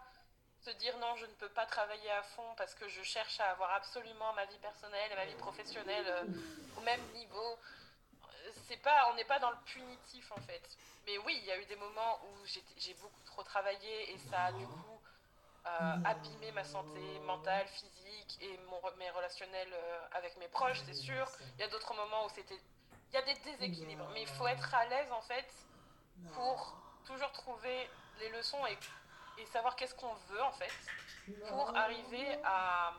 se 0.64 0.72
dire 0.72 0.98
non, 1.00 1.16
je 1.18 1.26
ne 1.26 1.34
peux 1.34 1.50
pas 1.50 1.66
travailler 1.66 2.10
à 2.12 2.24
fond 2.24 2.56
parce 2.58 2.74
que 2.76 2.88
je 2.88 3.02
cherche 3.04 3.40
à 3.40 3.52
avoir 3.52 3.72
absolument 3.74 4.34
ma 4.34 4.46
vie 4.46 4.58
personnelle 4.60 5.12
et 5.12 5.16
ma 5.16 5.26
vie 5.26 5.36
professionnelle 5.36 6.06
euh, 6.08 6.24
au 6.78 6.82
même 6.82 7.02
niveau. 7.14 7.58
C'est 8.68 8.78
pas, 8.78 9.10
on 9.12 9.16
n'est 9.16 9.26
pas 9.26 9.40
dans 9.40 9.52
le 9.52 9.58
punitif 9.66 10.32
en 10.32 10.42
fait. 10.42 10.62
Mais 11.06 11.18
oui, 11.20 11.38
il 11.42 11.46
y 11.46 11.52
a 11.52 11.60
eu 11.60 11.66
des 11.66 11.76
moments 11.76 12.20
où 12.26 12.46
j'ai 12.78 12.94
beaucoup 12.96 13.22
trop 13.26 13.44
travaillé 13.44 14.14
et 14.14 14.18
ça 14.30 14.46
a 14.46 14.52
du 14.54 14.66
coup 14.66 15.02
euh, 15.66 15.96
abîmé 16.06 16.52
ma 16.52 16.64
santé 16.64 17.20
mentale, 17.26 17.68
physique 17.68 18.38
et 18.42 18.58
mon, 18.70 18.80
mes 18.98 19.10
relationnels 19.10 19.74
euh, 19.74 20.08
avec 20.14 20.38
mes 20.38 20.48
proches, 20.48 20.82
c'est 20.86 20.94
sûr. 20.94 21.26
Il 21.56 21.62
y 21.62 21.64
a 21.64 21.68
d'autres 21.68 21.94
moments 21.94 22.26
où 22.26 22.30
c'était, 22.30 22.60
il 23.10 23.16
y 23.16 23.18
a 23.18 23.22
des 23.22 23.36
déséquilibres, 23.36 24.10
mais 24.14 24.22
il 24.22 24.28
faut 24.28 24.48
être 24.48 24.74
à 24.74 24.86
l'aise 24.86 25.12
en 25.12 25.22
fait 25.22 25.48
pour 26.34 26.78
toujours 27.06 27.32
trouver 27.32 27.90
les 28.20 28.30
leçons 28.30 28.66
et 28.68 28.78
et 29.38 29.46
savoir 29.48 29.76
qu'est-ce 29.76 29.96
qu'on 29.96 30.14
veut 30.30 30.42
en 30.44 30.52
fait 30.52 30.72
pour 31.48 31.76
arriver 31.76 32.38
à, 32.44 32.94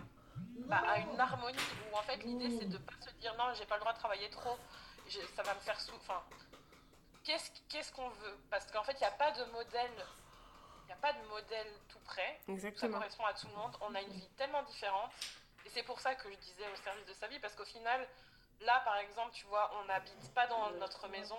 bah, 0.66 0.82
à 0.86 0.98
une 0.98 1.18
harmonie 1.20 1.58
où 1.92 1.96
en 1.96 2.02
fait 2.02 2.16
l'idée 2.18 2.58
c'est 2.58 2.68
de 2.68 2.78
pas 2.78 2.94
se 3.00 3.10
dire 3.20 3.34
non 3.36 3.52
j'ai 3.54 3.66
pas 3.66 3.76
le 3.76 3.80
droit 3.80 3.92
de 3.92 3.98
travailler 3.98 4.30
trop 4.30 4.56
ça 5.36 5.42
va 5.42 5.54
me 5.54 5.60
faire 5.60 5.78
sous 5.80 5.94
enfin 5.96 6.22
qu'est-ce 7.22 7.50
qu'est-ce 7.68 7.92
qu'on 7.92 8.08
veut? 8.08 8.38
Parce 8.50 8.70
qu'en 8.70 8.82
fait 8.82 8.92
il 8.94 8.98
n'y 9.00 9.04
a 9.06 9.10
pas 9.12 9.30
de 9.32 9.44
modèle 9.52 10.06
il 10.82 10.86
n'y 10.86 10.92
a 10.92 10.96
pas 10.96 11.12
de 11.12 11.22
modèle 11.28 11.72
tout 11.88 11.98
près 12.00 12.40
Exactement. 12.48 12.92
ça 12.92 12.98
correspond 12.98 13.24
à 13.26 13.32
tout 13.34 13.46
le 13.48 13.54
monde. 13.54 13.74
On 13.80 13.94
a 13.94 14.02
une 14.02 14.12
vie 14.12 14.28
tellement 14.36 14.62
différente. 14.64 15.10
Et 15.64 15.70
c'est 15.70 15.82
pour 15.82 15.98
ça 15.98 16.14
que 16.14 16.30
je 16.30 16.36
disais 16.36 16.66
au 16.70 16.76
service 16.76 17.06
de 17.06 17.14
sa 17.14 17.26
vie 17.26 17.38
parce 17.38 17.54
qu'au 17.54 17.64
final 17.64 18.06
là 18.60 18.80
par 18.84 18.96
exemple 18.98 19.30
tu 19.32 19.46
vois 19.46 19.70
on 19.80 19.84
n'habite 19.86 20.34
pas 20.34 20.46
dans 20.46 20.70
notre 20.72 21.08
maison. 21.08 21.38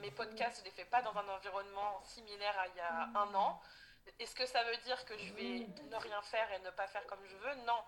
Mes 0.00 0.10
podcasts 0.12 0.60
je 0.60 0.64
les 0.64 0.70
fais 0.70 0.84
pas 0.84 1.02
dans 1.02 1.16
un 1.16 1.28
environnement 1.28 2.00
similaire 2.04 2.56
à 2.58 2.66
il 2.68 2.76
y 2.76 2.80
a 2.80 3.08
un 3.20 3.34
an 3.34 3.60
est-ce 4.18 4.34
que 4.34 4.46
ça 4.46 4.62
veut 4.64 4.76
dire 4.84 5.04
que 5.04 5.16
je 5.18 5.32
vais 5.34 5.66
ne 5.90 5.96
rien 5.96 6.22
faire 6.22 6.50
et 6.52 6.58
ne 6.60 6.70
pas 6.70 6.86
faire 6.86 7.06
comme 7.06 7.24
je 7.26 7.36
veux? 7.36 7.54
Non. 7.66 7.82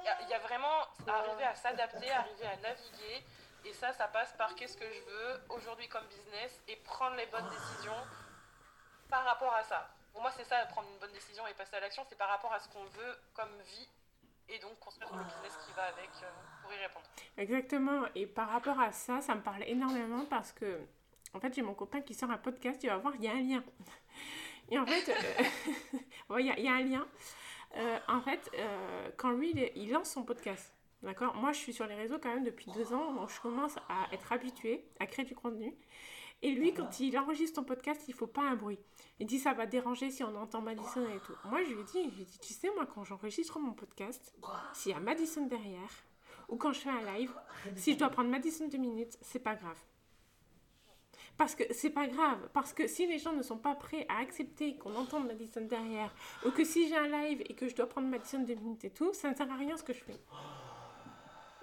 Il 0.00 0.28
y, 0.28 0.34
a 0.34 0.38
vraiment 0.38 0.86
arriver 1.06 1.44
à 1.44 1.54
s'adapter, 1.54 2.10
arriver 2.10 2.46
à 2.46 2.56
naviguer. 2.56 3.24
Et 3.64 3.72
ça, 3.74 3.92
ça 3.92 4.08
passe 4.08 4.32
par 4.32 4.54
qu'est-ce 4.54 4.76
que 4.76 4.90
je 4.90 5.00
veux 5.02 5.40
aujourd'hui 5.50 5.86
comme 5.88 6.04
business 6.06 6.60
et 6.66 6.76
prendre 6.76 7.14
les 7.16 7.26
bonnes 7.26 7.48
décisions 7.50 8.02
par 9.08 9.24
rapport 9.24 9.54
à 9.54 9.62
ça. 9.62 9.88
Pour 10.12 10.22
moi, 10.22 10.30
c'est 10.36 10.44
ça, 10.44 10.64
prendre 10.66 10.88
une 10.88 10.98
bonne 10.98 11.12
décision 11.12 11.46
et 11.46 11.54
passer 11.54 11.76
à 11.76 11.80
l'action, 11.80 12.04
c'est 12.08 12.18
par 12.18 12.28
rapport 12.28 12.52
à 12.52 12.58
ce 12.58 12.68
qu'on 12.68 12.84
veut 12.84 13.18
comme 13.34 13.60
vie 13.60 13.88
et 14.48 14.58
donc 14.58 14.78
construire 14.80 15.14
le 15.14 15.24
business 15.24 15.56
qui 15.64 15.72
va 15.74 15.84
avec 15.84 16.10
euh, 16.22 16.30
pour 16.62 16.72
y 16.72 16.76
répondre. 16.76 17.06
Exactement. 17.36 18.02
Et 18.14 18.26
par 18.26 18.48
rapport 18.48 18.80
à 18.80 18.92
ça, 18.92 19.20
ça 19.20 19.34
me 19.34 19.42
parle 19.42 19.62
énormément 19.64 20.24
parce 20.26 20.52
que, 20.52 20.80
en 21.32 21.40
fait, 21.40 21.54
j'ai 21.54 21.62
mon 21.62 21.74
copain 21.74 22.00
qui 22.00 22.14
sort 22.14 22.30
un 22.30 22.38
podcast, 22.38 22.80
tu 22.80 22.88
vas 22.88 22.96
voir, 22.96 23.14
il 23.16 23.24
y 23.24 23.28
a 23.28 23.32
un 23.32 23.40
lien. 23.40 23.62
Et 24.72 24.78
en 24.78 24.86
fait, 24.86 25.10
euh, 25.10 26.38
il 26.40 26.46
y, 26.46 26.68
a 26.68 26.72
un 26.72 26.82
lien. 26.82 27.06
Euh, 27.76 27.98
en 28.08 28.22
fait, 28.22 28.50
euh, 28.58 29.10
quand 29.18 29.32
lui, 29.32 29.52
il, 29.76 29.90
lance 29.90 30.12
son 30.12 30.22
podcast, 30.22 30.72
d'accord? 31.02 31.34
Moi, 31.34 31.52
je 31.52 31.58
suis 31.58 31.74
sur 31.74 31.86
les 31.86 31.94
réseaux 31.94 32.18
quand 32.18 32.30
même 32.34 32.42
depuis 32.42 32.70
deux 32.72 32.94
ans, 32.94 33.12
donc 33.12 33.28
je 33.28 33.38
commence 33.42 33.76
à 33.90 34.08
être 34.14 34.32
habituée 34.32 34.86
à 34.98 35.06
créer 35.06 35.26
du 35.26 35.34
contenu. 35.34 35.74
Et 36.40 36.52
lui, 36.52 36.72
quand 36.72 37.00
il 37.00 37.18
enregistre 37.18 37.56
son 37.56 37.64
podcast, 37.64 38.02
il 38.08 38.14
faut 38.14 38.26
pas 38.26 38.40
un 38.40 38.56
bruit. 38.56 38.78
Il 39.20 39.26
dit 39.26 39.38
ça 39.38 39.52
va 39.52 39.66
déranger 39.66 40.10
si 40.10 40.24
on 40.24 40.34
entend 40.36 40.62
Madison 40.62 41.04
et 41.14 41.20
tout. 41.20 41.34
Moi, 41.44 41.62
je 41.64 41.74
lui 41.74 41.80
ai 41.80 41.84
dit, 41.84 42.10
je 42.10 42.16
lui 42.16 42.26
tu 42.40 42.54
sais, 42.54 42.70
moi, 42.74 42.86
quand 42.86 43.04
j'enregistre 43.04 43.58
mon 43.58 43.74
podcast, 43.74 44.34
s'il 44.72 44.92
y 44.92 44.94
a 44.94 45.00
Madison 45.00 45.46
derrière, 45.46 45.90
ou 46.48 46.56
quand 46.56 46.72
je 46.72 46.80
fais 46.80 46.90
un 46.90 47.12
live, 47.12 47.32
si 47.76 47.92
je 47.92 47.98
dois 47.98 48.08
prendre 48.08 48.30
Madison 48.30 48.66
deux 48.68 48.78
minutes, 48.78 49.18
c'est 49.20 49.38
pas 49.38 49.54
grave. 49.54 49.78
Parce 51.38 51.54
que 51.54 51.64
c'est 51.72 51.90
pas 51.90 52.06
grave. 52.06 52.48
Parce 52.52 52.72
que 52.72 52.86
si 52.86 53.06
les 53.06 53.18
gens 53.18 53.32
ne 53.32 53.42
sont 53.42 53.58
pas 53.58 53.74
prêts 53.74 54.06
à 54.08 54.18
accepter 54.20 54.76
qu'on 54.76 54.94
entende 54.94 55.26
Madison 55.26 55.62
derrière, 55.62 56.14
ou 56.46 56.50
que 56.50 56.64
si 56.64 56.88
j'ai 56.88 56.96
un 56.96 57.08
live 57.08 57.42
et 57.48 57.54
que 57.54 57.68
je 57.68 57.74
dois 57.74 57.88
prendre 57.88 58.08
Madison 58.08 58.40
deux 58.40 58.54
minutes 58.54 58.84
et 58.84 58.90
tout, 58.90 59.12
ça 59.12 59.30
ne 59.30 59.34
sert 59.34 59.50
à 59.50 59.56
rien 59.56 59.76
ce 59.76 59.82
que 59.82 59.92
je 59.92 60.04
fais. 60.04 60.18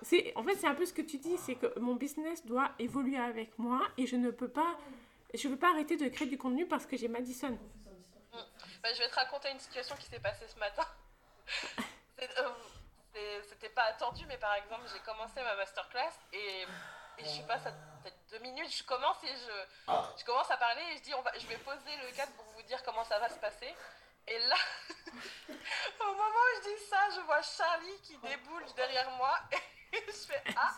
C'est, 0.02 0.34
en 0.36 0.44
fait, 0.44 0.56
c'est 0.56 0.68
un 0.68 0.76
peu 0.76 0.86
ce 0.86 0.94
que 0.94 1.02
tu 1.02 1.18
dis, 1.18 1.38
c'est 1.38 1.56
que 1.56 1.78
mon 1.80 1.96
business 1.96 2.46
doit 2.46 2.72
évoluer 2.80 3.18
avec 3.18 3.58
moi 3.60 3.82
et 3.98 4.08
je 4.08 4.16
ne 4.16 4.32
peux 4.32 4.48
pas, 4.48 4.78
je 5.34 5.48
veux 5.48 5.58
pas 5.58 5.72
arrêter 5.72 5.98
de 5.98 6.08
créer 6.08 6.28
du 6.28 6.38
contenu 6.38 6.66
parce 6.66 6.86
que 6.86 6.96
j'ai 6.98 7.10
Madison. 7.10 7.58
Bah, 8.82 8.90
je 8.94 9.00
vais 9.00 9.10
te 9.10 9.16
raconter 9.16 9.52
une 9.52 9.60
situation 9.60 9.96
qui 9.98 10.08
s'est 10.08 10.20
passée 10.20 10.48
ce 10.48 10.60
matin. 10.60 10.86
Euh, 13.16 13.42
c'était 13.48 13.70
pas 13.70 13.84
attendu, 13.84 14.24
mais 14.28 14.38
par 14.38 14.54
exemple, 14.54 14.84
j'ai 14.94 15.00
commencé 15.00 15.42
ma 15.42 15.56
masterclass 15.56 16.14
et 16.32 16.66
et 17.20 17.24
je 17.24 17.30
sais 17.30 17.48
pas, 17.48 17.60
ça 17.60 17.72
peut-être 18.02 18.18
deux 18.32 18.40
minutes, 18.40 18.76
je 18.76 18.84
commence 18.84 19.24
et 19.24 19.36
je, 19.36 19.66
ah. 19.88 20.10
je 20.18 20.24
commence 20.24 20.50
à 20.52 20.58
parler 20.58 20.82
et 20.94 20.98
je 20.98 21.04
dis 21.04 21.14
on 21.14 21.22
va, 21.22 21.32
je 21.38 21.48
vais 21.48 21.58
poser 21.58 21.96
le 22.04 22.16
cadre 22.16 22.32
pour 22.34 22.46
vous 22.46 22.62
dire 22.64 22.82
comment 22.84 23.04
ça 23.04 23.20
va 23.20 23.30
se 23.30 23.40
passer. 23.40 23.74
Et 24.28 24.40
là, 24.40 24.56
au 26.02 26.14
moment 26.14 26.24
où 26.24 26.64
je 26.64 26.70
dis 26.70 26.84
ça, 26.90 26.98
je 27.16 27.22
vois 27.22 27.42
Charlie 27.42 28.00
qui 28.04 28.18
déboule 28.18 28.66
derrière 28.76 29.10
moi 29.12 29.36
et 29.92 30.04
je 30.08 30.12
fais 30.12 30.44
Ah, 30.56 30.76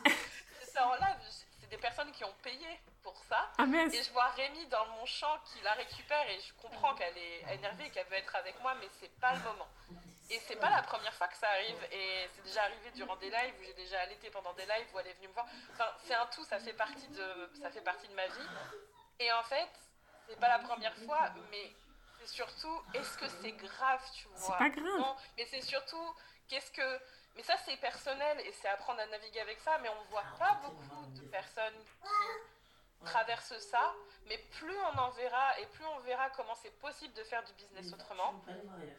c'est 0.64 0.80
en 0.80 0.94
live, 0.94 1.18
c'est 1.60 1.70
des 1.70 1.78
personnes 1.78 2.12
qui 2.12 2.24
ont 2.24 2.34
payé 2.42 2.80
pour 3.04 3.18
ça. 3.28 3.52
Ah, 3.58 3.66
et 3.66 4.04
je 4.04 4.12
vois 4.12 4.30
Rémi 4.30 4.66
dans 4.68 4.86
mon 4.98 5.06
champ 5.06 5.38
qui 5.46 5.62
la 5.64 5.74
récupère 5.74 6.30
et 6.30 6.40
je 6.40 6.54
comprends 6.62 6.96
qu'elle 6.96 7.18
est 7.18 7.54
énervée 7.54 7.86
et 7.86 7.90
qu'elle 7.90 8.08
veut 8.08 8.18
être 8.18 8.36
avec 8.36 8.60
moi, 8.62 8.74
mais 8.80 8.88
c'est 9.00 9.14
pas 9.20 9.34
le 9.34 9.40
moment. 9.40 9.68
Et 10.32 10.40
c'est 10.48 10.56
pas 10.56 10.70
la 10.70 10.82
première 10.82 11.14
fois 11.14 11.28
que 11.28 11.36
ça 11.36 11.50
arrive. 11.50 11.78
Et 11.92 12.30
c'est 12.34 12.42
déjà 12.44 12.64
arrivé 12.64 12.90
durant 12.92 13.18
des 13.18 13.30
lives 13.30 13.54
où 13.60 13.64
j'ai 13.64 13.74
déjà 13.74 14.00
allaité 14.00 14.30
pendant 14.30 14.54
des 14.54 14.66
lives 14.66 14.88
où 14.94 15.00
elle 15.00 15.08
est 15.08 15.14
venue 15.14 15.28
me 15.28 15.34
voir. 15.34 15.46
Enfin, 15.74 15.92
c'est 16.06 16.14
un 16.14 16.26
tout, 16.28 16.46
ça 16.46 16.60
fait 16.60 16.74
partie 16.74 17.08
de, 17.10 17.52
ça 17.62 17.70
fait 17.70 17.82
partie 17.82 18.08
de 18.08 18.14
ma 18.14 18.28
vie. 18.28 18.48
Et 19.20 19.32
en 19.34 19.44
fait, 19.44 19.70
c'est 20.28 20.40
pas 20.40 20.48
la 20.48 20.60
première 20.60 20.96
fois, 21.00 21.32
mais 21.52 21.74
c'est 22.20 22.28
surtout, 22.28 22.82
est-ce 22.94 23.18
que 23.18 23.28
c'est 23.28 23.52
grave, 23.52 24.02
tu 24.14 24.28
vois? 24.30 24.38
C'est 24.38 24.58
pas 24.58 24.70
grave. 24.70 25.00
Non, 25.00 25.16
mais 25.38 25.46
c'est 25.46 25.62
surtout, 25.62 26.16
qu'est-ce 26.48 26.72
que. 26.72 27.00
Mais 27.36 27.44
ça, 27.44 27.56
c'est 27.66 27.78
personnel 27.78 28.40
et 28.42 28.52
c'est 28.54 28.70
apprendre 28.70 29.02
à 29.02 29.06
naviguer 29.08 29.42
avec 29.42 29.60
ça, 29.60 29.78
mais 29.80 29.90
on 29.90 30.04
voit 30.10 30.26
pas 30.40 30.62
beaucoup 30.64 31.06
de 31.08 31.22
personnes 31.28 31.84
qui 32.04 32.08
traverse 33.06 33.58
ça, 33.60 33.94
mais 34.28 34.38
plus 34.38 34.78
on 34.78 34.98
en 34.98 35.10
verra 35.12 35.60
et 35.60 35.66
plus 35.68 35.86
on 35.86 36.00
verra 36.00 36.30
comment 36.32 36.56
c'est 36.56 36.78
possible 36.80 37.14
de 37.14 37.24
faire 37.24 37.44
du 37.44 37.54
business 37.54 37.92
autrement 37.94 38.42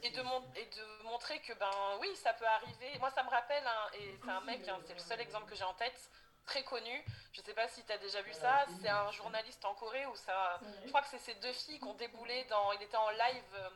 et 0.03 0.11
de, 0.11 0.21
et 0.57 0.67
de 0.67 1.03
montrer 1.05 1.41
que 1.41 1.53
ben 1.55 1.71
oui, 2.01 2.15
ça 2.17 2.33
peut 2.35 2.47
arriver. 2.47 2.99
Moi, 2.99 3.11
ça 3.11 3.23
me 3.23 3.31
rappelle, 3.31 3.65
et 3.95 4.19
c'est 4.23 4.31
un 4.31 4.41
mec, 4.43 4.67
hein, 4.69 4.79
c'est 4.87 4.95
le 4.95 5.01
seul 5.01 5.21
exemple 5.21 5.49
que 5.49 5.55
j'ai 5.55 5.65
en 5.65 5.75
tête, 5.75 6.11
très 6.47 6.65
connu. 6.65 7.05
Je 7.33 7.41
sais 7.41 7.55
pas 7.55 7.69
si 7.69 7.85
tu 7.85 7.93
as 7.93 7.99
déjà 7.99 8.21
vu 8.23 8.33
ça. 8.33 8.67
C'est 8.81 8.89
un 8.89 9.11
journaliste 9.13 9.65
en 9.65 9.75
Corée 9.75 10.07
où 10.07 10.17
ça. 10.17 10.61
Je 10.85 10.89
crois 10.89 11.03
que 11.03 11.09
c'est 11.09 11.19
ces 11.19 11.35
deux 11.37 11.53
filles 11.53 11.79
qui 11.79 11.85
ont 11.85 11.95
déboulé 11.95 12.45
dans. 12.45 12.73
Il 12.73 12.83
était 12.83 12.97
en 12.97 13.11
live 13.11 13.55
euh, 13.55 13.71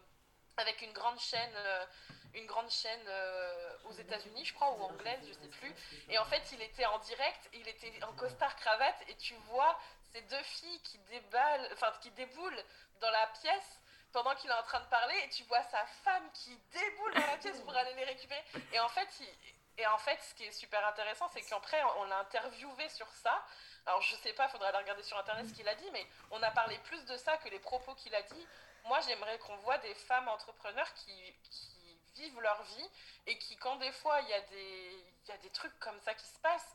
avec 0.57 0.83
une 0.83 0.93
grande 0.93 1.19
chaîne. 1.19 1.55
Euh, 1.57 1.85
une 2.35 2.47
grande 2.47 2.71
chaîne 2.71 3.01
euh, 3.09 3.77
aux 3.87 3.93
États-Unis, 3.93 4.45
je 4.45 4.53
crois, 4.53 4.71
ou 4.73 4.83
anglaise, 4.83 5.21
je 5.27 5.33
sais 5.33 5.49
plus. 5.49 5.75
Et 6.11 6.19
en 6.19 6.25
fait, 6.27 6.43
il 6.53 6.61
était 6.61 6.85
en 6.85 6.99
direct, 6.99 7.49
il 7.55 7.67
était 7.67 7.93
en 8.05 8.13
costard 8.13 8.55
cravate, 8.57 9.03
et 9.09 9.17
tu 9.17 9.35
vois 9.49 9.79
ces 10.13 10.23
deux 10.23 10.43
filles 10.43 10.81
qui 10.83 10.99
déballent, 10.99 11.69
enfin 11.73 11.93
qui 12.01 12.11
déboulent 12.13 12.65
dans 13.01 13.11
la 13.11 13.27
pièce 13.41 13.81
pendant 14.13 14.35
qu'il 14.35 14.51
est 14.51 14.55
en 14.55 14.63
train 14.63 14.81
de 14.81 14.87
parler 14.87 15.15
et 15.25 15.29
tu 15.29 15.43
vois 15.45 15.63
sa 15.65 15.85
femme 16.05 16.31
qui 16.33 16.57
déboule 16.73 17.15
dans 17.15 17.27
la 17.27 17.37
pièce 17.37 17.61
pour 17.61 17.77
aller 17.77 17.93
les 17.95 18.05
récupérer. 18.05 18.43
Et 18.73 18.81
en 18.81 18.89
fait, 18.89 19.09
et 19.79 19.87
en 19.87 19.99
fait 19.99 20.19
ce 20.23 20.35
qui 20.35 20.45
est 20.45 20.53
super 20.53 20.87
intéressant, 20.87 21.29
c'est 21.35 21.43
qu'après, 21.43 21.83
on 21.99 22.05
l'a 22.05 22.19
interviewé 22.21 22.89
sur 22.89 23.09
ça. 23.23 23.45
Alors, 23.85 24.01
je 24.01 24.17
sais 24.17 24.33
pas, 24.33 24.49
faudra 24.49 24.69
aller 24.69 24.79
regarder 24.79 25.03
sur 25.03 25.19
internet 25.19 25.47
ce 25.47 25.53
qu'il 25.53 25.69
a 25.69 25.75
dit, 25.75 25.91
mais 25.93 26.07
on 26.31 26.43
a 26.43 26.51
parlé 26.51 26.79
plus 26.79 27.05
de 27.05 27.17
ça 27.17 27.37
que 27.37 27.49
les 27.49 27.59
propos 27.61 27.95
qu'il 27.95 28.15
a 28.15 28.23
dit. 28.23 28.47
Moi, 28.85 29.01
j'aimerais 29.01 29.39
qu'on 29.39 29.57
voit 29.59 29.79
des 29.79 29.95
femmes 29.95 30.29
entrepreneurs 30.29 30.93
qui, 30.95 31.35
qui, 31.51 31.73
vivent 32.17 32.41
leur 32.41 32.63
vie 32.63 32.91
et 33.27 33.37
qui, 33.37 33.57
quand 33.59 33.77
des 33.77 33.93
fois, 33.93 34.19
il 34.23 34.29
y, 34.29 35.29
y 35.29 35.33
a 35.33 35.37
des 35.37 35.51
trucs 35.51 35.79
comme 35.81 36.01
ça 36.01 36.15
qui 36.15 36.25
se 36.25 36.39
passent, 36.39 36.75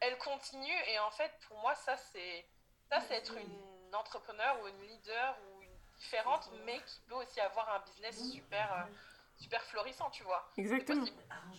elles 0.00 0.18
continuent. 0.18 0.82
Et 0.88 0.98
en 0.98 1.10
fait, 1.10 1.32
pour 1.48 1.56
moi, 1.60 1.74
ça, 1.74 1.96
c'est 1.96 2.44
Ça, 2.92 3.00
c'est 3.00 3.14
être 3.14 3.34
une 3.38 3.94
entrepreneur 3.94 4.58
ou 4.62 4.68
une 4.68 4.86
leader 4.86 5.38
ou 5.46 5.62
une 5.62 5.70
différente, 5.98 6.50
mais 6.66 6.76
qui 6.84 7.00
peut 7.08 7.14
aussi 7.14 7.40
avoir 7.40 7.74
un 7.74 7.90
business 7.90 8.30
super, 8.30 8.70
euh, 8.70 8.92
super 9.38 9.62
florissant, 9.62 10.10
tu 10.10 10.22
vois. 10.24 10.52
Exactement. 10.58 11.06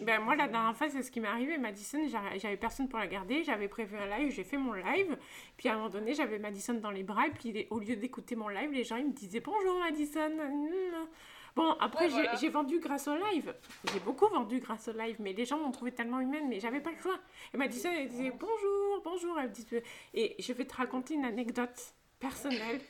Ben, 0.01 0.21
moi, 0.21 0.35
la 0.35 0.47
dernière 0.47 0.77
fois, 0.77 0.91
c'est 0.91 1.01
ce 1.01 1.09
qui 1.09 1.19
m'est 1.19 1.27
arrivé. 1.27 1.57
Madison, 1.57 2.07
j'avais 2.07 2.57
personne 2.57 2.87
pour 2.87 2.99
la 2.99 3.07
garder. 3.07 3.43
J'avais 3.43 3.67
prévu 3.67 3.97
un 3.97 4.05
live, 4.15 4.31
j'ai 4.31 4.43
fait 4.43 4.57
mon 4.57 4.73
live. 4.73 5.17
Puis 5.57 5.69
à 5.69 5.73
un 5.73 5.77
moment 5.77 5.89
donné, 5.89 6.13
j'avais 6.13 6.37
Madison 6.37 6.75
dans 6.75 6.91
les 6.91 7.03
bras. 7.03 7.25
Et 7.25 7.31
puis 7.31 7.65
au 7.71 7.79
lieu 7.79 7.95
d'écouter 7.95 8.35
mon 8.35 8.49
live, 8.49 8.71
les 8.71 8.83
gens 8.83 8.97
ils 8.97 9.07
me 9.07 9.13
disaient 9.13 9.39
bonjour 9.39 9.79
Madison. 9.79 10.39
Hum. 10.39 11.07
Bon, 11.55 11.71
après, 11.79 12.05
Ouais, 12.05 12.09
j'ai- 12.11 12.27
voilà. 12.39 12.49
vendu 12.49 12.79
grâce 12.79 13.07
au 13.07 13.15
live. 13.15 13.53
J'ai 13.91 13.99
beaucoup 13.99 14.27
vendu 14.27 14.59
grâce 14.59 14.87
au 14.87 14.91
live. 14.93 15.17
Mais 15.19 15.33
les 15.33 15.45
gens 15.45 15.57
m'ont 15.59 15.71
trouvé 15.71 15.91
tellement 15.91 16.19
humaine. 16.19 16.47
Mais 16.49 16.59
j'avais 16.59 16.81
pas 16.81 16.91
le 16.91 16.97
choix. 16.99 17.17
Et 17.53 17.57
Madison, 17.57 17.89
elle 17.91 18.07
disait 18.09 18.31
bonjour, 18.31 19.01
bonjour. 19.03 19.39
Elle 19.39 19.49
me 19.49 19.53
disait- 19.53 19.83
Et 20.15 20.35
je 20.41 20.51
vais 20.53 20.65
te 20.65 20.75
raconter 20.75 21.13
une 21.13 21.25
anecdote 21.25 21.93
personnelle. 22.19 22.81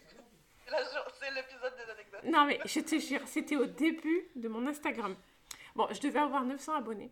C'est 1.20 1.32
l'épisode 1.34 1.74
des 1.76 1.92
anecdotes. 1.92 2.24
Non, 2.26 2.46
mais 2.46 2.60
je 2.66 2.80
te 2.80 2.98
jure, 2.98 3.22
c'était 3.26 3.58
au 3.58 3.66
début 3.66 4.28
de 4.36 4.48
mon 4.48 4.66
Instagram. 4.66 5.16
Bon, 5.76 5.88
je 5.92 6.00
devais 6.00 6.20
avoir 6.20 6.44
900 6.46 6.74
abonnés. 6.76 7.12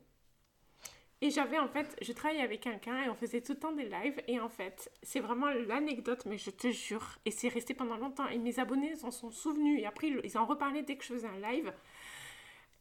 Et 1.24 1.30
j'avais 1.30 1.60
en 1.60 1.68
fait, 1.68 1.96
je 2.02 2.12
travaillais 2.14 2.42
avec 2.42 2.62
quelqu'un 2.62 3.04
et 3.04 3.10
on 3.10 3.14
faisait 3.14 3.42
tout 3.42 3.54
le 3.54 3.60
temps 3.60 3.72
des 3.72 3.88
lives. 3.88 4.20
Et 4.28 4.40
en 4.40 4.50
fait, 4.50 4.92
c'est 5.04 5.20
vraiment 5.20 5.50
l'anecdote, 5.50 6.26
mais 6.26 6.40
je 6.40 6.50
te 6.50 6.70
jure, 6.72 7.20
et 7.26 7.32
c'est 7.32 7.48
resté 7.48 7.76
pendant 7.76 7.98
longtemps. 7.98 8.28
Et 8.28 8.40
mes 8.40 8.60
abonnés 8.60 8.96
s'en 8.96 9.12
sont 9.12 9.30
souvenus. 9.30 9.80
Et 9.80 9.86
après, 9.86 10.08
ils 10.24 10.38
en 10.38 10.46
reparlaient 10.46 10.82
dès 10.82 10.96
que 10.96 11.04
je 11.04 11.14
faisais 11.14 11.28
un 11.28 11.52
live. 11.52 11.72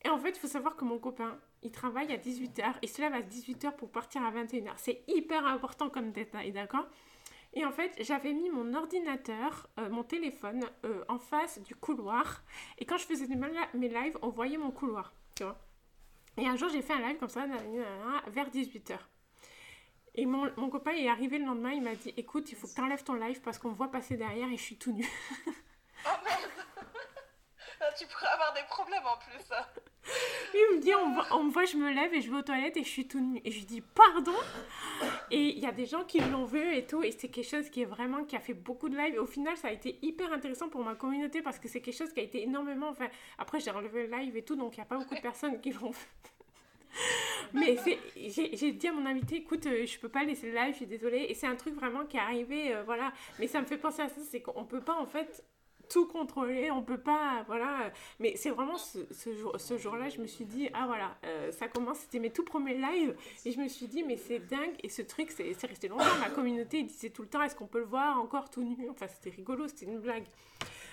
Et 0.02 0.08
en 0.08 0.18
fait, 0.18 0.30
il 0.30 0.38
faut 0.38 0.48
savoir 0.48 0.76
que 0.76 0.84
mon 0.86 0.98
copain, 0.98 1.38
il 1.62 1.70
travaille 1.70 2.10
à 2.12 2.16
18h. 2.16 2.76
Il 2.80 2.88
se 2.88 3.02
lève 3.02 3.12
à 3.12 3.20
18h 3.20 3.76
pour 3.76 3.90
partir 3.90 4.22
à 4.22 4.30
21h. 4.30 4.72
C'est 4.76 5.02
hyper 5.06 5.46
important 5.46 5.90
comme 5.90 6.10
détail, 6.10 6.52
d'accord? 6.52 6.86
Et 7.52 7.66
en 7.66 7.72
fait, 7.72 7.94
j'avais 8.00 8.32
mis 8.32 8.48
mon 8.48 8.72
ordinateur, 8.74 9.68
euh, 9.78 9.90
mon 9.90 10.04
téléphone, 10.04 10.64
euh, 10.86 11.04
en 11.08 11.18
face 11.18 11.60
du 11.60 11.74
couloir. 11.74 12.42
Et 12.78 12.86
quand 12.86 12.96
je 12.96 13.04
faisais 13.04 13.26
mes 13.26 13.88
lives, 13.88 14.16
on 14.22 14.28
voyait 14.28 14.56
mon 14.56 14.70
couloir, 14.70 15.12
tu 15.34 15.42
vois? 15.42 15.58
Et 16.36 16.46
un 16.46 16.56
jour, 16.56 16.68
j'ai 16.70 16.82
fait 16.82 16.92
un 16.92 17.06
live 17.06 17.18
comme 17.18 17.28
ça, 17.28 17.46
vers 18.28 18.50
18h. 18.50 18.98
Et 20.14 20.26
mon, 20.26 20.50
mon 20.56 20.70
copain 20.70 20.92
est 20.92 21.08
arrivé 21.08 21.38
le 21.38 21.44
lendemain, 21.44 21.72
il 21.72 21.82
m'a 21.82 21.94
dit 21.94 22.12
Écoute, 22.16 22.50
il 22.50 22.56
faut 22.56 22.66
que 22.66 22.74
tu 22.74 22.80
enlèves 22.80 23.04
ton 23.04 23.14
live 23.14 23.40
parce 23.42 23.58
qu'on 23.58 23.72
voit 23.72 23.90
passer 23.90 24.16
derrière 24.16 24.48
et 24.48 24.56
je 24.56 24.62
suis 24.62 24.76
tout 24.76 24.92
nu. 24.92 25.06
Oh 26.06 26.08
merde 26.24 26.59
Tu 27.98 28.06
pourrais 28.06 28.28
avoir 28.28 28.52
des 28.54 28.62
problèmes 28.68 29.02
en 29.06 29.16
plus. 29.18 29.44
hein. 29.52 29.64
Il 30.54 30.76
me 30.76 30.80
dit 30.80 30.94
on, 30.94 31.42
me 31.44 31.50
voit- 31.50 31.64
je 31.64 31.76
me 31.76 31.90
lève 31.92 32.12
et 32.14 32.20
je 32.20 32.30
vais 32.30 32.38
aux 32.38 32.42
toilettes 32.42 32.76
et 32.76 32.84
je 32.84 32.88
suis 32.88 33.06
tout 33.06 33.20
nu. 33.20 33.40
Et 33.44 33.50
je 33.50 33.58
lui 33.58 33.64
dis 33.66 33.80
Pardon? 33.80 34.34
Et 35.30 35.50
il 35.50 35.58
y 35.58 35.66
a 35.66 35.72
des 35.72 35.86
gens 35.86 36.04
qui 36.04 36.20
l'ont 36.20 36.44
vu 36.44 36.74
et 36.74 36.86
tout. 36.86 37.02
Et 37.02 37.12
c'est 37.12 37.28
quelque 37.28 37.48
chose 37.48 37.70
qui 37.70 37.82
est 37.82 37.86
vraiment, 37.86 38.24
qui 38.24 38.36
a 38.36 38.40
fait 38.40 38.54
beaucoup 38.54 38.88
de 38.88 38.96
live. 38.96 39.18
Au 39.20 39.26
final, 39.26 39.56
ça 39.56 39.68
a 39.68 39.72
été 39.72 39.98
hyper 40.02 40.32
intéressant 40.32 40.68
pour 40.68 40.82
ma 40.84 40.94
communauté 40.94 41.42
parce 41.42 41.58
que 41.58 41.68
c'est 41.68 41.80
quelque 41.80 41.96
chose 41.96 42.12
qui 42.12 42.20
a 42.20 42.22
été 42.22 42.42
énormément. 42.42 42.88
Enfin, 42.88 43.08
après, 43.38 43.60
j'ai 43.60 43.70
enlevé 43.70 44.06
le 44.06 44.16
live 44.16 44.36
et 44.36 44.42
tout, 44.42 44.56
donc 44.56 44.76
il 44.76 44.80
n'y 44.80 44.82
a 44.84 44.86
pas 44.86 44.96
beaucoup 44.98 45.14
de 45.14 45.20
personnes 45.20 45.60
qui 45.60 45.72
l'ont 45.72 45.90
vu. 45.90 46.06
Mais 47.52 47.76
j'ai 48.16 48.72
dit 48.72 48.88
à 48.88 48.92
mon 48.92 49.06
invité, 49.06 49.36
écoute, 49.36 49.66
euh, 49.66 49.86
je 49.86 49.98
peux 49.98 50.08
pas 50.08 50.24
laisser 50.24 50.48
le 50.48 50.54
live, 50.54 50.72
je 50.72 50.76
suis 50.78 50.86
désolée. 50.86 51.26
Et 51.28 51.34
c'est 51.34 51.46
un 51.46 51.56
truc 51.56 51.74
vraiment 51.74 52.04
qui 52.04 52.16
est 52.16 52.20
arrivé, 52.20 52.74
euh, 52.74 52.82
voilà. 52.84 53.12
Mais 53.38 53.46
ça 53.46 53.60
me 53.60 53.66
fait 53.66 53.78
penser 53.78 54.02
à 54.02 54.08
ça, 54.08 54.20
c'est 54.28 54.40
qu'on 54.40 54.64
peut 54.64 54.80
pas 54.82 54.94
en 54.96 55.06
fait 55.06 55.44
tout 55.90 56.06
contrôler, 56.06 56.70
on 56.70 56.82
peut 56.82 57.00
pas, 57.00 57.44
voilà. 57.46 57.92
Mais 58.18 58.34
c'est 58.36 58.50
vraiment 58.50 58.78
ce, 58.78 58.98
ce 59.10 59.34
jour, 59.34 59.54
ce 59.58 59.76
jour-là, 59.76 60.08
je 60.08 60.20
me 60.20 60.26
suis 60.26 60.44
dit, 60.44 60.70
ah 60.72 60.86
voilà, 60.86 61.16
euh, 61.24 61.52
ça 61.52 61.68
commence, 61.68 61.98
c'était 61.98 62.20
mes 62.20 62.30
tout 62.30 62.44
premiers 62.44 62.74
lives. 62.74 63.14
Et 63.44 63.52
je 63.52 63.60
me 63.60 63.68
suis 63.68 63.86
dit, 63.86 64.02
mais 64.02 64.16
c'est 64.16 64.38
dingue. 64.38 64.74
Et 64.82 64.88
ce 64.88 65.02
truc, 65.02 65.30
c'est 65.30 65.66
resté 65.66 65.88
longtemps. 65.88 66.04
Ma 66.20 66.30
communauté 66.30 66.82
disait 66.84 67.10
tout 67.10 67.22
le 67.22 67.28
temps, 67.28 67.42
est-ce 67.42 67.56
qu'on 67.56 67.66
peut 67.66 67.80
le 67.80 67.84
voir 67.84 68.18
encore 68.18 68.48
tout 68.50 68.62
nu? 68.62 68.88
Enfin, 68.88 69.06
c'était 69.08 69.34
rigolo, 69.36 69.66
c'était 69.68 69.86
une 69.86 69.98
blague. 69.98 70.24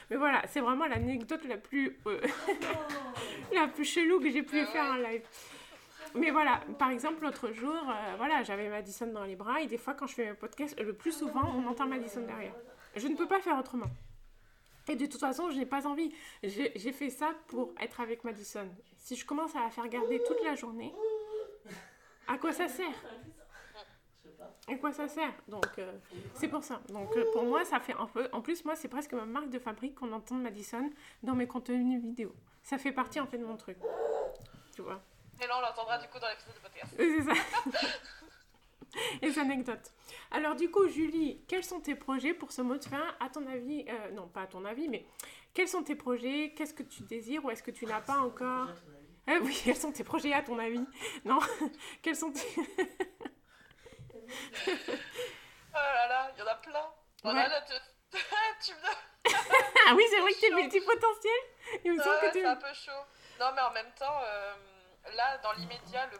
Mais 0.09 0.15
voilà, 0.15 0.41
c'est 0.47 0.61
vraiment 0.61 0.87
l'anecdote 0.87 1.43
la 1.45 1.57
plus, 1.57 1.97
euh, 2.07 2.19
la 3.53 3.67
plus 3.67 3.85
chelou 3.85 4.19
que 4.19 4.29
j'ai 4.29 4.43
pu 4.43 4.65
faire 4.65 4.85
en 4.85 4.95
live. 4.95 5.21
Mais 6.15 6.31
voilà, 6.31 6.61
par 6.79 6.89
exemple, 6.89 7.23
l'autre 7.23 7.51
jour, 7.51 7.75
euh, 7.75 8.15
voilà, 8.17 8.41
j'avais 8.43 8.69
Madison 8.69 9.07
dans 9.07 9.25
les 9.25 9.35
bras 9.35 9.61
et 9.61 9.67
des 9.67 9.77
fois, 9.77 9.93
quand 9.93 10.07
je 10.07 10.15
fais 10.15 10.25
mes 10.25 10.33
podcasts, 10.33 10.79
le 10.79 10.93
plus 10.93 11.11
souvent, 11.11 11.53
on 11.55 11.67
entend 11.67 11.85
Madison 11.85 12.21
derrière. 12.21 12.53
Je 12.95 13.07
ne 13.07 13.15
peux 13.15 13.27
pas 13.27 13.39
faire 13.41 13.59
autrement. 13.59 13.87
Et 14.89 14.95
de 14.95 15.05
toute 15.05 15.19
façon, 15.19 15.49
je 15.49 15.57
n'ai 15.57 15.65
pas 15.65 15.85
envie. 15.85 16.13
J'ai 16.43 16.91
fait 16.91 17.09
ça 17.09 17.31
pour 17.47 17.73
être 17.79 17.99
avec 17.99 18.23
Madison. 18.23 18.67
Si 18.97 19.15
je 19.15 19.25
commence 19.25 19.55
à 19.55 19.61
la 19.61 19.69
faire 19.69 19.87
garder 19.87 20.21
toute 20.25 20.43
la 20.43 20.55
journée, 20.55 20.93
à 22.27 22.37
quoi 22.37 22.53
ça 22.53 22.67
sert? 22.67 22.93
À 24.69 24.75
quoi 24.75 24.91
ça 24.91 25.07
sert? 25.07 25.33
Donc, 25.47 25.65
euh, 25.77 25.97
c'est 26.33 26.49
pour 26.49 26.63
ça. 26.63 26.81
Donc, 26.89 27.15
euh, 27.15 27.25
pour 27.31 27.43
moi, 27.43 27.63
ça 27.63 27.79
fait 27.79 27.93
un 27.93 28.05
peu. 28.05 28.27
En 28.33 28.41
plus, 28.41 28.65
moi, 28.65 28.75
c'est 28.75 28.89
presque 28.89 29.13
ma 29.13 29.25
marque 29.25 29.49
de 29.49 29.59
fabrique 29.59 29.95
qu'on 29.95 30.11
entend 30.11 30.35
Madison 30.35 30.89
dans 31.23 31.35
mes 31.35 31.47
contenus 31.47 32.01
vidéo. 32.01 32.35
Ça 32.63 32.77
fait 32.77 32.91
partie, 32.91 33.19
en 33.21 33.27
fait, 33.27 33.37
de 33.37 33.45
mon 33.45 33.55
truc. 33.55 33.77
Tu 34.75 34.81
vois? 34.81 35.01
Et 35.41 35.47
là, 35.47 35.57
on 35.57 35.61
l'entendra 35.61 35.97
du 35.99 36.07
coup 36.09 36.19
dans 36.19 36.27
l'épisode 36.27 36.55
de 36.55 36.59
podcast. 36.59 36.93
c'est 36.97 37.23
ça. 37.23 37.87
Les 39.21 39.37
anecdotes. 39.39 39.91
Alors, 40.31 40.55
du 40.55 40.69
coup, 40.71 40.87
Julie, 40.87 41.43
quels 41.47 41.63
sont 41.63 41.79
tes 41.79 41.95
projets 41.95 42.33
pour 42.33 42.51
ce 42.51 42.61
mot 42.61 42.77
de 42.77 42.83
fin 42.85 43.15
À 43.19 43.29
ton 43.29 43.45
avis, 43.47 43.85
euh, 43.89 44.11
non, 44.11 44.27
pas 44.27 44.43
à 44.43 44.47
ton 44.47 44.63
avis, 44.65 44.87
mais 44.87 45.05
quels 45.53 45.67
sont 45.67 45.83
tes 45.83 45.95
projets? 45.95 46.53
Qu'est-ce 46.55 46.73
que 46.73 46.83
tu 46.83 47.03
désires 47.03 47.43
ou 47.45 47.49
est-ce 47.51 47.63
que 47.63 47.71
tu 47.71 47.85
n'as 47.85 48.01
pas 48.01 48.19
encore? 48.19 48.69
Ah 49.27 49.39
Oui, 49.41 49.59
quels 49.63 49.75
sont 49.75 49.91
tes 49.91 50.03
projets 50.03 50.33
à 50.33 50.41
ton 50.41 50.57
avis? 50.57 50.85
Non 51.25 51.39
Quels 52.01 52.15
sont 52.15 52.31
tes... 52.31 52.47
Oh 55.73 55.77
là 55.79 56.07
là, 56.07 56.31
il 56.35 56.39
y 56.39 56.43
en 56.43 56.47
a 56.47 56.55
plein. 56.55 56.85
Oh 57.23 57.27
Ouais. 57.27 57.33
là 57.33 57.47
là, 57.47 57.61
tu, 57.61 57.73
tu 58.65 58.71
me. 58.73 59.33
Ah 59.87 59.93
oui, 59.95 60.03
c'est 60.09 60.19
vrai 60.19 60.31
que 60.33 60.39
t'es 60.39 60.49
multipotentiel 60.49 61.33
Il 61.85 61.93
me 61.93 61.97
semble 62.01 62.15
Ouais, 62.15 62.27
que 62.27 62.33
tu... 62.33 62.39
c'est 62.41 62.45
un 62.45 62.55
peu 62.55 62.73
chaud. 62.73 62.91
Non, 63.39 63.47
mais 63.55 63.61
en 63.61 63.71
même 63.71 63.91
temps, 63.97 64.19
euh, 64.23 64.53
là, 65.15 65.37
dans 65.39 65.53
l'immédiat, 65.53 66.07
le, 66.11 66.17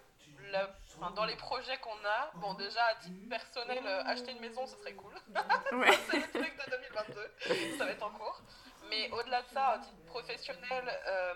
la- 0.52 0.70
enfin, 0.98 1.12
dans 1.12 1.26
les 1.26 1.36
projets 1.36 1.78
qu'on 1.80 1.98
a, 2.06 2.32
bon, 2.36 2.54
déjà, 2.56 2.84
à 2.86 2.96
titre 2.96 3.30
personnel, 3.30 3.86
euh, 3.86 4.04
acheter 4.06 4.32
une 4.32 4.40
maison, 4.40 4.66
ce 4.68 4.76
serait 4.78 4.94
cool. 4.94 5.14
Ouais. 5.74 5.92
c'est 6.10 6.18
le 6.18 6.30
truc 6.44 6.58
de 6.66 6.72
2022. 6.72 7.78
Ça 7.78 7.86
va 7.86 7.92
être 7.92 8.04
en 8.04 8.12
cours. 8.12 8.42
Mais 8.90 9.10
au-delà 9.12 9.42
de 9.42 9.48
ça, 9.50 9.68
à 9.70 9.80
titre 9.80 10.06
professionnel, 10.06 11.02
euh, 11.08 11.34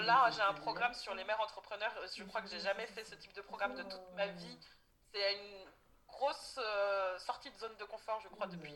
là, 0.00 0.30
j'ai 0.30 0.40
un 0.42 0.54
programme 0.54 0.94
sur 0.94 1.14
les 1.14 1.24
mères 1.24 1.40
entrepreneurs. 1.40 1.92
Je 2.16 2.24
crois 2.24 2.40
que 2.42 2.48
j'ai 2.48 2.60
jamais 2.60 2.86
fait 2.86 3.04
ce 3.04 3.14
type 3.14 3.32
de 3.34 3.42
programme 3.42 3.74
de 3.74 3.82
toute 3.82 4.10
ma 4.14 4.26
vie. 4.26 4.58
C'est 5.12 5.34
une 5.34 5.66
grosse 6.08 6.58
euh, 6.62 7.18
sortie 7.18 7.50
de 7.50 7.56
zone 7.58 7.74
de 7.76 7.84
confort, 7.84 8.20
je 8.22 8.28
crois, 8.28 8.46
depuis 8.46 8.74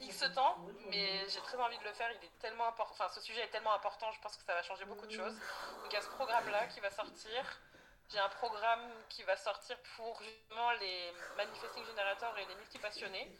X 0.00 0.24
temps. 0.34 0.56
Mais 0.90 1.26
j'ai 1.28 1.40
très 1.40 1.56
envie 1.58 1.78
de 1.78 1.84
le 1.84 1.92
faire. 1.94 2.10
Il 2.20 2.24
est 2.26 2.38
tellement 2.38 2.66
important. 2.68 2.92
Enfin, 2.92 3.08
ce 3.14 3.20
sujet 3.20 3.40
est 3.42 3.48
tellement 3.50 3.72
important. 3.74 4.10
Je 4.12 4.20
pense 4.20 4.36
que 4.36 4.42
ça 4.44 4.54
va 4.54 4.62
changer 4.62 4.84
beaucoup 4.84 5.06
de 5.06 5.12
choses. 5.12 5.34
Donc, 5.34 5.90
il 5.90 5.94
y 5.94 5.96
a 5.96 6.02
ce 6.02 6.08
programme-là 6.10 6.66
qui 6.66 6.80
va 6.80 6.90
sortir. 6.90 7.60
J'ai 8.08 8.20
un 8.20 8.28
programme 8.28 8.88
qui 9.08 9.24
va 9.24 9.36
sortir 9.36 9.76
pour 9.96 10.22
justement 10.22 10.70
les 10.72 11.12
manifesting 11.36 11.84
generators 11.84 12.38
et 12.38 12.46
les 12.46 12.54
multipassionnés, 12.54 13.36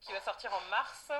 qui 0.00 0.12
va 0.12 0.20
sortir 0.20 0.52
en 0.52 0.60
mars. 0.68 1.10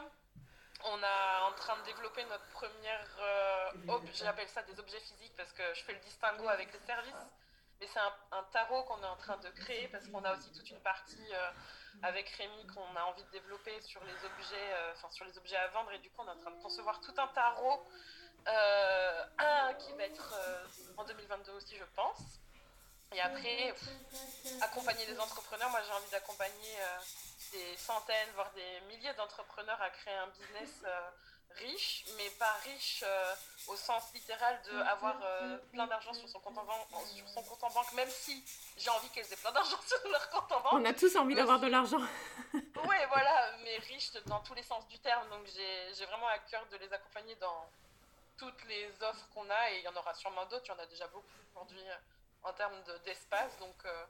On 0.85 1.03
est 1.03 1.43
en 1.47 1.53
train 1.53 1.79
de 1.79 1.85
développer 1.85 2.25
notre 2.25 2.47
première, 2.49 3.07
euh, 3.21 3.99
j'appelle 4.13 4.49
ça 4.49 4.63
des 4.65 4.79
objets 4.79 5.01
physiques 5.01 5.35
parce 5.37 5.53
que 5.53 5.63
je 5.75 5.85
fais 5.85 5.95
le 5.95 6.01
distinguo 6.01 6.49
avec 6.49 6.73
les 6.73 6.81
services, 6.81 7.15
mais 7.81 7.87
c'est 7.87 8.01
un, 8.01 8.43
tarot 8.53 8.83
qu'on 8.83 9.03
est 9.03 9.07
en 9.07 9.17
train 9.17 9.39
de 9.39 9.49
créer 9.51 9.89
parce 9.89 10.07
qu'on 10.09 10.25
a 10.25 10.35
aussi 10.37 10.53
toute 10.53 10.69
une 10.69 10.81
partie 10.81 11.33
euh, 11.33 11.51
avec 12.03 12.29
Rémi 12.31 12.67
qu'on 12.67 12.97
a 12.97 13.05
envie 13.05 13.23
de 13.23 13.31
développer 13.31 13.81
sur 13.81 14.03
les 14.05 14.25
objets, 14.27 14.73
euh, 14.75 14.93
sur 15.11 15.25
les 15.25 15.39
objets 15.39 15.57
à 15.57 15.69
vendre 15.69 15.93
et 15.93 15.99
du 16.01 16.11
coup 16.11 16.23
on 16.23 16.27
est 16.27 16.33
en 16.33 16.41
train 16.41 16.51
de 16.51 16.61
concevoir 16.61 17.01
tout 17.01 17.15
un 17.17 17.29
tarot, 17.29 17.87
un 18.47 19.75
qui 19.75 19.93
va 19.93 20.03
être 20.03 20.35
en 20.97 21.05
2022 21.05 21.53
aussi 21.53 21.77
je 21.77 21.85
pense. 21.95 22.42
Et 23.15 23.21
après, 23.21 23.75
pff, 23.75 24.63
accompagner 24.63 25.07
les 25.07 25.19
entrepreneurs, 25.19 25.71
moi 25.71 25.81
j'ai 25.87 25.93
envie 25.93 26.11
d'accompagner 26.11 26.77
euh, 26.81 26.99
des 27.53 27.77
centaines, 27.77 28.29
voire 28.35 28.51
des 28.53 28.81
milliers 28.89 29.13
d'entrepreneurs 29.15 29.81
à 29.81 29.91
créer 29.91 30.15
un 30.15 30.29
business 30.29 30.71
euh, 30.85 31.11
riche, 31.57 32.05
mais 32.17 32.31
pas 32.39 32.53
riche 32.65 33.05
euh, 33.07 33.35
au 33.69 33.77
sens 33.77 34.13
littéral 34.15 34.59
de 34.63 34.79
avoir 34.83 35.17
euh, 35.23 35.59
plein 35.73 35.87
d'argent 35.87 36.13
sur 36.15 36.29
son 36.29 36.41
compte 36.41 36.59
en 36.59 36.65
banque, 36.65 36.87
sur 37.15 37.29
son 37.29 37.43
compte 37.43 37.63
en 37.65 37.71
banque, 37.71 37.93
même 37.93 38.09
si 38.09 38.43
j'ai 38.77 38.91
envie 38.91 39.09
qu'elles 39.11 39.31
aient 39.33 39.37
plein 39.37 39.53
d'argent 39.53 39.77
sur 39.87 40.09
leur 40.11 40.31
compte 40.31 40.53
en 40.53 40.61
banque. 40.61 40.73
On 40.73 40.85
a 40.85 40.93
tous 40.93 41.15
envie 41.17 41.35
d'avoir 41.35 41.61
de 41.61 41.69
l'argent. 41.69 42.01
Ouais, 42.85 43.07
voilà, 43.07 43.53
mais 43.63 43.79
riche 43.79 44.13
dans 44.27 44.41
tous 44.41 44.55
les 44.55 44.63
sens 44.65 44.87
du 44.89 44.99
terme. 44.99 45.29
Donc 45.31 45.47
j'ai 45.55 45.95
j'ai 45.95 46.05
vraiment 46.05 46.27
à 46.27 46.39
cœur 46.39 46.67
de 46.67 46.77
les 46.79 46.93
accompagner 46.93 47.35
dans 47.37 47.69
toutes 48.37 48.65
les 48.65 48.91
offres 49.03 49.29
qu'on 49.33 49.49
a 49.49 49.71
et 49.71 49.79
il 49.79 49.85
y 49.85 49.89
en 49.89 49.95
aura 49.95 50.13
sûrement 50.15 50.45
d'autres. 50.47 50.65
Il 50.67 50.71
y 50.71 50.73
en 50.73 50.79
a 50.79 50.87
déjà 50.87 51.07
beaucoup 51.07 51.25
aujourd'hui 51.55 51.81
euh, 51.89 51.95
en 52.45 52.53
termes 52.53 52.81
de- 52.87 52.99
d'espace. 53.05 53.57
donc, 53.59 53.75
euh, 53.85 54.05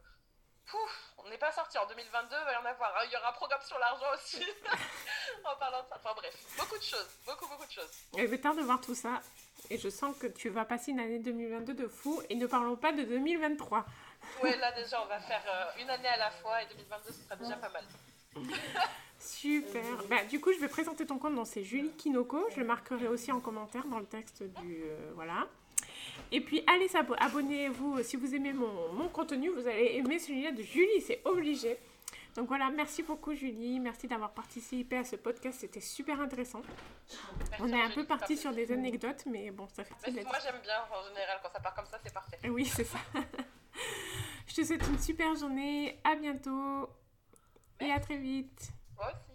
pouf, 0.66 1.12
on 1.18 1.28
n'est 1.28 1.38
pas 1.38 1.52
sorti. 1.52 1.76
En 1.78 1.86
2022, 1.86 2.36
il 2.40 2.44
va 2.44 2.52
y 2.52 2.56
en 2.56 2.64
avoir. 2.64 2.94
hein. 2.96 3.02
Il 3.06 3.12
y 3.12 3.16
aura 3.16 3.30
un 3.30 3.32
programme 3.32 3.60
sur 3.62 3.78
l'argent 3.78 4.06
aussi. 4.14 4.44
en 5.44 5.56
parlant 5.56 5.82
de 5.82 5.88
ça. 5.88 5.96
Enfin 5.96 6.14
bref, 6.16 6.34
beaucoup 6.58 6.78
de 6.78 6.82
choses. 6.82 7.08
Beaucoup, 7.26 7.46
beaucoup 7.48 7.66
de 7.66 7.70
choses. 7.72 7.90
J'ai 8.16 8.40
tard 8.40 8.54
de 8.54 8.62
voir 8.62 8.80
tout 8.80 8.94
ça. 8.94 9.20
Et 9.70 9.78
je 9.78 9.88
sens 9.88 10.16
que 10.18 10.26
tu 10.26 10.48
vas 10.50 10.64
passer 10.64 10.90
une 10.92 11.00
année 11.00 11.18
2022 11.18 11.74
de 11.74 11.88
fou. 11.88 12.22
Et 12.30 12.34
ne 12.36 12.46
parlons 12.46 12.76
pas 12.76 12.92
de 12.92 13.02
2023. 13.02 13.84
Ouais, 14.42 14.56
là 14.56 14.70
déjà, 14.72 15.02
on 15.02 15.06
va 15.06 15.18
faire 15.20 15.42
euh, 15.48 15.82
une 15.82 15.90
année 15.90 16.08
à 16.08 16.16
la 16.16 16.30
fois 16.30 16.62
et 16.62 16.66
2022, 16.66 17.12
ce 17.12 17.22
sera 17.24 17.36
déjà 17.36 17.56
pas 17.56 17.68
mal. 17.70 17.84
Super. 19.18 19.82
Bah, 20.08 20.24
du 20.24 20.40
coup, 20.40 20.52
je 20.52 20.58
vais 20.58 20.68
présenter 20.68 21.06
ton 21.06 21.18
compte. 21.18 21.34
Donc, 21.34 21.46
c'est 21.46 21.62
Julie 21.64 21.92
Kinoko. 21.96 22.48
Je 22.50 22.60
le 22.60 22.66
marquerai 22.66 23.06
aussi 23.08 23.30
en 23.32 23.40
commentaire 23.40 23.84
dans 23.86 23.98
le 23.98 24.06
texte 24.06 24.42
du. 24.42 24.82
euh, 24.84 25.12
voilà. 25.14 25.46
Et 26.30 26.40
puis, 26.40 26.64
allez 26.66 26.88
abonnez-vous. 27.18 28.02
Si 28.02 28.16
vous 28.16 28.34
aimez 28.34 28.52
mon, 28.52 28.92
mon 28.92 29.08
contenu, 29.08 29.50
vous 29.50 29.66
allez 29.66 29.96
aimer 29.96 30.18
celui-là 30.18 30.52
de 30.52 30.62
Julie. 30.62 31.00
C'est 31.00 31.20
obligé. 31.24 31.78
Donc 32.34 32.48
voilà, 32.48 32.70
merci 32.70 33.02
beaucoup 33.02 33.34
Julie. 33.34 33.78
Merci 33.78 34.06
d'avoir 34.08 34.32
participé 34.32 34.96
à 34.96 35.04
ce 35.04 35.16
podcast. 35.16 35.58
C'était 35.60 35.80
super 35.80 36.20
intéressant. 36.20 36.62
Merci, 37.50 37.62
On 37.62 37.68
est 37.68 37.82
un 37.82 37.90
peu 37.90 38.06
parti 38.06 38.36
sur 38.36 38.52
des 38.52 38.72
anecdotes, 38.72 39.24
mais 39.26 39.50
bon, 39.50 39.68
ça 39.68 39.84
fait 39.84 39.94
Mais 40.10 40.22
moi 40.24 40.38
j'aime 40.42 40.60
bien 40.62 40.78
en 40.90 41.06
général 41.08 41.40
quand 41.42 41.50
ça 41.52 41.60
part 41.60 41.74
comme 41.74 41.86
ça, 41.86 41.98
c'est 42.02 42.12
parfait. 42.12 42.38
Oui, 42.48 42.64
c'est 42.64 42.84
ça. 42.84 42.98
Je 44.46 44.54
te 44.54 44.64
souhaite 44.64 44.86
une 44.88 44.98
super 44.98 45.34
journée. 45.34 46.00
À 46.04 46.16
bientôt. 46.16 46.88
Et 47.80 47.90
à 47.90 48.00
très 48.00 48.16
vite. 48.16 48.70
Moi 48.96 49.08
aussi. 49.08 49.31